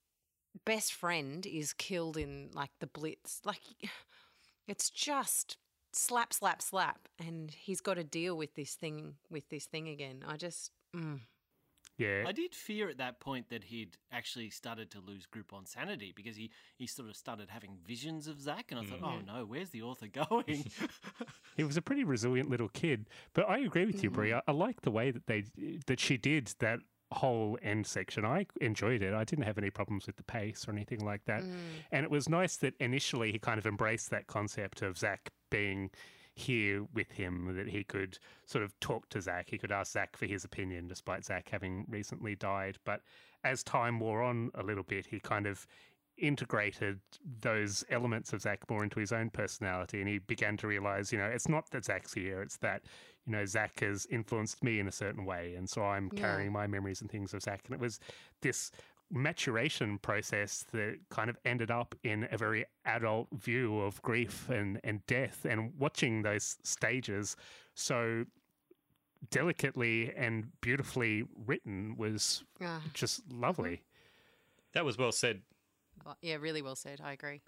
best 0.65 0.93
friend 0.93 1.45
is 1.45 1.71
killed 1.71 2.17
in 2.17 2.49
like 2.53 2.71
the 2.79 2.87
blitz. 2.87 3.39
Like 3.45 3.61
it's 4.67 4.89
just 4.89 5.57
slap, 5.93 6.33
slap, 6.33 6.61
slap, 6.61 7.07
and 7.19 7.51
he's 7.51 7.81
got 7.81 7.95
to 7.95 8.03
deal 8.03 8.37
with 8.37 8.55
this 8.55 8.75
thing 8.75 9.15
with 9.29 9.49
this 9.49 9.65
thing 9.65 9.87
again. 9.87 10.23
I 10.27 10.37
just. 10.37 10.71
Mm. 10.95 11.21
Yeah. 11.97 12.23
I 12.25 12.31
did 12.31 12.55
fear 12.55 12.87
at 12.87 12.97
that 12.99 13.19
point 13.19 13.49
that 13.49 13.65
he'd 13.65 13.97
actually 14.09 14.51
started 14.51 14.89
to 14.91 15.01
lose 15.01 15.25
grip 15.25 15.51
on 15.51 15.65
sanity 15.65 16.13
because 16.15 16.37
he, 16.37 16.49
he 16.77 16.87
sort 16.87 17.09
of 17.09 17.17
started 17.17 17.49
having 17.49 17.77
visions 17.85 18.25
of 18.27 18.39
Zach, 18.39 18.71
and 18.71 18.79
I 18.79 18.85
thought, 18.85 19.01
oh 19.03 19.19
no, 19.27 19.45
where's 19.45 19.69
the 19.71 19.81
author 19.81 20.07
going? 20.29 20.71
He 21.57 21.65
was 21.65 21.75
a 21.75 21.81
pretty 21.81 22.05
resilient 22.05 22.49
little 22.49 22.69
kid. 22.69 23.09
But 23.33 23.49
I 23.49 23.57
agree 23.57 23.85
with 23.85 24.01
you, 24.01 24.09
Brie. 24.09 24.31
I, 24.31 24.41
I 24.47 24.53
like 24.53 24.81
the 24.81 24.91
way 24.91 25.11
that 25.11 25.27
they 25.27 25.43
that 25.87 25.99
she 25.99 26.15
did 26.15 26.53
that 26.59 26.79
whole 27.11 27.57
end 27.61 27.87
section. 27.87 28.25
I 28.25 28.45
enjoyed 28.61 29.01
it. 29.01 29.13
I 29.13 29.23
didn't 29.23 29.45
have 29.45 29.57
any 29.57 29.69
problems 29.69 30.05
with 30.07 30.17
the 30.17 30.23
pace 30.23 30.67
or 30.67 30.71
anything 30.71 31.03
like 31.03 31.25
that. 31.25 31.41
Mm. 31.41 31.53
And 31.91 32.03
it 32.03 32.11
was 32.11 32.29
nice 32.29 32.57
that 32.57 32.75
initially 32.79 33.31
he 33.31 33.39
kind 33.39 33.57
of 33.57 33.65
embraced 33.65 34.09
that 34.11 34.27
concept 34.27 34.81
of 34.81 34.97
Zach 34.97 35.29
being 35.49 35.89
here 36.35 36.85
with 36.93 37.11
him, 37.11 37.55
that 37.55 37.67
he 37.67 37.83
could 37.83 38.17
sort 38.45 38.63
of 38.63 38.79
talk 38.79 39.09
to 39.09 39.21
Zach. 39.21 39.47
He 39.49 39.57
could 39.57 39.71
ask 39.71 39.91
Zach 39.91 40.15
for 40.15 40.25
his 40.25 40.45
opinion, 40.45 40.87
despite 40.87 41.25
Zach 41.25 41.49
having 41.49 41.85
recently 41.89 42.35
died. 42.35 42.77
But 42.85 43.01
as 43.43 43.63
time 43.63 43.99
wore 43.99 44.21
on 44.21 44.51
a 44.55 44.63
little 44.63 44.83
bit, 44.83 45.05
he 45.07 45.19
kind 45.19 45.47
of 45.47 45.65
integrated 46.19 46.99
those 47.41 47.83
elements 47.89 48.33
of 48.33 48.41
Zach 48.41 48.69
more 48.69 48.83
into 48.83 48.99
his 48.99 49.11
own 49.11 49.29
personality, 49.29 49.99
and 49.99 50.09
he 50.09 50.19
began 50.19 50.57
to 50.57 50.67
realize, 50.67 51.11
you 51.11 51.17
know, 51.17 51.25
it's 51.25 51.49
not 51.49 51.69
that 51.71 51.85
Zach's 51.85 52.13
here; 52.13 52.41
it's 52.41 52.57
that 52.57 52.83
you 53.25 53.31
know 53.31 53.45
Zach 53.45 53.79
has 53.79 54.05
influenced 54.07 54.63
me 54.63 54.79
in 54.79 54.87
a 54.87 54.91
certain 54.91 55.25
way, 55.25 55.55
and 55.55 55.69
so 55.69 55.83
I'm 55.83 56.09
Yeah. 56.13 56.21
carrying 56.21 56.51
my 56.51 56.67
memories 56.67 57.01
and 57.01 57.09
things 57.09 57.33
of 57.33 57.41
Zach. 57.41 57.61
And 57.65 57.73
it 57.73 57.79
was 57.79 57.99
this 58.41 58.71
maturation 59.11 59.97
process 59.97 60.63
that 60.71 60.99
kind 61.09 61.29
of 61.31 61.37
ended 61.43 61.71
up 61.71 61.95
in 62.03 62.27
a 62.31 62.37
very 62.37 62.63
adult 62.85 63.27
view 63.31 63.79
of 63.79 63.99
grief 64.03 64.47
and, 64.49 64.79
and 64.83 65.03
death 65.07 65.45
and 65.45 65.73
watching 65.79 66.21
those 66.21 66.57
stages 66.63 67.35
so 67.73 68.25
delicately 69.31 70.13
and 70.15 70.51
beautifully 70.61 71.23
written 71.45 71.95
was 71.97 72.43
Ah, 72.61 72.81
just 72.93 73.21
lovely. 73.31 73.81
That 74.73 74.85
was 74.85 74.97
well 74.97 75.11
said. 75.11 75.41
Well, 76.05 76.17
yeah, 76.21 76.35
really 76.35 76.61
well 76.61 76.75
said. 76.75 77.01
I 77.03 77.13
agree. 77.13 77.41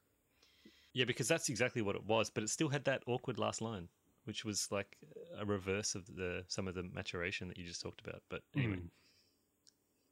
Yeah, 0.93 1.05
because 1.05 1.27
that's 1.27 1.49
exactly 1.49 1.81
what 1.81 1.95
it 1.95 2.05
was, 2.05 2.29
but 2.29 2.43
it 2.43 2.49
still 2.49 2.69
had 2.69 2.83
that 2.85 3.03
awkward 3.07 3.39
last 3.39 3.61
line, 3.61 3.87
which 4.25 4.43
was 4.43 4.67
like 4.71 4.97
a 5.39 5.45
reverse 5.45 5.95
of 5.95 6.05
the 6.15 6.43
some 6.47 6.67
of 6.67 6.75
the 6.75 6.83
maturation 6.83 7.47
that 7.47 7.57
you 7.57 7.65
just 7.65 7.81
talked 7.81 8.01
about. 8.05 8.21
But 8.29 8.41
anyway, 8.55 8.75
Mm. 8.77 8.89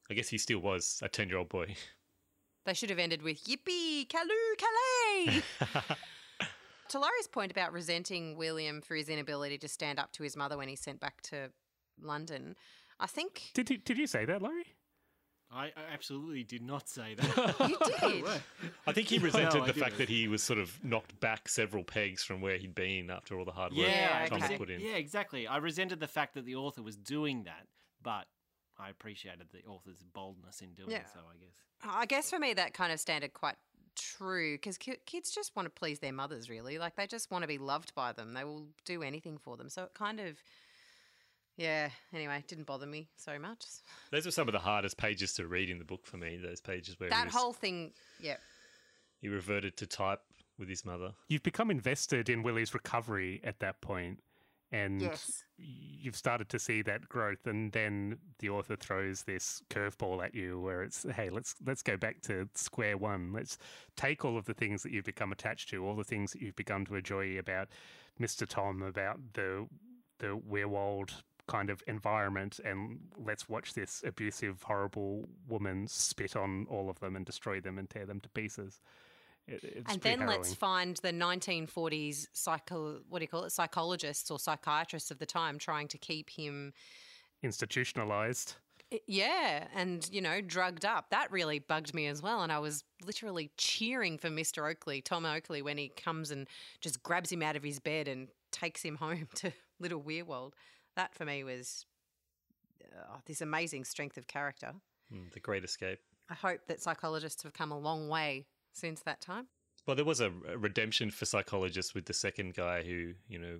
I 0.09 0.13
guess 0.15 0.29
he 0.29 0.37
still 0.39 0.59
was 0.59 0.99
a 1.03 1.09
ten-year-old 1.09 1.49
boy. 1.49 1.75
They 2.65 2.73
should 2.73 2.89
have 2.89 2.99
ended 2.99 3.21
with 3.23 3.45
Yippee, 3.45 4.05
Caloo, 4.07 4.57
Calais. 4.57 5.41
to 6.89 6.99
Laurie's 6.99 7.27
point 7.27 7.51
about 7.51 7.71
resenting 7.73 8.35
William 8.35 8.81
for 8.81 8.95
his 8.95 9.09
inability 9.09 9.57
to 9.59 9.67
stand 9.67 9.97
up 9.97 10.11
to 10.13 10.23
his 10.23 10.35
mother 10.35 10.57
when 10.57 10.67
he's 10.67 10.81
sent 10.81 10.99
back 10.99 11.21
to 11.23 11.51
London, 11.99 12.55
I 12.99 13.07
think 13.07 13.51
Did 13.53 13.69
you, 13.69 13.77
did 13.77 13.97
you 13.97 14.05
say 14.07 14.25
that, 14.25 14.41
Laurie? 14.41 14.75
I, 15.51 15.65
I 15.65 15.71
absolutely 15.93 16.43
did 16.43 16.61
not 16.61 16.87
say 16.87 17.15
that. 17.15 17.55
you 17.69 18.21
did. 18.21 18.41
I 18.85 18.91
think 18.93 19.07
he 19.07 19.17
resented 19.17 19.63
I 19.63 19.65
the 19.67 19.73
fact 19.73 19.97
didn't. 19.97 19.97
that 19.97 20.09
he 20.09 20.27
was 20.27 20.43
sort 20.43 20.59
of 20.59 20.77
knocked 20.83 21.19
back 21.19 21.49
several 21.49 21.83
pegs 21.83 22.23
from 22.23 22.39
where 22.41 22.57
he'd 22.57 22.75
been 22.75 23.09
after 23.09 23.37
all 23.39 23.45
the 23.45 23.51
hard 23.51 23.73
work 23.73 23.87
yeah, 23.87 24.19
okay. 24.25 24.29
Tom 24.29 24.41
had 24.41 24.57
put 24.59 24.69
in. 24.69 24.79
yeah, 24.79 24.93
exactly. 24.95 25.47
I 25.47 25.57
resented 25.57 25.99
the 25.99 26.07
fact 26.07 26.35
that 26.35 26.45
the 26.45 26.55
author 26.55 26.83
was 26.83 26.95
doing 26.95 27.43
that, 27.45 27.65
but 28.03 28.27
I 28.77 28.89
appreciated 28.89 29.47
the 29.51 29.67
author's 29.67 30.03
boldness 30.13 30.61
in 30.61 30.73
doing 30.73 30.91
Yeah. 30.91 31.05
so. 31.11 31.19
I 31.19 31.37
guess. 31.37 31.55
I 31.83 32.05
guess 32.05 32.29
for 32.29 32.37
me 32.39 32.53
that 32.53 32.73
kind 32.73 32.91
of 32.93 32.99
standard 32.99 33.33
quite 33.33 33.55
true 33.95 34.53
because 34.55 34.77
kids 34.77 35.31
just 35.31 35.55
want 35.55 35.65
to 35.65 35.69
please 35.71 35.99
their 35.99 36.13
mothers, 36.13 36.49
really. 36.49 36.77
Like 36.77 36.95
they 36.95 37.07
just 37.07 37.31
want 37.31 37.41
to 37.41 37.47
be 37.47 37.57
loved 37.57 37.95
by 37.95 38.13
them. 38.13 38.33
They 38.33 38.43
will 38.43 38.67
do 38.85 39.01
anything 39.01 39.37
for 39.37 39.57
them. 39.57 39.69
So 39.69 39.83
it 39.83 39.93
kind 39.95 40.19
of, 40.19 40.37
yeah. 41.59 41.89
Anyway, 42.13 42.37
it 42.39 42.47
didn't 42.47 42.65
bother 42.65 42.87
me 42.87 43.09
so 43.17 43.37
much. 43.37 43.63
Those 44.11 44.25
were 44.25 44.31
some 44.31 44.47
of 44.47 44.53
the 44.53 44.59
hardest 44.59 44.97
pages 44.97 45.33
to 45.33 45.45
read 45.47 45.69
in 45.69 45.77
the 45.77 45.85
book 45.85 46.05
for 46.07 46.17
me. 46.17 46.37
Those 46.37 46.61
pages 46.61 46.99
where 46.99 47.09
he, 47.09 47.15
That 47.15 47.25
was- 47.25 47.35
whole 47.35 47.53
thing, 47.53 47.91
yeah. 48.19 48.37
he 49.21 49.27
reverted 49.27 49.75
to 49.77 49.85
type 49.85 50.21
with 50.57 50.69
his 50.69 50.83
mother. 50.85 51.11
You've 51.27 51.43
become 51.43 51.69
invested 51.69 52.29
in 52.29 52.41
Willie's 52.43 52.73
recovery 52.73 53.39
at 53.43 53.59
that 53.59 53.79
point, 53.81 54.19
and 54.71 55.01
Yes. 55.01 55.43
you've 55.57 56.15
started 56.17 56.47
to 56.49 56.59
see 56.59 56.81
that 56.83 57.07
growth. 57.09 57.45
And 57.47 57.71
then 57.71 58.17
the 58.39 58.49
author 58.49 58.75
throws 58.75 59.23
this 59.23 59.61
curveball 59.69 60.23
at 60.25 60.35
you, 60.35 60.59
where 60.59 60.83
it's, 60.83 61.03
"Hey, 61.15 61.29
let's 61.29 61.55
let's 61.65 61.81
go 61.81 61.95
back 61.97 62.21
to 62.23 62.49
square 62.55 62.97
one. 62.97 63.31
Let's 63.33 63.57
take 63.95 64.23
all 64.25 64.37
of 64.37 64.45
the 64.45 64.53
things 64.53 64.83
that 64.83 64.91
you've 64.91 65.05
become 65.05 65.31
attached 65.31 65.69
to, 65.69 65.85
all 65.85 65.95
the 65.95 66.03
things 66.03 66.31
that 66.33 66.41
you've 66.41 66.55
begun 66.57 66.85
to 66.85 66.95
enjoy 66.95 67.37
about 67.39 67.69
Mister 68.17 68.45
Tom, 68.45 68.81
about 68.81 69.19
the 69.33 69.67
the 70.19 70.37
Weirwold 70.37 71.23
kind 71.49 71.69
of 71.69 71.83
environment, 71.87 72.59
and 72.63 72.99
let's 73.17 73.49
watch 73.49 73.73
this 73.73 74.03
abusive, 74.05 74.61
horrible 74.63 75.27
woman 75.47 75.87
spit 75.87 76.35
on 76.35 76.67
all 76.69 76.89
of 76.89 76.99
them 76.99 77.15
and 77.15 77.25
destroy 77.25 77.59
them 77.59 77.77
and 77.77 77.89
tear 77.89 78.05
them 78.05 78.19
to 78.21 78.29
pieces." 78.29 78.79
It, 79.47 79.83
and 79.87 80.01
then 80.01 80.27
let's 80.27 80.53
find 80.53 80.97
the 80.97 81.11
1940s 81.11 82.27
psycho 82.33 82.99
what 83.09 83.19
do 83.19 83.23
you 83.23 83.27
call 83.27 83.45
it 83.45 83.51
psychologists 83.51 84.29
or 84.29 84.37
psychiatrists 84.37 85.09
of 85.09 85.17
the 85.17 85.25
time 85.25 85.57
trying 85.57 85.87
to 85.87 85.97
keep 85.97 86.29
him 86.29 86.71
institutionalized. 87.41 88.55
Yeah 89.07 89.65
and 89.75 90.07
you 90.11 90.21
know 90.21 90.41
drugged 90.41 90.85
up 90.85 91.09
that 91.09 91.31
really 91.31 91.59
bugged 91.59 91.93
me 91.93 92.07
as 92.07 92.23
well 92.23 92.41
and 92.41 92.51
i 92.51 92.57
was 92.57 92.83
literally 93.05 93.51
cheering 93.55 94.17
for 94.17 94.29
mr 94.29 94.67
oakley 94.67 94.99
tom 94.99 95.27
oakley 95.27 95.61
when 95.61 95.77
he 95.77 95.89
comes 95.89 96.31
and 96.31 96.47
just 96.81 97.03
grabs 97.03 97.31
him 97.31 97.43
out 97.43 97.55
of 97.55 97.61
his 97.61 97.79
bed 97.79 98.07
and 98.07 98.29
takes 98.51 98.81
him 98.81 98.95
home 99.05 99.27
to 99.35 99.51
little 99.79 100.01
weirwold 100.01 100.53
that 100.95 101.13
for 101.13 101.25
me 101.25 101.43
was 101.43 101.85
uh, 102.83 103.17
this 103.25 103.41
amazing 103.41 103.85
strength 103.85 104.17
of 104.17 104.27
character 104.27 104.73
Mm, 105.13 105.31
the 105.33 105.39
Great 105.39 105.63
Escape. 105.63 105.99
i 106.29 106.35
hope 106.35 106.61
that 106.67 106.79
psychologists 106.81 107.41
have 107.43 107.53
come 107.53 107.71
a 107.71 107.79
long 107.79 108.09
way 108.09 108.45
since 108.73 109.01
that 109.01 109.19
time 109.21 109.47
Well, 109.87 109.95
there 109.95 110.05
was 110.05 110.21
a, 110.21 110.31
a 110.47 110.57
redemption 110.57 111.09
for 111.09 111.25
psychologists 111.25 111.95
with 111.95 112.05
the 112.05 112.13
second 112.13 112.53
guy 112.53 112.83
who, 112.83 113.13
you 113.27 113.39
know, 113.39 113.59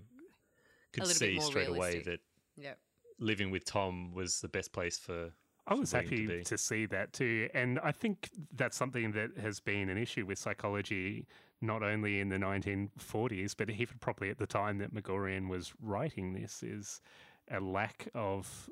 could 0.93 1.07
see 1.07 1.35
more 1.37 1.45
straight 1.45 1.69
away 1.69 1.99
that 2.05 2.19
yep 2.55 2.77
living 3.19 3.51
with 3.51 3.65
Tom 3.65 4.13
was 4.13 4.39
the 4.41 4.47
best 4.47 4.71
place 4.71 4.97
for 4.97 5.31
I 5.67 5.73
was 5.73 5.93
waiting 5.93 6.09
to 6.27 6.33
happy 6.33 6.43
to, 6.45 6.57
see 6.57 6.85
that 6.87 7.13
too. 7.13 7.49
And 7.53 7.79
I 7.83 7.91
think 7.91 8.29
that's 8.55 8.77
something 8.77 9.11
that 9.11 9.37
has 9.37 9.59
been 9.59 9.89
an 9.89 9.97
issue 9.97 10.25
with 10.25 10.39
psychology, 10.39 11.27
not 11.61 11.83
only 11.83 12.19
in 12.19 12.29
the 12.29 12.37
1940s, 12.37 13.55
but 13.57 13.69
even 13.69 13.97
probably 13.99 14.29
at 14.29 14.37
the 14.37 14.47
time 14.47 14.77
that 14.77 14.93
Magorian 14.93 15.49
was 15.49 15.73
writing 15.81 16.33
this, 16.33 16.63
is 16.63 17.01
a 17.51 17.59
lack 17.59 18.07
of 18.13 18.69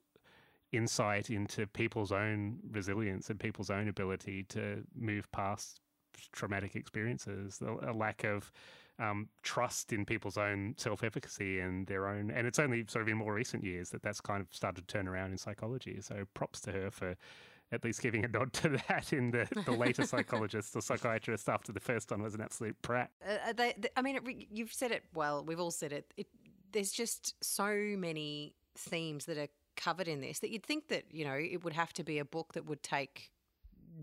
insight 0.72 1.30
into 1.30 1.66
people's 1.68 2.12
own 2.12 2.60
resilience 2.72 3.30
and 3.30 3.40
people's 3.40 3.70
own 3.70 3.88
ability 3.88 4.44
to 4.50 4.84
move 4.96 5.32
past 5.32 5.82
traumatic 6.32 6.76
experiences, 6.76 7.62
a 7.62 7.94
lack 7.94 8.24
of 8.24 8.52
um, 9.00 9.30
trust 9.44 9.94
in 9.94 10.06
people's 10.06 10.38
own 10.38 10.74
self-efficacy 10.78 11.60
and 11.60 11.86
their 11.88 12.08
own. 12.08 12.32
And 12.32 12.48
it's 12.48 12.60
only 12.60 12.86
sort 12.88 13.04
of 13.04 13.10
in 13.10 13.18
more 13.18 13.34
recent 13.34 13.64
years 13.64 13.90
that 13.92 14.02
that's 14.02 14.22
kind 14.22 14.42
of 14.42 14.48
started 14.52 14.88
to 14.88 14.94
turn 14.94 15.08
around 15.08 15.32
in 15.32 15.38
psychology. 15.38 16.00
So 16.02 16.26
props 16.34 16.62
to 16.62 16.72
her 16.72 16.92
for 16.92 17.16
at 17.72 17.84
least 17.84 18.02
giving 18.02 18.24
a 18.24 18.28
nod 18.28 18.54
to 18.54 18.70
that 18.88 19.14
in 19.14 19.32
the, 19.32 19.48
the 19.66 19.72
later 19.72 20.04
psychologist 20.06 20.76
or 20.76 20.82
psychiatrist 20.82 21.50
after 21.50 21.72
the 21.72 21.80
first 21.80 22.12
one 22.12 22.22
was 22.22 22.34
an 22.34 22.42
absolute 22.42 22.82
prat. 22.82 23.12
Uh, 23.26 23.54
they, 23.54 23.74
th- 23.74 23.92
I 23.96 24.02
mean, 24.02 24.16
it, 24.16 24.48
you've 24.52 24.74
said 24.74 24.92
it 24.92 25.04
well. 25.14 25.44
We've 25.44 25.60
all 25.60 25.72
said 25.72 25.92
it. 25.92 26.14
it. 26.18 26.28
There's 26.72 26.92
just 26.92 27.36
so 27.44 27.74
many 27.98 28.56
themes 28.76 29.26
that 29.26 29.38
are 29.38 29.48
covered 29.76 30.08
in 30.08 30.22
this 30.22 30.40
that 30.40 30.50
you'd 30.50 30.66
think 30.66 30.88
that 30.88 31.04
you 31.12 31.24
know 31.24 31.34
it 31.34 31.64
would 31.64 31.74
have 31.74 31.94
to 31.94 32.04
be 32.04 32.18
a 32.18 32.26
book 32.26 32.54
that 32.54 32.66
would 32.66 32.84
take 32.84 33.32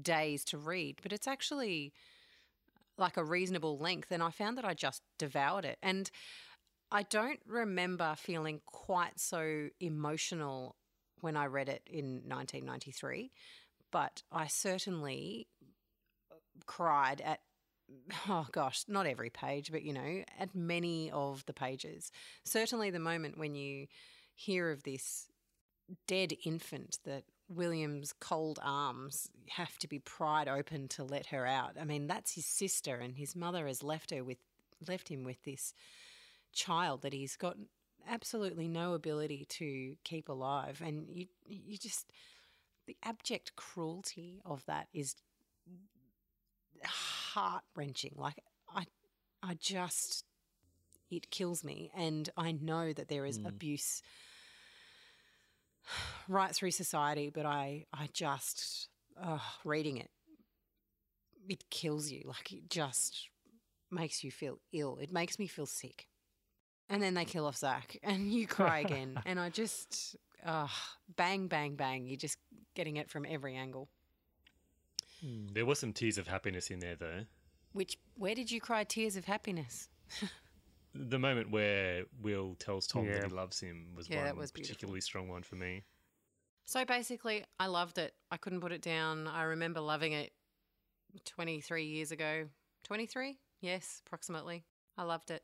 days 0.00 0.44
to 0.44 0.58
read, 0.58 1.00
but 1.02 1.12
it's 1.12 1.26
actually 1.26 1.92
like 2.96 3.16
a 3.16 3.24
reasonable 3.24 3.76
length. 3.78 4.10
And 4.12 4.22
I 4.22 4.30
found 4.30 4.56
that 4.58 4.64
I 4.64 4.74
just 4.74 5.02
devoured 5.18 5.64
it, 5.64 5.78
and 5.82 6.10
I 6.90 7.02
don't 7.02 7.40
remember 7.46 8.14
feeling 8.16 8.60
quite 8.66 9.18
so 9.18 9.68
emotional 9.80 10.76
when 11.24 11.36
I 11.36 11.46
read 11.46 11.68
it 11.68 11.82
in 11.86 12.22
1993, 12.26 13.32
but 13.90 14.22
I 14.30 14.46
certainly 14.46 15.48
uh, 16.30 16.36
cried 16.66 17.20
at 17.20 17.40
oh 18.28 18.46
gosh, 18.52 18.84
not 18.88 19.06
every 19.06 19.30
page, 19.30 19.70
but 19.72 19.82
you 19.82 19.92
know, 19.92 20.22
at 20.38 20.54
many 20.54 21.10
of 21.10 21.44
the 21.46 21.52
pages. 21.52 22.10
Certainly 22.44 22.90
the 22.90 22.98
moment 22.98 23.38
when 23.38 23.54
you 23.54 23.86
hear 24.34 24.70
of 24.70 24.84
this 24.84 25.28
dead 26.06 26.32
infant 26.44 26.98
that 27.04 27.24
William's 27.48 28.12
cold 28.12 28.58
arms 28.62 29.28
have 29.50 29.76
to 29.78 29.88
be 29.88 29.98
pried 29.98 30.48
open 30.48 30.88
to 30.88 31.04
let 31.04 31.26
her 31.26 31.46
out. 31.46 31.76
I 31.80 31.84
mean, 31.84 32.06
that's 32.06 32.34
his 32.34 32.46
sister 32.46 32.96
and 32.96 33.16
his 33.16 33.36
mother 33.36 33.66
has 33.66 33.82
left 33.82 34.10
her 34.10 34.24
with 34.24 34.38
left 34.88 35.08
him 35.08 35.24
with 35.24 35.42
this 35.44 35.72
child 36.52 37.02
that 37.02 37.12
he's 37.12 37.36
got 37.36 37.56
absolutely 38.08 38.68
no 38.68 38.94
ability 38.94 39.46
to 39.48 39.96
keep 40.04 40.28
alive 40.28 40.82
and 40.84 41.06
you 41.08 41.26
you 41.46 41.76
just 41.78 42.10
the 42.86 42.96
abject 43.02 43.56
cruelty 43.56 44.40
of 44.44 44.64
that 44.66 44.88
is 44.92 45.16
heart 47.34 47.62
wrenching. 47.74 48.12
Like 48.16 48.42
I, 48.74 48.84
I 49.42 49.54
just, 49.54 50.24
it 51.10 51.30
kills 51.30 51.64
me, 51.64 51.90
and 51.96 52.28
I 52.36 52.52
know 52.52 52.92
that 52.92 53.08
there 53.08 53.26
is 53.26 53.38
abuse 53.44 54.02
right 56.28 56.54
through 56.54 56.70
society. 56.72 57.30
But 57.30 57.46
I, 57.46 57.86
I 57.92 58.08
just, 58.12 58.88
uh, 59.20 59.38
reading 59.64 59.96
it, 59.98 60.10
it 61.48 61.64
kills 61.70 62.10
you. 62.10 62.22
Like 62.24 62.52
it 62.52 62.68
just 62.70 63.28
makes 63.90 64.24
you 64.24 64.30
feel 64.30 64.58
ill. 64.72 64.98
It 65.00 65.12
makes 65.12 65.38
me 65.38 65.46
feel 65.46 65.66
sick. 65.66 66.06
And 66.90 67.02
then 67.02 67.14
they 67.14 67.24
kill 67.24 67.46
off 67.46 67.56
Zach, 67.56 67.96
and 68.02 68.32
you 68.32 68.46
cry 68.46 68.80
again. 68.80 69.20
and 69.26 69.40
I 69.40 69.48
just, 69.50 70.16
uh, 70.44 70.68
bang, 71.16 71.46
bang, 71.48 71.76
bang. 71.76 72.06
You're 72.06 72.16
just 72.18 72.38
getting 72.74 72.96
it 72.96 73.08
from 73.10 73.26
every 73.28 73.56
angle. 73.56 73.88
There 75.52 75.64
were 75.64 75.74
some 75.74 75.94
tears 75.94 76.18
of 76.18 76.26
happiness 76.26 76.70
in 76.70 76.80
there, 76.80 76.96
though. 76.96 77.24
Which, 77.72 77.96
where 78.16 78.34
did 78.34 78.50
you 78.50 78.60
cry 78.60 78.84
tears 78.84 79.16
of 79.16 79.24
happiness? 79.24 79.88
The 80.96 81.18
moment 81.18 81.50
where 81.50 82.04
Will 82.22 82.54
tells 82.54 82.86
Tom 82.86 83.06
Yeah. 83.06 83.14
that 83.14 83.24
he 83.24 83.28
loves 83.30 83.58
him 83.58 83.88
was 83.96 84.08
Yeah, 84.08 84.18
one 84.18 84.24
that 84.26 84.36
was 84.36 84.52
beautiful. 84.52 84.74
particularly 84.74 85.00
strong 85.00 85.28
one 85.28 85.42
for 85.42 85.56
me. 85.56 85.82
So 86.66 86.84
basically, 86.84 87.44
I 87.58 87.66
loved 87.66 87.98
it. 87.98 88.14
I 88.30 88.36
couldn't 88.36 88.60
put 88.60 88.70
it 88.70 88.80
down. 88.80 89.26
I 89.26 89.42
remember 89.42 89.80
loving 89.80 90.12
it 90.12 90.32
23 91.24 91.84
years 91.84 92.12
ago. 92.12 92.48
23? 92.84 93.40
Yes, 93.60 94.02
approximately. 94.06 94.62
I 94.96 95.02
loved 95.02 95.32
it. 95.32 95.42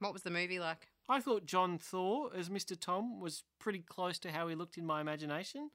What 0.00 0.12
was 0.12 0.22
the 0.22 0.30
movie 0.30 0.60
like? 0.60 0.88
I 1.08 1.20
thought 1.20 1.46
John 1.46 1.78
Thaw 1.78 2.28
as 2.28 2.48
Mr. 2.48 2.78
Tom 2.78 3.20
was 3.20 3.44
pretty 3.58 3.80
close 3.80 4.18
to 4.20 4.30
how 4.30 4.48
he 4.48 4.54
looked 4.54 4.78
in 4.78 4.86
my 4.86 5.00
imagination, 5.00 5.70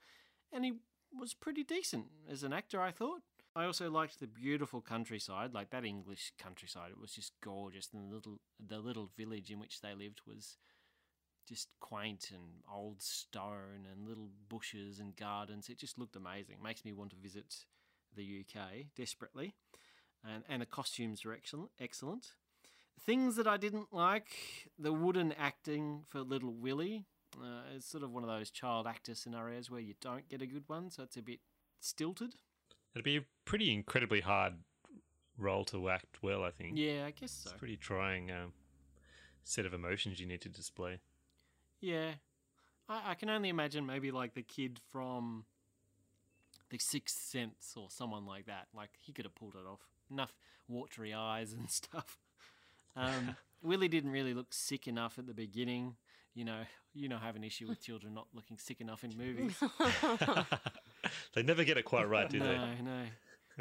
and 0.52 0.64
he 0.64 0.74
was 1.18 1.34
pretty 1.34 1.64
decent 1.64 2.06
as 2.30 2.44
an 2.44 2.54
actor, 2.54 2.82
I 2.82 2.92
thought. 2.92 3.22
I 3.56 3.66
also 3.66 3.90
liked 3.92 4.20
the 4.20 4.28
beautiful 4.28 4.82
countryside, 4.82 5.54
like 5.54 5.70
that 5.70 5.86
English 5.86 6.34
countryside. 6.40 6.92
It 6.92 7.00
was 7.00 7.14
just 7.14 7.34
gorgeous, 7.44 7.90
and 7.94 8.10
the 8.10 8.16
little 8.16 8.40
the 8.60 8.80
little 8.80 9.12
village 9.16 9.52
in 9.52 9.60
which 9.60 9.82
they 9.82 9.94
lived 9.94 10.22
was 10.26 10.58
just 11.48 11.68
quaint 11.80 12.32
and 12.34 12.64
old 12.72 13.02
stone 13.02 13.86
and 13.92 14.08
little 14.08 14.30
bushes 14.50 15.00
and 15.00 15.16
gardens. 15.16 15.70
It 15.70 15.78
just 15.78 16.00
looked 16.00 16.16
amazing. 16.16 16.58
Makes 16.64 16.86
me 16.86 16.94
want 16.94 17.12
to 17.12 17.18
visit 17.18 17.66
the 18.16 18.44
UK 18.44 18.88
desperately. 18.96 19.54
And 20.24 20.44
and 20.50 20.62
the 20.62 20.66
costumes 20.66 21.24
were 21.24 21.34
excellent 21.34 21.72
excellent. 21.80 22.32
Things 23.00 23.36
that 23.36 23.48
I 23.48 23.58
didn't 23.58 23.94
like 23.94 24.28
the 24.80 24.94
wooden 24.94 25.34
acting 25.34 26.04
for 26.08 26.22
little 26.22 26.54
Willie. 26.54 27.06
Uh, 27.38 27.62
it's 27.76 27.86
sort 27.86 28.04
of 28.04 28.12
one 28.12 28.24
of 28.24 28.30
those 28.30 28.50
child 28.52 28.88
actor 28.88 29.16
scenarios 29.16 29.70
where 29.70 29.82
you 29.82 29.96
don't 30.00 30.30
get 30.30 30.42
a 30.42 30.46
good 30.46 30.64
one, 30.68 30.90
so 30.90 31.04
it's 31.04 31.18
a 31.18 31.22
bit 31.22 31.40
stilted. 31.80 32.36
It'd 32.94 33.04
be 33.04 33.18
a 33.18 33.26
pretty 33.46 33.74
incredibly 33.74 34.22
hard 34.22 34.54
role 35.38 35.66
to 35.66 35.90
act 35.90 36.20
well, 36.22 36.44
I 36.44 36.52
think. 36.52 36.78
Yeah, 36.78 37.06
I 37.08 37.12
guess 37.12 37.32
so. 37.32 37.50
It's 37.50 37.60
pretty 37.60 37.76
trying 37.78 38.32
um, 38.32 38.54
set 39.44 39.66
of 39.66 39.74
emotions 39.74 40.20
you 40.20 40.26
need 40.28 40.42
to 40.42 40.50
display. 40.50 41.00
Yeah. 41.82 42.12
I, 42.88 43.12
I 43.12 43.14
can 43.16 43.30
only 43.30 43.50
imagine 43.50 43.86
maybe 43.86 44.12
like 44.12 44.34
the 44.36 44.44
kid 44.44 44.80
from 44.92 45.46
The 46.70 46.78
Sixth 46.78 47.18
Sense 47.18 47.74
or 47.76 47.90
someone 47.90 48.26
like 48.26 48.46
that. 48.46 48.68
Like 48.74 48.92
he 49.00 49.12
could 49.12 49.26
have 49.26 49.36
pulled 49.36 49.56
it 49.56 49.68
off. 49.68 49.82
Enough 50.12 50.34
watery 50.68 51.14
eyes 51.14 51.54
and 51.54 51.70
stuff. 51.70 52.20
Um, 52.96 53.36
Willie 53.62 53.88
didn't 53.88 54.12
really 54.12 54.34
look 54.34 54.54
sick 54.54 54.88
enough 54.88 55.18
at 55.18 55.28
the 55.28 55.34
beginning. 55.34 55.96
You 56.36 56.46
know, 56.46 56.62
you 56.94 57.08
know, 57.10 57.18
I 57.22 57.26
have 57.26 57.36
an 57.36 57.44
issue 57.44 57.68
with 57.68 57.82
children 57.82 58.14
not 58.14 58.28
looking 58.34 58.58
sick 58.58 58.82
enough 58.82 59.04
in 59.04 59.18
movies. 59.18 59.56
they 61.36 61.44
never 61.44 61.64
get 61.64 61.78
it 61.78 61.84
quite 61.84 62.10
right, 62.10 62.30
do 62.30 62.40
no, 62.40 62.46
they? 62.46 62.82
no. 62.82 63.04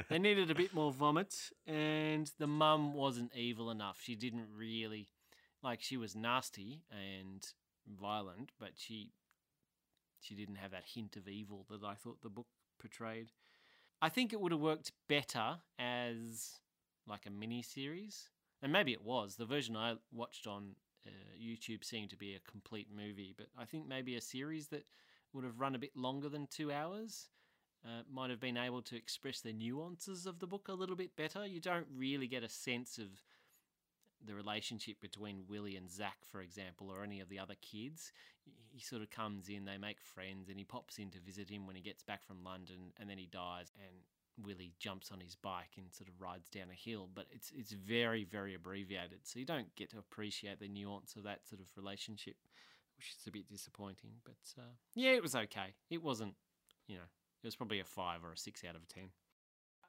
They 0.08 0.18
needed 0.18 0.50
a 0.50 0.54
bit 0.54 0.72
more 0.72 0.90
vomit, 0.90 1.34
and 1.66 2.30
the 2.38 2.46
mum 2.46 2.94
wasn't 2.94 3.34
evil 3.36 3.70
enough. 3.70 3.98
She 4.02 4.14
didn't 4.14 4.46
really, 4.56 5.08
like, 5.62 5.82
she 5.82 5.98
was 5.98 6.16
nasty 6.16 6.82
and 6.90 7.46
violent, 7.86 8.52
but 8.58 8.70
she 8.76 9.12
she 10.20 10.34
didn't 10.34 10.54
have 10.54 10.70
that 10.70 10.84
hint 10.94 11.16
of 11.16 11.26
evil 11.28 11.66
that 11.68 11.84
I 11.84 11.94
thought 11.94 12.22
the 12.22 12.28
book 12.28 12.46
portrayed. 12.80 13.32
I 14.00 14.08
think 14.08 14.32
it 14.32 14.40
would 14.40 14.52
have 14.52 14.60
worked 14.60 14.92
better 15.08 15.58
as 15.78 16.60
like 17.08 17.26
a 17.26 17.30
mini 17.30 17.62
series, 17.62 18.28
and 18.62 18.72
maybe 18.72 18.92
it 18.92 19.02
was. 19.02 19.36
The 19.36 19.44
version 19.44 19.76
I 19.76 19.96
watched 20.12 20.46
on 20.46 20.76
uh, 21.06 21.10
YouTube 21.40 21.84
seemed 21.84 22.10
to 22.10 22.16
be 22.16 22.34
a 22.34 22.50
complete 22.50 22.88
movie, 22.94 23.34
but 23.36 23.48
I 23.58 23.64
think 23.64 23.86
maybe 23.86 24.16
a 24.16 24.20
series 24.20 24.68
that 24.68 24.86
would 25.32 25.44
have 25.44 25.60
run 25.60 25.74
a 25.74 25.78
bit 25.78 25.96
longer 25.96 26.28
than 26.28 26.46
two 26.46 26.70
hours 26.70 27.28
uh, 27.84 28.02
might 28.12 28.30
have 28.30 28.40
been 28.40 28.56
able 28.56 28.82
to 28.82 28.96
express 28.96 29.40
the 29.40 29.52
nuances 29.52 30.26
of 30.26 30.38
the 30.38 30.46
book 30.46 30.68
a 30.68 30.74
little 30.74 30.96
bit 30.96 31.16
better. 31.16 31.46
You 31.46 31.60
don't 31.60 31.86
really 31.96 32.28
get 32.28 32.44
a 32.44 32.48
sense 32.48 32.98
of 32.98 33.08
the 34.24 34.34
relationship 34.34 35.00
between 35.00 35.44
Willie 35.48 35.76
and 35.76 35.90
Zach, 35.90 36.18
for 36.24 36.40
example, 36.40 36.90
or 36.90 37.02
any 37.02 37.18
of 37.18 37.28
the 37.28 37.40
other 37.40 37.56
kids. 37.60 38.12
He 38.70 38.80
sort 38.80 39.02
of 39.02 39.10
comes 39.10 39.48
in, 39.48 39.64
they 39.64 39.78
make 39.78 40.00
friends, 40.00 40.48
and 40.48 40.58
he 40.58 40.64
pops 40.64 40.98
in 40.98 41.10
to 41.10 41.18
visit 41.18 41.50
him 41.50 41.66
when 41.66 41.74
he 41.74 41.82
gets 41.82 42.04
back 42.04 42.24
from 42.24 42.44
London, 42.44 42.92
and 43.00 43.10
then 43.10 43.18
he 43.18 43.26
dies, 43.26 43.72
and 43.80 43.96
Willie 44.44 44.72
jumps 44.78 45.10
on 45.12 45.20
his 45.20 45.34
bike 45.34 45.72
and 45.76 45.92
sort 45.92 46.08
of 46.08 46.20
rides 46.20 46.48
down 46.48 46.68
a 46.70 46.74
hill. 46.74 47.08
But 47.14 47.26
it's 47.30 47.52
it's 47.56 47.72
very 47.72 48.24
very 48.24 48.54
abbreviated, 48.54 49.20
so 49.24 49.38
you 49.38 49.46
don't 49.46 49.74
get 49.76 49.90
to 49.90 49.98
appreciate 49.98 50.60
the 50.60 50.68
nuance 50.68 51.16
of 51.16 51.24
that 51.24 51.46
sort 51.48 51.60
of 51.60 51.66
relationship, 51.76 52.36
which 52.96 53.14
is 53.18 53.26
a 53.26 53.30
bit 53.30 53.48
disappointing. 53.48 54.10
But 54.24 54.60
uh, 54.60 54.72
yeah, 54.94 55.10
it 55.10 55.22
was 55.22 55.34
okay. 55.34 55.74
It 55.90 56.02
wasn't, 56.02 56.34
you 56.86 56.96
know, 56.96 57.08
it 57.42 57.46
was 57.46 57.56
probably 57.56 57.80
a 57.80 57.84
five 57.84 58.24
or 58.24 58.32
a 58.32 58.36
six 58.36 58.62
out 58.68 58.76
of 58.76 58.82
a 58.82 58.86
ten. 58.86 59.10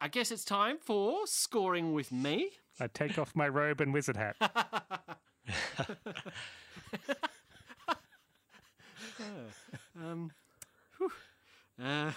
I 0.01 0.07
guess 0.07 0.31
it's 0.31 0.43
time 0.43 0.77
for 0.81 1.25
scoring 1.27 1.93
with 1.93 2.11
me. 2.11 2.49
I 2.79 2.87
take 2.87 3.17
off 3.17 3.35
my 3.35 3.47
robe 3.47 3.79
and 3.79 3.93
wizard 3.93 4.17
hat. 4.17 4.35
um. 9.99 10.31
Uh, 11.81 12.11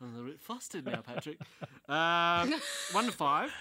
a 0.00 0.04
little 0.04 0.30
bit 0.30 0.40
flustered 0.40 0.86
now, 0.86 1.02
Patrick. 1.02 1.38
Um, 1.88 2.54
one 2.92 3.06
to 3.06 3.12
five. 3.12 3.52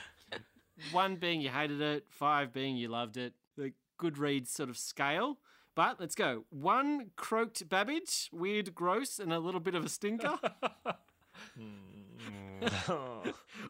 One 0.92 1.18
being 1.18 1.42
you 1.42 1.50
hated 1.50 1.82
it, 1.82 2.06
five 2.10 2.54
being 2.54 2.78
you 2.78 2.88
loved 2.88 3.18
it. 3.18 3.34
The 3.58 3.74
Goodreads 4.00 4.48
sort 4.48 4.70
of 4.70 4.78
scale. 4.78 5.40
But 5.76 6.00
let's 6.00 6.16
go. 6.16 6.46
One 6.50 7.12
croaked 7.16 7.70
Babbage, 7.70 8.30
weird, 8.32 8.76
gross, 8.76 9.20
and 9.20 9.32
a 9.32 9.40
little 9.40 9.60
bit 9.60 9.76
of 9.76 9.86
a 9.86 9.90
stinker. 9.90 10.38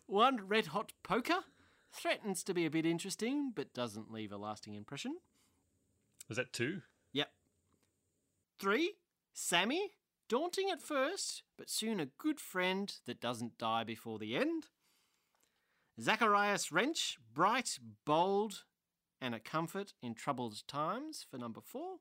One 0.07 0.47
red 0.47 0.67
hot 0.67 0.93
poker, 1.03 1.39
threatens 1.93 2.43
to 2.43 2.53
be 2.53 2.65
a 2.65 2.72
bit 2.72 2.86
interesting, 2.86 3.51
but 3.55 3.74
doesn't 3.74 4.11
leave 4.11 4.32
a 4.32 4.38
lasting 4.38 4.74
impression. 4.74 5.17
Was 6.28 6.38
that 6.38 6.53
two? 6.53 6.82
Yep. 7.13 7.30
Three, 8.59 8.93
Sammy, 9.34 9.91
daunting 10.30 10.69
at 10.69 10.82
first, 10.82 11.43
but 11.57 11.69
soon 11.69 11.99
a 11.99 12.05
good 12.05 12.39
friend 12.39 12.93
that 13.05 13.19
doesn't 13.19 13.57
die 13.57 13.84
before 13.84 14.19
the 14.19 14.36
end. 14.36 14.67
Zacharias 15.99 16.71
Wrench, 16.71 17.17
bright, 17.34 17.80
bold, 18.05 18.63
and 19.19 19.36
a 19.36 19.39
comfort 19.39 19.93
in 20.01 20.13
troubled 20.13 20.65
times 20.67 21.25
for 21.30 21.38
number 21.38 21.59
four. 21.59 21.95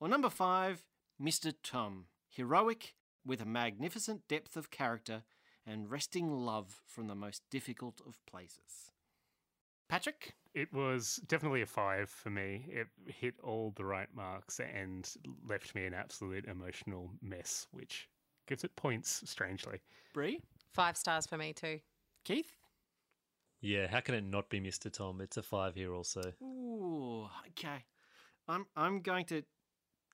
Or 0.00 0.08
number 0.08 0.30
five, 0.30 0.84
Mr. 1.22 1.54
Tom, 1.62 2.06
heroic 2.28 2.94
with 3.24 3.40
a 3.40 3.46
magnificent 3.46 4.26
depth 4.26 4.56
of 4.56 4.70
character 4.70 5.22
and 5.66 5.90
wresting 5.90 6.30
love 6.30 6.80
from 6.86 7.06
the 7.06 7.14
most 7.14 7.42
difficult 7.50 8.00
of 8.06 8.24
places. 8.26 8.90
Patrick? 9.88 10.34
It 10.58 10.72
was 10.72 11.20
definitely 11.28 11.62
a 11.62 11.66
five 11.66 12.10
for 12.10 12.30
me. 12.30 12.66
It 12.68 12.88
hit 13.06 13.34
all 13.44 13.72
the 13.76 13.84
right 13.84 14.08
marks 14.12 14.58
and 14.58 15.08
left 15.48 15.72
me 15.76 15.86
an 15.86 15.94
absolute 15.94 16.46
emotional 16.46 17.12
mess, 17.22 17.68
which 17.70 18.08
gives 18.48 18.64
it 18.64 18.74
points, 18.74 19.22
strangely. 19.24 19.78
Bree? 20.12 20.40
Five 20.74 20.96
stars 20.96 21.26
for 21.26 21.38
me 21.38 21.52
too. 21.52 21.78
Keith? 22.24 22.56
Yeah, 23.60 23.86
how 23.86 24.00
can 24.00 24.16
it 24.16 24.24
not 24.24 24.50
be 24.50 24.60
Mr. 24.60 24.92
Tom? 24.92 25.20
It's 25.20 25.36
a 25.36 25.44
five 25.44 25.76
here 25.76 25.94
also. 25.94 26.32
Ooh, 26.42 27.28
okay. 27.50 27.84
I'm 28.48 28.66
I'm 28.74 29.00
going 29.00 29.26
to 29.26 29.44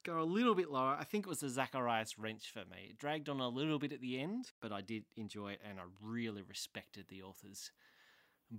go 0.03 0.20
a 0.20 0.24
little 0.24 0.55
bit 0.55 0.70
lower. 0.70 0.95
I 1.01 1.05
think 1.05 1.24
it 1.24 1.30
was 1.30 1.40
the 1.40 1.49
Zacharias 1.49 2.18
wrench 2.18 2.53
for 2.53 2.66
me. 2.70 2.88
It 2.90 2.99
dragged 2.99 3.30
on 3.30 3.40
a 3.40 3.49
little 3.49 3.78
bit 3.78 3.95
at 3.95 4.03
the 4.03 4.20
end, 4.20 4.53
but 4.61 4.72
I 4.72 4.82
did 4.82 5.05
enjoy 5.16 5.53
it 5.53 5.61
and 5.66 5.80
I 5.80 5.84
really 6.03 6.42
respected 6.42 7.07
the 7.09 7.22
author's 7.22 7.70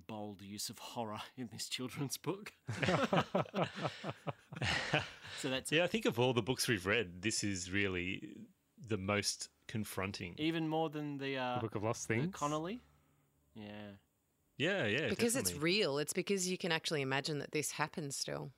bold 0.07 0.41
use 0.41 0.69
of 0.69 0.79
horror 0.79 1.21
in 1.37 1.49
this 1.51 1.67
children's 1.69 2.17
book. 2.17 2.53
so 5.41 5.49
that's 5.49 5.71
Yeah, 5.71 5.83
I 5.83 5.87
think 5.87 6.05
of 6.05 6.19
all 6.19 6.33
the 6.33 6.41
books 6.41 6.67
we've 6.67 6.85
read, 6.85 7.21
this 7.21 7.43
is 7.43 7.71
really 7.71 8.35
the 8.87 8.97
most 8.97 9.49
confronting. 9.67 10.35
even 10.37 10.67
more 10.67 10.89
than 10.89 11.17
the, 11.17 11.37
uh, 11.37 11.55
the 11.55 11.61
Book 11.61 11.75
of 11.75 11.83
Lost 11.83 12.07
Things. 12.07 12.33
Connolly. 12.33 12.81
Yeah. 13.55 13.91
Yeah, 14.57 14.85
yeah. 14.85 15.09
Because 15.09 15.35
it's 15.35 15.53
real. 15.55 15.97
It's 15.97 16.13
because 16.13 16.49
you 16.49 16.57
can 16.57 16.71
actually 16.71 17.01
imagine 17.01 17.39
that 17.39 17.51
this 17.51 17.71
happens 17.71 18.15
still. 18.15 18.51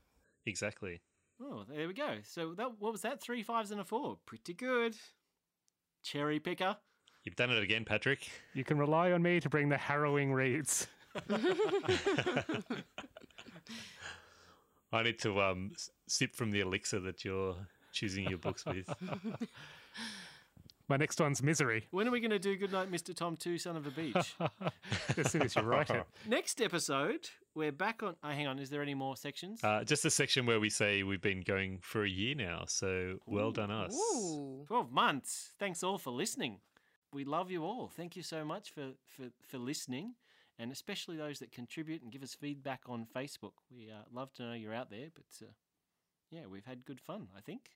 Exactly. 0.45 1.01
Oh, 1.41 1.63
there 1.67 1.87
we 1.87 1.93
go. 1.93 2.17
So 2.23 2.53
that 2.55 2.79
what 2.79 2.91
was 2.91 3.01
that? 3.01 3.21
Three 3.21 3.43
fives 3.43 3.71
and 3.71 3.79
a 3.79 3.83
four. 3.83 4.17
Pretty 4.25 4.53
good. 4.53 4.95
Cherry 6.03 6.39
picker. 6.39 6.77
You've 7.23 7.35
done 7.35 7.49
it 7.49 7.61
again, 7.61 7.83
Patrick. 7.83 8.27
You 8.53 8.63
can 8.63 8.77
rely 8.77 9.11
on 9.11 9.21
me 9.21 9.39
to 9.39 9.49
bring 9.49 9.69
the 9.69 9.77
harrowing 9.77 10.33
reads. 10.33 10.87
I 14.93 15.03
need 15.03 15.19
to 15.19 15.41
um, 15.41 15.71
sip 16.07 16.35
from 16.35 16.51
the 16.51 16.61
elixir 16.61 16.99
that 17.01 17.25
you're 17.25 17.55
choosing 17.91 18.27
your 18.29 18.39
books 18.39 18.65
with. 18.65 18.89
My 20.89 20.95
next 20.95 21.19
one's 21.19 21.43
Misery. 21.43 21.85
When 21.91 22.07
are 22.07 22.11
we 22.11 22.21
going 22.21 22.31
to 22.31 22.39
do 22.39 22.55
Goodnight, 22.55 22.89
Mr. 22.89 23.13
Tom 23.13 23.35
2, 23.35 23.57
Son 23.57 23.75
of 23.75 23.85
a 23.85 23.91
Beach? 23.91 24.35
As 25.17 25.29
soon 25.29 25.41
as 25.41 25.53
you 25.53 25.61
write 25.63 25.89
it. 25.89 26.05
Next 26.27 26.61
episode, 26.61 27.27
we're 27.53 27.73
back 27.73 28.03
on. 28.03 28.15
Oh, 28.23 28.29
hang 28.29 28.47
on. 28.47 28.57
Is 28.57 28.69
there 28.69 28.81
any 28.81 28.93
more 28.93 29.17
sections? 29.17 29.61
Uh, 29.61 29.83
just 29.83 30.05
a 30.05 30.09
section 30.09 30.45
where 30.45 30.61
we 30.61 30.69
say 30.69 31.03
we've 31.03 31.21
been 31.21 31.41
going 31.41 31.79
for 31.81 32.05
a 32.05 32.09
year 32.09 32.35
now, 32.35 32.63
so 32.67 33.17
well 33.25 33.51
done 33.51 33.69
us. 33.69 33.93
Ooh. 33.93 34.63
12 34.67 34.89
months. 34.89 35.51
Thanks 35.59 35.83
all 35.83 35.97
for 35.97 36.11
listening. 36.11 36.59
We 37.11 37.25
love 37.25 37.51
you 37.51 37.65
all. 37.65 37.89
Thank 37.89 38.15
you 38.15 38.23
so 38.23 38.45
much 38.45 38.71
for, 38.71 38.91
for, 39.07 39.25
for 39.45 39.57
listening, 39.57 40.13
and 40.59 40.71
especially 40.71 41.17
those 41.17 41.39
that 41.39 41.51
contribute 41.51 42.01
and 42.01 42.11
give 42.11 42.23
us 42.23 42.33
feedback 42.33 42.81
on 42.87 43.07
Facebook. 43.15 43.53
We 43.71 43.89
uh, 43.91 44.03
love 44.11 44.33
to 44.33 44.43
know 44.43 44.53
you're 44.53 44.73
out 44.73 44.89
there, 44.89 45.07
but 45.13 45.45
uh, 45.45 45.51
yeah, 46.31 46.47
we've 46.49 46.65
had 46.65 46.85
good 46.85 46.99
fun, 46.99 47.27
I 47.35 47.41
think. 47.41 47.71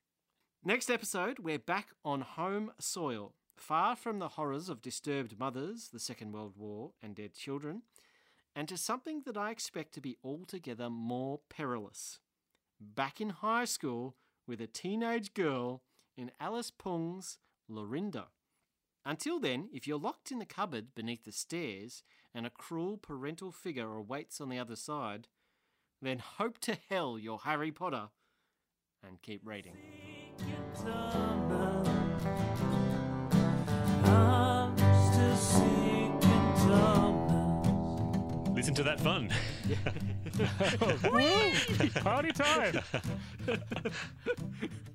Next 0.63 0.89
episode, 0.89 1.39
we're 1.39 1.59
back 1.59 1.89
on 2.05 2.21
home 2.21 2.71
soil, 2.79 3.33
far 3.55 3.95
from 3.95 4.19
the 4.19 4.29
horrors 4.29 4.69
of 4.69 4.81
disturbed 4.81 5.39
mothers, 5.39 5.89
the 5.91 5.99
Second 5.99 6.33
World 6.33 6.53
War, 6.57 6.91
and 7.01 7.15
dead 7.15 7.33
children, 7.33 7.83
and 8.55 8.67
to 8.67 8.77
something 8.77 9.23
that 9.25 9.37
I 9.37 9.51
expect 9.51 9.93
to 9.95 10.01
be 10.01 10.17
altogether 10.23 10.89
more 10.89 11.39
perilous. 11.49 12.19
Back 12.79 13.21
in 13.21 13.29
high 13.29 13.65
school 13.65 14.15
with 14.47 14.59
a 14.59 14.67
teenage 14.67 15.33
girl 15.33 15.83
in 16.17 16.31
Alice 16.39 16.71
Pung's 16.71 17.37
Laurinda. 17.69 18.25
Until 19.05 19.39
then, 19.39 19.69
if 19.73 19.87
you're 19.87 19.97
locked 19.97 20.31
in 20.31 20.39
the 20.39 20.45
cupboard 20.45 20.93
beneath 20.93 21.23
the 21.23 21.31
stairs 21.31 22.03
and 22.33 22.45
a 22.45 22.49
cruel 22.49 22.97
parental 22.97 23.51
figure 23.51 23.93
awaits 23.93 24.39
on 24.39 24.49
the 24.49 24.59
other 24.59 24.75
side, 24.75 25.27
then 26.01 26.19
hope 26.19 26.57
to 26.59 26.77
hell 26.89 27.19
you're 27.19 27.39
Harry 27.39 27.71
Potter 27.71 28.09
and 29.07 29.21
keep 29.21 29.41
reading. 29.45 29.73
I'm 34.05 34.77
still 35.11 35.35
seeking 35.35 36.53
Thomas. 36.67 38.49
Listen 38.55 38.73
to 38.75 38.83
that 38.83 38.99
fun. 38.99 39.31
Party 42.03 42.31
time! 42.31 42.79